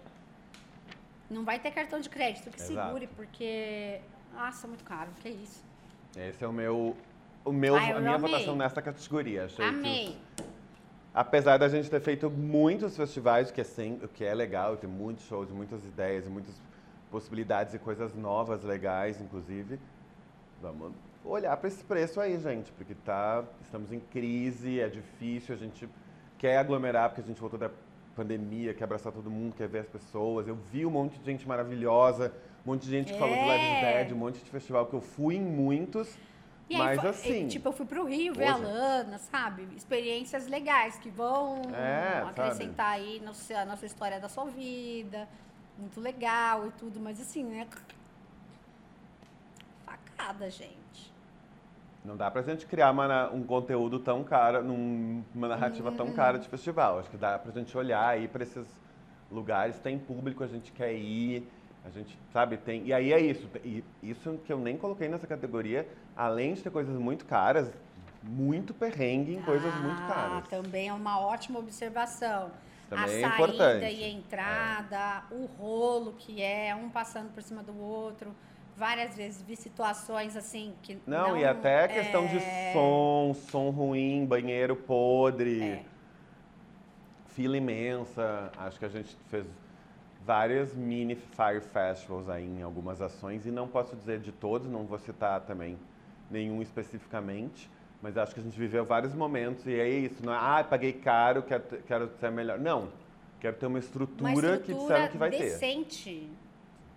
[1.30, 2.88] Não vai ter cartão de crédito que Exato.
[2.88, 4.02] segure, porque.
[4.34, 5.64] Nossa, muito caro, que isso.
[6.14, 6.94] Esse é o meu,
[7.42, 8.30] o meu Ah, a minha amei.
[8.30, 9.46] votação nessa categoria.
[9.46, 10.18] Achei que Amei.
[11.14, 14.76] Apesar da gente ter feito muitos festivais, o que é, sem, o que é legal,
[14.76, 16.54] tem muitos shows, muitas ideias, muitas
[17.10, 19.80] possibilidades e coisas novas, legais, inclusive,
[20.60, 20.92] vamos
[21.28, 25.88] olhar para esse preço aí, gente, porque tá, estamos em crise, é difícil, a gente
[26.38, 27.70] quer aglomerar, porque a gente voltou da
[28.14, 30.46] pandemia, quer abraçar todo mundo, quer ver as pessoas.
[30.48, 32.32] Eu vi um monte de gente maravilhosa,
[32.64, 34.04] um monte de gente que falou do Live É.
[34.04, 36.16] Dead, um monte de festival que eu fui em muitos,
[36.68, 37.46] E aí, mas assim...
[37.48, 38.56] Tipo, eu fui pro Rio ver a.
[38.56, 39.68] Lana, sabe?
[39.76, 45.28] Experiências legais que vão É, acrescentar aí no seu- na sua história da sua vida.
[45.78, 47.68] Muito legal e tudo, mas assim, né?
[49.84, 51.12] Facada, gente.
[52.06, 56.48] Não dá pra gente criar uma um conteúdo tão caro, uma narrativa tão cara de
[56.48, 57.00] festival.
[57.00, 58.64] Acho que dá pra gente olhar aí pra esses
[59.30, 61.48] lugares, tem público, a gente quer ir,
[61.84, 62.86] a gente, sabe, tem.
[62.86, 63.48] E aí é isso.
[63.64, 67.72] E isso que eu nem coloquei nessa categoria, além de ter coisas muito caras,
[68.22, 70.48] muito perrengue em coisas muito Ah, caras.
[70.48, 72.52] Também é uma ótima observação.
[72.88, 73.94] Também a é saída importante.
[73.96, 78.32] e a entrada, o rolo que é, um passando por cima do outro.
[78.76, 80.98] Várias vezes vi situações assim que.
[81.06, 85.62] Não, Não, e até a questão é, de som, som ruim, banheiro podre.
[85.62, 85.84] É.
[87.28, 88.50] fila imensa.
[88.56, 89.46] Acho que a gente fez
[90.26, 94.84] várias mini Fire Festivals aí em algumas ações e não posso dizer de todos, não
[94.84, 95.78] vou citar também
[96.28, 97.70] nenhum especificamente,
[98.02, 100.92] mas acho que a gente viveu vários momentos e é isso, não é, ah, paguei
[100.92, 102.58] caro, quero, quero ser melhor.
[102.58, 102.88] Não,
[103.40, 105.38] quero ter uma estrutura, uma estrutura que disseram que vai ter.
[105.38, 106.28] decente,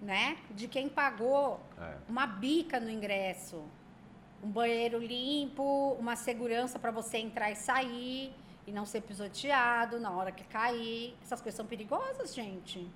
[0.01, 0.37] né?
[0.51, 1.95] De quem pagou É.
[2.07, 3.63] uma bica no ingresso,
[4.43, 8.33] um banheiro limpo, uma segurança para você entrar e sair
[8.65, 11.15] e não ser pisoteado na hora que cair.
[11.21, 12.89] Essas coisas são perigosas, gente.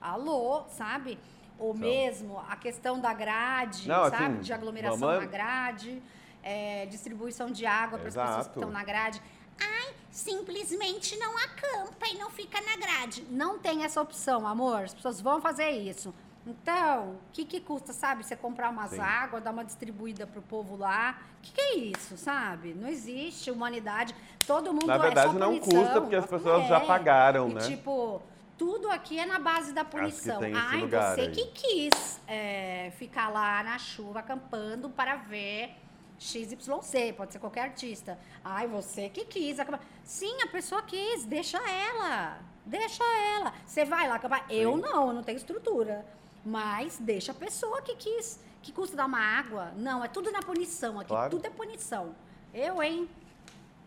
[0.00, 1.18] Alô, sabe?
[1.58, 4.16] Ou mesmo a questão da grade, Não, sabe?
[4.24, 6.02] assim, de aglomeração vamos- na grade,
[6.42, 9.22] é, distribuição de água para as pessoas que estão na grade.
[9.60, 13.22] Ai, simplesmente não acampa e não fica na grade.
[13.30, 14.82] Não tem essa opção, amor.
[14.84, 16.12] As pessoas vão fazer isso.
[16.46, 18.24] Então, o que, que custa, sabe?
[18.24, 19.00] Você comprar umas Sim.
[19.00, 21.20] águas, dar uma distribuída pro povo lá.
[21.38, 22.74] O que, que é isso, sabe?
[22.74, 24.14] Não existe humanidade.
[24.46, 25.84] Todo mundo Na é verdade, só não punição.
[25.84, 26.86] custa, porque as pessoas já é.
[26.86, 27.60] pagaram, e, né?
[27.60, 28.20] tipo,
[28.58, 30.40] tudo aqui é na base da punição.
[30.54, 31.30] Ai, lugar você aí.
[31.30, 35.76] que quis é, ficar lá na chuva acampando para ver
[36.18, 38.18] XYZ, pode ser qualquer artista.
[38.44, 39.80] Ai, você que quis acampar.
[40.02, 42.38] Sim, a pessoa quis, deixa ela.
[42.64, 43.02] Deixa
[43.36, 43.52] ela.
[43.64, 44.44] Você vai lá acampar.
[44.48, 46.04] Eu não, eu não tenho estrutura.
[46.44, 48.40] Mas deixa a pessoa que quis.
[48.62, 49.72] Que custa dar uma água?
[49.76, 51.08] Não, é tudo na punição aqui.
[51.08, 51.30] Claro.
[51.30, 52.14] Tudo é punição.
[52.54, 53.08] Eu, hein?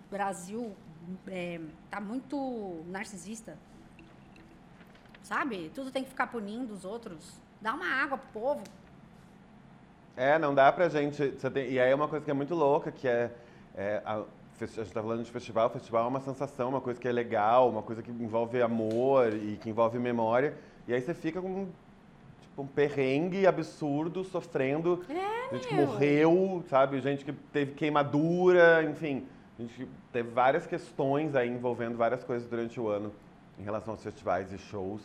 [0.09, 0.75] Brasil
[1.27, 1.59] é,
[1.89, 3.57] tá muito narcisista.
[5.23, 5.71] Sabe?
[5.73, 7.39] Tudo tem que ficar punindo os outros.
[7.61, 8.63] Dá uma água pro povo.
[10.15, 11.31] É, não dá pra gente.
[11.53, 13.31] tem- e aí é uma coisa que é muito louca, que é.
[13.75, 17.07] é, a, a gente tá falando de festival, festival é uma sensação, uma coisa que
[17.07, 20.57] é legal, uma coisa que envolve amor e que envolve memória.
[20.87, 21.67] E aí você fica com
[22.57, 25.03] um perrengue absurdo, sofrendo.
[25.09, 26.99] É, gente que morreu, sabe?
[27.01, 29.25] Gente que teve queimadura, enfim.
[29.57, 33.11] A gente teve várias questões aí envolvendo várias coisas durante o ano
[33.59, 35.01] em relação aos festivais e shows,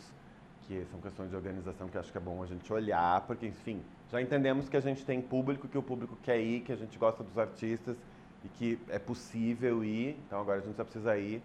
[0.67, 3.81] que são questões de organização que acho que é bom a gente olhar, porque, enfim,
[4.11, 6.97] já entendemos que a gente tem público, que o público quer ir, que a gente
[6.97, 7.95] gosta dos artistas
[8.43, 10.17] e que é possível ir.
[10.27, 11.41] Então agora a gente só precisa ir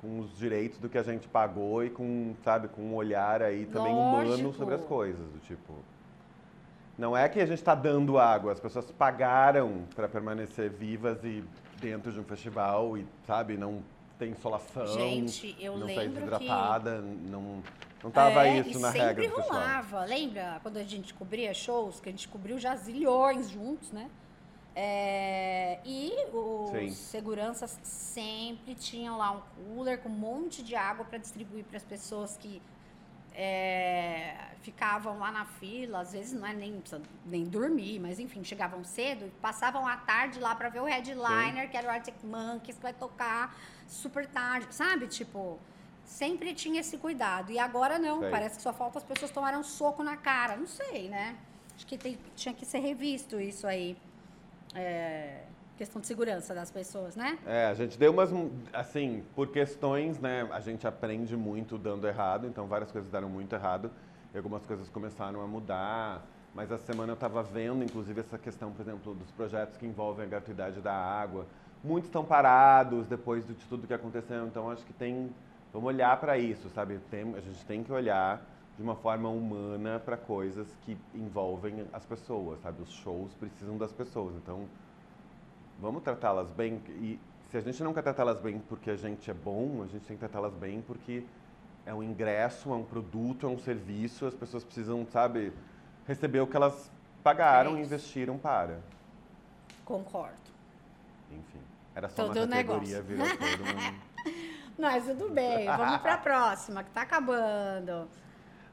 [0.00, 3.66] com os direitos do que a gente pagou e com, sabe, com um olhar aí
[3.66, 4.52] também humano Lógico.
[4.54, 5.74] sobre as coisas, do tipo...
[6.96, 11.42] Não é que a gente está dando água, as pessoas pagaram para permanecer vivas e
[11.80, 13.82] dentro de um festival e, sabe, não
[14.18, 17.62] tem insolação, Gente, eu não lembro desidratada, não,
[18.04, 19.60] não tava É, isso na regra do festival.
[19.60, 20.04] rolava.
[20.04, 24.10] Lembra quando a gente cobria shows, que a gente cobriu já zilhões juntos, né?
[24.82, 26.90] É, e os Sim.
[26.90, 29.42] seguranças sempre tinham lá um
[29.74, 32.62] cooler com um monte de água para distribuir para as pessoas que
[33.34, 36.82] é, ficavam lá na fila, às vezes não é nem,
[37.26, 41.70] nem dormir, mas enfim, chegavam cedo e passavam a tarde lá para ver o headliner,
[41.70, 43.54] que era o Arctic Monkeys, que vai tocar
[43.86, 45.08] super tarde, sabe?
[45.08, 45.58] Tipo,
[46.06, 47.52] sempre tinha esse cuidado.
[47.52, 50.56] E agora não, parece que só falta as pessoas tomarem um soco na cara.
[50.56, 51.36] Não sei, né?
[51.76, 53.94] Acho que tem- tinha que ser revisto isso aí.
[54.74, 55.42] É,
[55.76, 57.38] questão de segurança das pessoas, né?
[57.46, 58.30] É, a gente deu umas,
[58.72, 63.54] assim, por questões, né, a gente aprende muito dando errado, então várias coisas deram muito
[63.54, 63.90] errado
[64.34, 66.22] e algumas coisas começaram a mudar.
[66.54, 70.26] Mas essa semana eu estava vendo, inclusive, essa questão, por exemplo, dos projetos que envolvem
[70.26, 71.46] a gratuidade da água.
[71.82, 75.32] Muitos estão parados depois de tudo que aconteceu, então acho que tem,
[75.72, 76.98] vamos olhar para isso, sabe?
[77.10, 78.44] Tem, a gente tem que olhar
[78.80, 82.80] de uma forma humana para coisas que envolvem as pessoas, sabe?
[82.80, 84.66] Os shows precisam das pessoas, então
[85.78, 86.80] vamos tratá-las bem.
[86.88, 87.20] E
[87.50, 90.16] se a gente não quer tratá-las bem porque a gente é bom, a gente tem
[90.16, 91.22] que tratá-las bem porque
[91.84, 95.52] é um ingresso, é um produto, é um serviço, as pessoas precisam, sabe,
[96.06, 96.90] receber o que elas
[97.22, 97.92] pagaram É e isso.
[97.92, 98.78] investiram para.
[99.84, 100.40] Concordo.
[101.30, 101.60] Enfim,
[101.94, 103.04] era só Todo uma categoria, negócio.
[103.04, 104.34] virou todo um...
[104.80, 108.08] Mas tudo bem, vamos pra próxima, que tá acabando.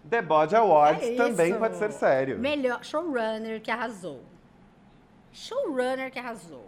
[0.10, 2.38] The Body Awards É também pode ser sério.
[2.40, 4.22] Melhor showrunner que arrasou.
[5.32, 6.66] Showrunner que arrasou.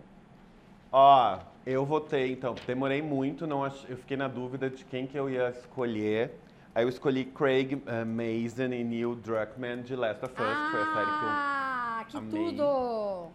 [0.91, 3.85] Ó, eu votei, então, demorei muito, não ach...
[3.89, 6.31] eu fiquei na dúvida de quem que eu ia escolher.
[6.73, 10.81] Aí eu escolhi Craig eh, Mazin e Neil Druckmann de Last of Us, que foi
[10.81, 12.31] a série que eu Ah, que amei.
[12.31, 13.27] tudo!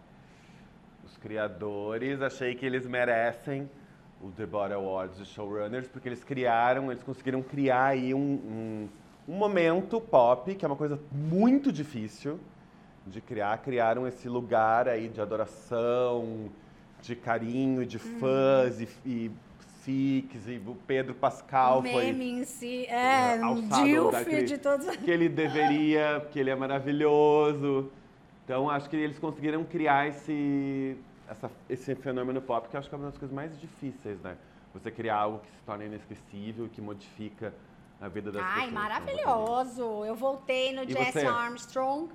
[1.05, 3.69] os criadores, achei que eles merecem
[4.21, 8.89] o The Body Awards de showrunners, porque eles criaram, eles conseguiram criar aí um, um,
[9.27, 12.39] um momento pop, que é uma coisa muito difícil
[13.07, 13.57] de criar.
[13.59, 16.49] Criaram esse lugar aí de adoração,
[17.01, 18.19] de carinho, de Uhum.
[18.19, 19.31] fãs e, e
[19.83, 24.57] fics, e o Pedro Pascal o foi meme em si, é, É, que dilf de
[24.57, 24.87] todos.
[24.97, 27.91] que ele deveria, que ele é maravilhoso.
[28.43, 30.95] Então acho que eles conseguiram criar esse,
[31.27, 34.37] essa- esse fenômeno pop, que acho que é uma das coisas mais difíceis, né?
[34.73, 37.53] Você criar algo que se torna inesquecível, que modifica
[37.99, 38.63] a vida das pessoas.
[38.63, 40.05] Ai, maravilhoso!
[40.05, 41.25] Eu voltei no Jesse?
[41.25, 42.09] Armstrong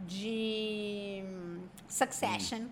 [0.00, 2.66] de hum, Succession.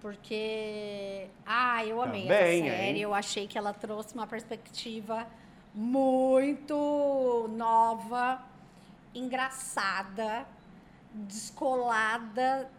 [0.00, 2.90] Porque, ah, eu amei Também, essa série.
[2.92, 2.98] hein?
[3.00, 5.26] Eu achei que ela trouxe uma perspectiva
[5.74, 8.40] muito nova,
[9.14, 10.46] engraçada,
[11.12, 12.70] descolada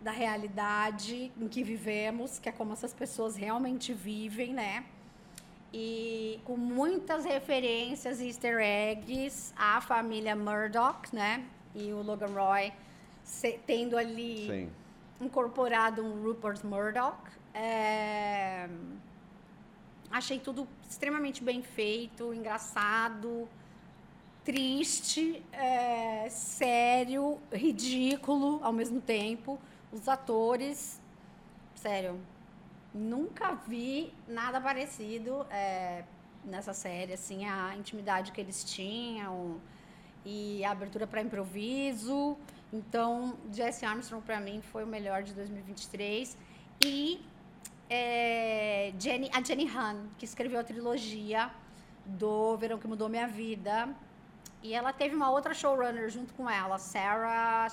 [0.00, 4.84] da realidade em que vivemos, que é como essas pessoas realmente vivem, né?
[5.76, 11.44] E com muitas referências e easter eggs à família Murdoch, né?
[11.74, 12.72] E o Logan Roy
[13.66, 14.70] tendo ali Sim.
[15.20, 17.18] incorporado um Rupert Murdoch.
[17.52, 18.68] É,
[20.14, 23.48] Achei tudo extremamente bem feito, engraçado,
[24.44, 29.58] triste, é, sério, ridículo ao mesmo tempo.
[29.90, 31.00] Os atores,
[31.74, 32.20] sério,
[32.94, 36.04] nunca vi nada parecido é,
[36.44, 39.60] nessa série, assim, a intimidade que eles tinham
[40.24, 42.36] e a abertura para improviso.
[42.72, 46.38] Então, Jesse Armstrong para mim foi o melhor de 2023
[46.84, 47.20] e
[47.90, 51.50] é, Jenny, a Jenny Han, que escreveu a trilogia
[52.06, 53.88] do Verão que Mudou Minha Vida.
[54.62, 57.68] E ela teve uma outra showrunner junto com ela, Sarah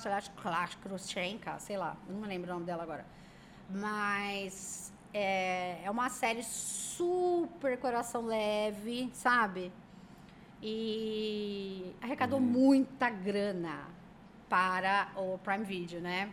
[0.82, 3.06] Krushenka, sei lá, não me lembro o nome dela agora.
[3.70, 9.72] Mas é, é uma série super coração leve, sabe?
[10.62, 13.88] E arrecadou muita grana
[14.48, 16.32] para o Prime Video, né?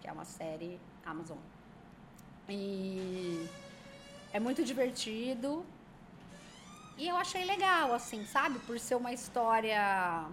[0.00, 1.38] Que é uma série Amazon.
[2.48, 3.46] E
[4.32, 5.64] é muito divertido.
[6.96, 8.58] E eu achei legal, assim, sabe?
[8.60, 10.26] Por ser uma história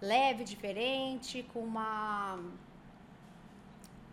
[0.00, 2.38] leve, diferente, com uma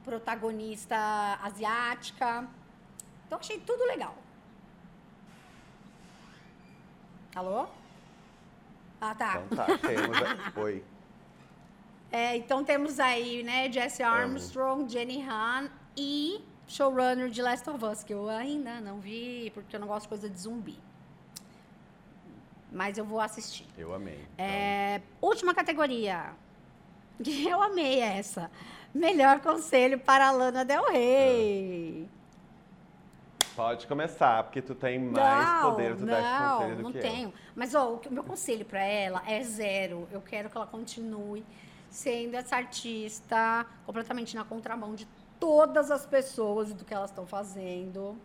[0.04, 0.98] protagonista
[1.42, 2.48] asiática.
[3.32, 4.14] Então achei tudo legal.
[7.34, 7.66] Alô?
[9.00, 9.42] Ah, tá.
[9.46, 10.18] Então tá, temos.
[10.18, 10.84] a- Oi.
[12.12, 18.04] É, então temos aí, né, Jesse Armstrong, Jenny Han e showrunner de Last of Us,
[18.04, 20.78] que eu ainda não vi, porque eu não gosto de coisa de zumbi.
[22.70, 23.66] Mas eu vou assistir.
[23.78, 24.20] Eu amei.
[24.34, 26.34] Então, É, última categoria.
[27.50, 28.52] Eu amei essa.
[28.94, 32.10] Melhor conselho para a Lana Del Rey.
[33.56, 37.00] Pode começar, porque tu tem mais poder de dar esse não, conselho do não que
[37.00, 37.34] tenho.
[37.56, 40.08] Mas ó, o que- o meu conselho para ela é zero.
[40.12, 41.44] Eu quero que ela continue
[41.90, 45.06] sendo essa artista completamente na contramão de
[45.40, 48.16] todas as pessoas e do que elas estão fazendo.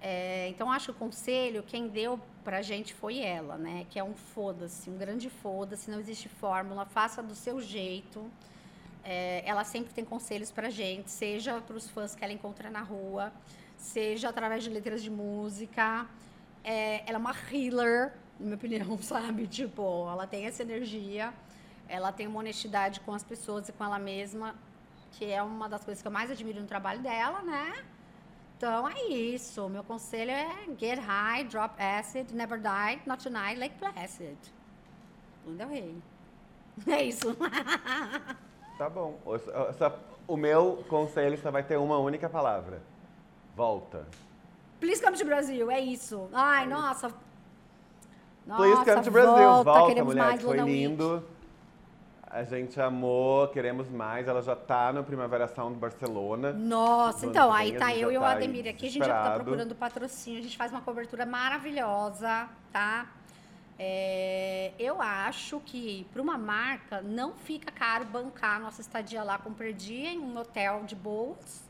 [0.00, 3.86] É, então acho que o conselho quem deu pra gente foi ela, né?
[3.90, 8.30] Que é um foda-se, um grande foda-se, não existe fórmula, faça do seu jeito.
[9.02, 12.82] É, ela sempre tem conselhos pra gente, seja para os fãs que ela encontra na
[12.82, 13.32] rua,
[13.78, 16.06] seja através de letras de música.
[16.62, 19.46] É, ela é uma healer, na minha opinião, sabe?
[19.46, 21.32] Tipo, ela tem essa energia,
[21.88, 24.54] ela tem uma honestidade com as pessoas e com ela mesma,
[25.12, 27.84] que é uma das coisas que eu mais admiro no trabalho dela, né?
[28.58, 29.68] Então é isso.
[29.68, 34.36] Meu conselho é get high, drop acid, never die, not tonight, like placid.
[35.46, 35.96] Linda Rei.
[36.86, 37.36] É isso.
[38.78, 39.18] Tá bom.
[40.28, 42.80] O, meu conselho só vai ter uma única palavra.
[43.58, 44.06] Volta.
[44.78, 46.28] Please come to Brasil, é isso.
[46.32, 47.08] Ai, nossa.
[48.46, 49.32] Please come Nossa, to Brasil.
[49.34, 50.78] volta, Volta, queremos mulher, mais foi Luna Week.
[50.78, 51.24] lindo.
[52.22, 54.28] A gente amou, queremos mais.
[54.28, 56.52] Ela já tá no Primavera Sound Barcelona.
[56.52, 59.34] Nossa, No então, aí tá eu e o tá Ademir aqui, a gente já tá
[59.34, 63.08] procurando patrocínio, a gente faz uma cobertura maravilhosa, tá?
[63.76, 69.36] É, eu acho que para uma marca não fica caro bancar a nossa estadia lá
[69.36, 71.67] com per dia em um hotel de boas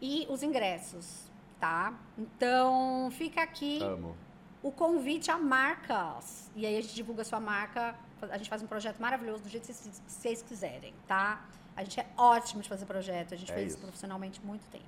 [0.00, 1.92] e os ingressos, tá?
[2.18, 4.16] Então, fica aqui Amo.
[4.62, 6.50] o convite a marcas.
[6.54, 9.48] E aí a gente divulga a sua marca, a gente faz um projeto maravilhoso do
[9.48, 11.44] jeito que vocês- vocês quiserem, tá?
[11.76, 13.80] A gente é ótimo de fazer projeto, a gente É fez isso.
[13.80, 14.84] profissionalmente muito tempo.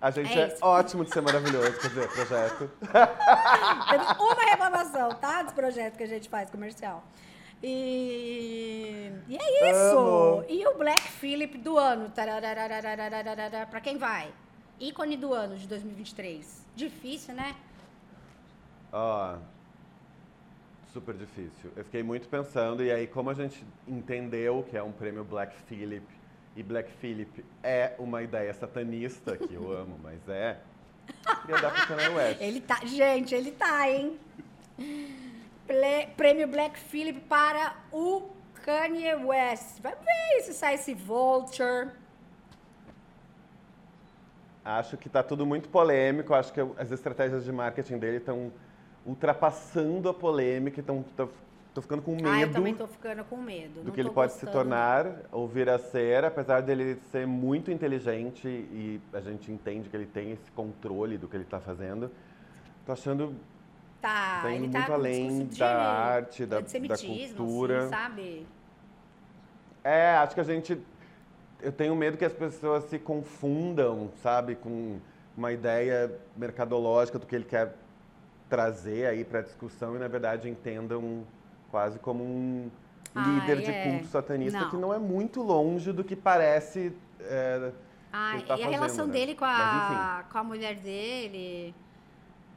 [0.00, 2.70] A gente É é, ótimo de ser maravilhoso, quer dizer, projeto.
[3.90, 5.42] Teve uma reclamação, tá?
[5.42, 7.02] Dos projetos que a gente faz comercial.
[7.62, 9.98] E, e é isso.
[9.98, 10.44] Amo.
[10.48, 12.12] E o Black Philip do ano.
[13.70, 14.32] Para quem vai?
[14.78, 16.66] Ícone do ano de 2023.
[16.74, 17.56] Difícil, né?
[18.92, 19.38] Ah,
[20.92, 21.70] super difícil.
[21.74, 25.54] Eu fiquei muito pensando, e aí, como a gente entendeu que é um prêmio Black
[25.66, 26.06] Philip
[26.54, 30.58] e Black Philip é uma ideia satanista, que eu amo, mas é.
[31.42, 32.40] Queria dar pro West.
[32.40, 32.80] Ele tá.
[32.84, 34.18] Gente, ele tá, hein?
[35.66, 38.28] Ple- Prêmio Black Phillip para o
[38.64, 39.80] Kanye West.
[39.80, 41.90] Vai ver se sai esse Vulture.
[44.64, 48.52] Acho que tá tudo muito polêmico, acho que as estratégias de marketing dele estão
[49.04, 51.04] ultrapassando a polêmica, estão
[51.72, 52.28] tô ficando com medo.
[52.28, 53.74] Ah, eu também tô ficando com medo.
[53.80, 57.70] do não que ele pode se tornar ou vir a ser, apesar dele ser muito
[57.70, 62.10] inteligente e a gente entende que ele tem esse controle do que ele está fazendo.
[62.84, 63.36] Tô achando
[64.06, 67.80] Tá, Tá indo ele tá muito com além da arte, da- da antissemitismo, cultura.
[67.80, 68.46] Assim, sabe?
[69.82, 70.80] É, acho que a gente.
[71.60, 74.98] Eu tenho medo que as pessoas se confundam, sabe, com
[75.36, 77.74] uma ideia mercadológica do que ele quer
[78.48, 81.24] trazer aí para a discussão e, na verdade, entendam
[81.70, 82.70] quase como um
[83.12, 83.82] Ai, líder de é.
[83.90, 84.70] culto satanista Não.
[84.70, 86.92] que não é muito longe do que parece.
[87.20, 87.72] é,
[88.12, 89.12] Ah, tá e a relação fazendo, né?
[89.12, 89.52] dele com Mas,
[89.98, 91.74] a, com a mulher dele.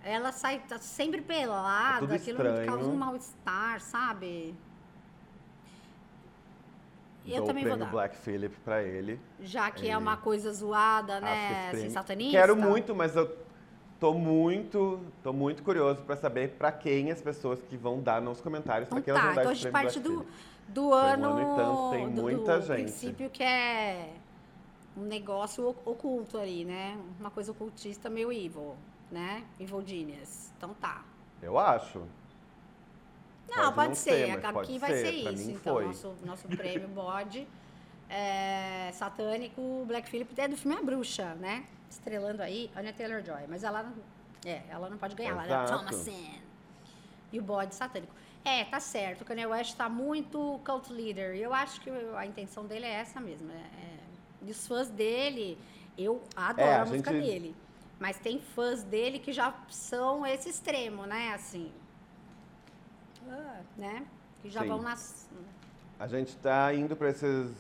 [0.03, 4.55] Ela sai tá sempre pelada, É aquilo me causa um mal-estar, sabe?
[7.27, 7.91] Eu dou também o vou dar.
[7.91, 9.19] Black Phillip para ele.
[9.41, 11.69] Já que é Ele- uma coisa zoada, né?
[11.71, 12.31] Assim, satanista.
[12.31, 13.38] Quero muito, mas eu
[13.99, 18.41] tô muito, tô muito curioso para saber para quem as pessoas que vão dar nos
[18.41, 20.26] comentários, para Então quem elas tá, vão dar então a esse prêmio
[20.69, 21.30] do, do um ano.
[21.30, 22.84] ano e tanto, tem do, muita do gente.
[22.84, 24.13] princípio que é
[24.97, 26.97] um negócio oculto ali, né?
[27.19, 28.76] Uma coisa ocultista meio evil,
[29.11, 29.44] né?
[29.60, 30.49] Evil genius.
[30.57, 31.03] Então tá.
[31.41, 31.99] Eu acho.
[33.49, 34.11] Não, Pode pode, não ser.
[34.27, 35.06] ser, mas Aqui vai ser.
[35.06, 35.52] ser isso.
[35.52, 35.86] então, foi.
[35.86, 37.48] nosso, nosso prêmio bode
[38.10, 41.65] é, satânico, Black Phillip, é do filme A Bruxa, né?
[41.90, 43.48] Estrelando aí Anya Taylor-Joy.
[43.48, 43.94] Mas ela não,
[44.45, 45.80] é, ela não pode ganhar, ela é Exato.
[45.80, 46.41] Thomasin.
[47.31, 48.14] E o bode satânico.
[48.45, 49.22] É, tá certo.
[49.22, 51.36] O Kanye West tá muito cult leader.
[51.36, 53.52] E eu acho que a intenção dele é essa mesmo.
[53.52, 53.99] É, é-
[54.44, 55.57] e os fãs dele,
[55.98, 57.56] eu adoro É, a, a música gente- dele.
[57.99, 61.34] Mas tem fãs dele que já são esse extremo, né?
[61.34, 61.71] Assim.
[63.27, 64.05] Ah, né?
[64.41, 64.69] Que já Sim.
[64.69, 65.30] vão nas.
[65.99, 67.51] A gente tá indo para esses.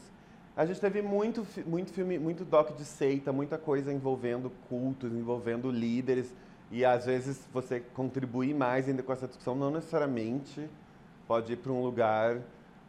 [0.55, 5.69] A gente teve muito, muito filme, muito doc de seita, muita coisa envolvendo cultos, envolvendo
[5.69, 6.33] líderes.
[6.71, 10.69] E às vezes você contribuir mais ainda com essa discussão, não necessariamente
[11.27, 12.37] pode ir para um lugar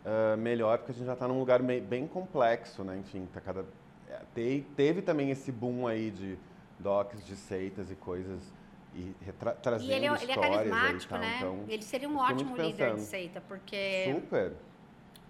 [0.04, 2.98] ah, melhor, porque a gente já está num lugar bem complexo, né?
[2.98, 3.64] Enfim, tá cada...
[4.08, 6.38] é, te- teve também esse boom aí de
[6.80, 8.40] docs de seitas e coisas
[8.94, 11.34] e retra- trazendo E ele, é- ele é carismático, né?
[11.36, 14.52] então, ele seria um ótimo muito líder de seita, porque super.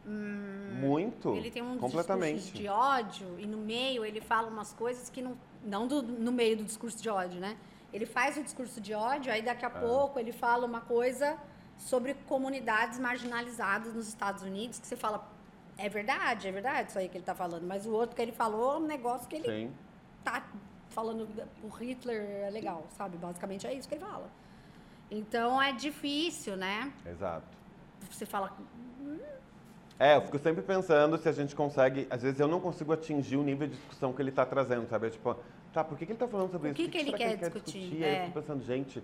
[0.07, 1.29] Muito.
[1.31, 2.37] Hum, ele tem um completamente.
[2.37, 5.37] discurso de ódio e no meio ele fala umas coisas que não.
[5.63, 7.55] Não do- no meio do discurso de ódio, né?
[7.93, 11.37] Ele faz o discurso de ódio, aí daqui a pouco ele fala uma coisa
[11.77, 15.29] sobre comunidades marginalizadas nos Estados Unidos, que você fala.
[15.77, 17.65] É verdade, é verdade isso aí que ele tá falando.
[17.67, 19.73] Mas o outro que ele falou é um negócio que ele Sim.
[20.25, 20.43] tá
[20.91, 21.27] falando
[21.63, 23.17] o Hitler é legal, sabe?
[23.17, 24.29] Basicamente é isso que ele fala.
[25.11, 26.93] Então é difícil, né?
[27.07, 27.47] Exato.
[28.11, 28.53] Você fala,
[29.99, 32.07] É, eu fico sempre pensando se a gente consegue.
[32.11, 35.09] Às vezes eu não consigo atingir o nível de discussão que ele está trazendo, sabe?
[35.09, 35.37] É Tipo,
[35.73, 36.77] tá, por que, que ele está falando sobre O isso?
[36.83, 37.79] que que ele quer quer discutir?
[37.81, 38.05] discutir?
[38.05, 38.21] Aí É.
[38.23, 39.03] eu fico pensando, gente,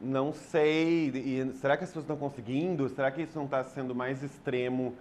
[0.00, 1.08] não sei.
[1.10, 2.88] E será que as pessoas estão conseguindo?
[2.88, 4.96] Será que isso não está sendo mais extremo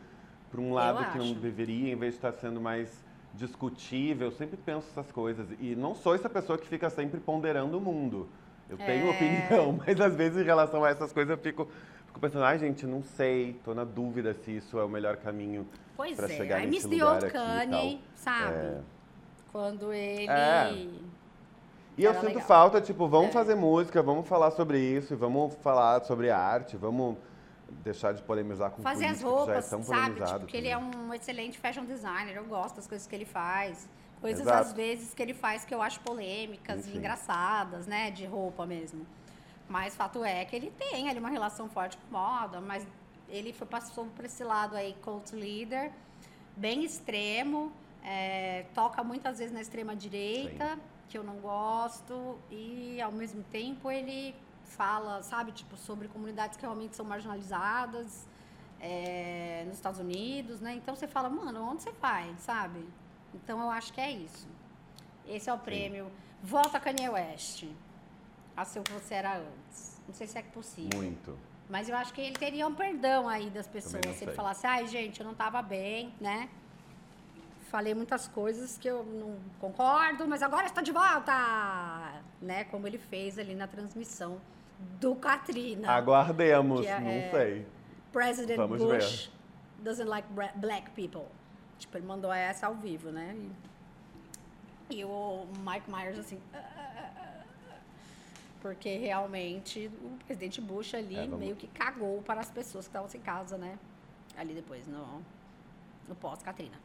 [0.51, 2.89] para um lado que não deveria, em vez de estar tá sendo mais
[3.33, 4.27] discutível?
[4.27, 5.47] Eu sempre penso essas coisas.
[5.59, 8.27] E não sou essa pessoa que fica sempre ponderando o mundo.
[8.69, 8.85] Eu é...
[8.85, 11.67] tenho opinião, mas às vezes em relação a essas coisas eu fico,
[12.07, 15.17] fico pensando, ai ah, gente, não sei, tô na dúvida se isso é o melhor
[15.17, 15.67] caminho
[16.15, 16.29] para é.
[16.29, 18.55] chegar nesse lugar aqui Kanye, sabe?
[18.55, 18.81] É...
[19.51, 20.29] Quando ele...
[20.29, 20.87] É.
[21.97, 22.43] E eu sinto legal.
[22.43, 23.31] falta, tipo, vamos é.
[23.33, 27.17] fazer música, vamos falar sobre isso, vamos falar sobre arte, vamos
[27.83, 30.21] deixar de polemizar com Fazer as roupas, já é sabe?
[30.25, 33.87] Tipo, porque ele é um excelente fashion designer, eu gosto das coisas que ele faz.
[34.19, 34.57] Coisas, Exato.
[34.59, 36.91] às vezes, que ele faz que eu acho polêmicas Enfim.
[36.93, 38.11] e engraçadas, né?
[38.11, 39.05] De roupa mesmo.
[39.67, 42.85] Mas fato é que ele tem ali uma relação forte com moda, mas
[43.29, 45.91] ele foi, passou por esse lado aí, cult leader,
[46.55, 47.71] bem extremo,
[48.03, 50.81] é, toca muitas vezes na extrema direita, Sim.
[51.09, 54.35] que eu não gosto, e ao mesmo tempo ele
[54.75, 58.27] fala, sabe, tipo, sobre comunidades que realmente são marginalizadas
[58.79, 60.73] é, nos Estados Unidos, né?
[60.75, 62.87] Então você fala, mano, onde você vai, sabe?
[63.33, 64.47] Então eu acho que é isso.
[65.27, 66.05] Esse é o prêmio.
[66.05, 66.11] Sim.
[66.43, 67.65] Volta Kanye West
[68.57, 70.01] a ser o que você era antes.
[70.07, 70.99] Não sei se é possível.
[70.99, 71.37] Muito.
[71.69, 74.15] Mas eu acho que ele teria um perdão aí das pessoas.
[74.17, 76.49] Se ele falasse, ai, gente, eu não estava bem, né?
[77.69, 82.21] Falei muitas coisas que eu não concordo, mas agora está de volta!
[82.41, 82.65] Né?
[82.65, 84.41] Como ele fez ali na transmissão
[84.99, 85.89] do Katrina.
[85.89, 87.67] Aguardemos, é, não é, sei.
[88.11, 89.83] President Vamos Bush ver.
[89.83, 91.27] doesn't like black people.
[91.79, 93.35] Tipo, ele mandou essa ao vivo, né?
[94.89, 96.39] E, e o Mike Myers, assim.
[96.53, 97.75] Ah, ah, ah,
[98.61, 103.09] porque realmente o presidente Bush ali é, meio que cagou para as pessoas que estavam
[103.09, 103.79] sem casa, né?
[104.37, 105.21] Ali depois, no,
[106.07, 106.77] no pós-Katrina.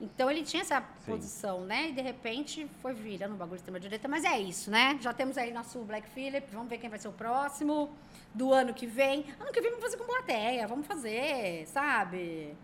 [0.00, 1.12] Então ele tinha essa Sim.
[1.12, 1.90] posição, né?
[1.90, 4.08] E de repente foi virando um bagulho de extrema-direita.
[4.08, 4.98] Mas é isso, né?
[5.00, 6.46] Já temos aí nosso Black Phillip.
[6.52, 7.90] Vamos ver quem vai ser o próximo
[8.34, 9.26] do ano que vem.
[9.38, 10.66] Ano que vem vamos fazer com plateia.
[10.66, 12.56] Vamos fazer, sabe?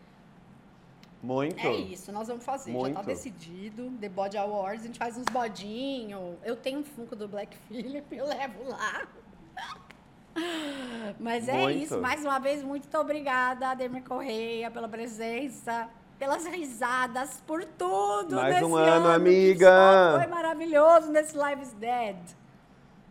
[1.23, 1.67] Muito.
[1.67, 2.71] É isso, nós vamos fazer.
[2.73, 2.95] Muito.
[2.95, 3.91] Já tá decidido.
[4.01, 6.37] The Body Awards, a gente faz uns bodinhos.
[6.43, 9.07] Eu tenho um Funko do Black Phillip, eu levo lá.
[11.19, 11.85] Mas é muito.
[11.85, 12.01] isso.
[12.01, 15.89] Mais uma vez, muito obrigada, Ademir Correia, pela presença,
[16.19, 18.37] pelas risadas, por tudo.
[18.37, 20.19] Mais um ano, ano amiga.
[20.19, 22.17] Foi maravilhoso nesse Lives Dead.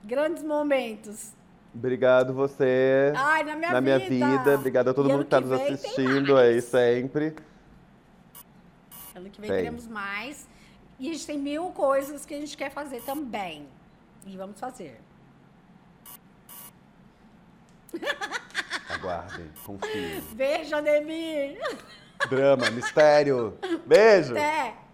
[0.04, 1.34] Grandes momentos.
[1.74, 3.12] Obrigado você.
[3.16, 4.00] Ai, na minha na vida.
[4.00, 4.56] Minha vida.
[4.56, 7.36] Obrigado a todo e mundo que está nos assistindo aí sempre.
[9.14, 9.60] Ano que vem tem.
[9.60, 10.48] teremos mais.
[10.98, 13.68] E a gente tem mil coisas que a gente quer fazer também.
[14.26, 15.02] E vamos fazer.
[18.90, 20.22] Aguardem, confiem.
[20.34, 21.60] Beijo, Ademir.
[22.30, 23.58] Drama, mistério.
[23.86, 24.32] Beijo.
[24.34, 24.85] Até.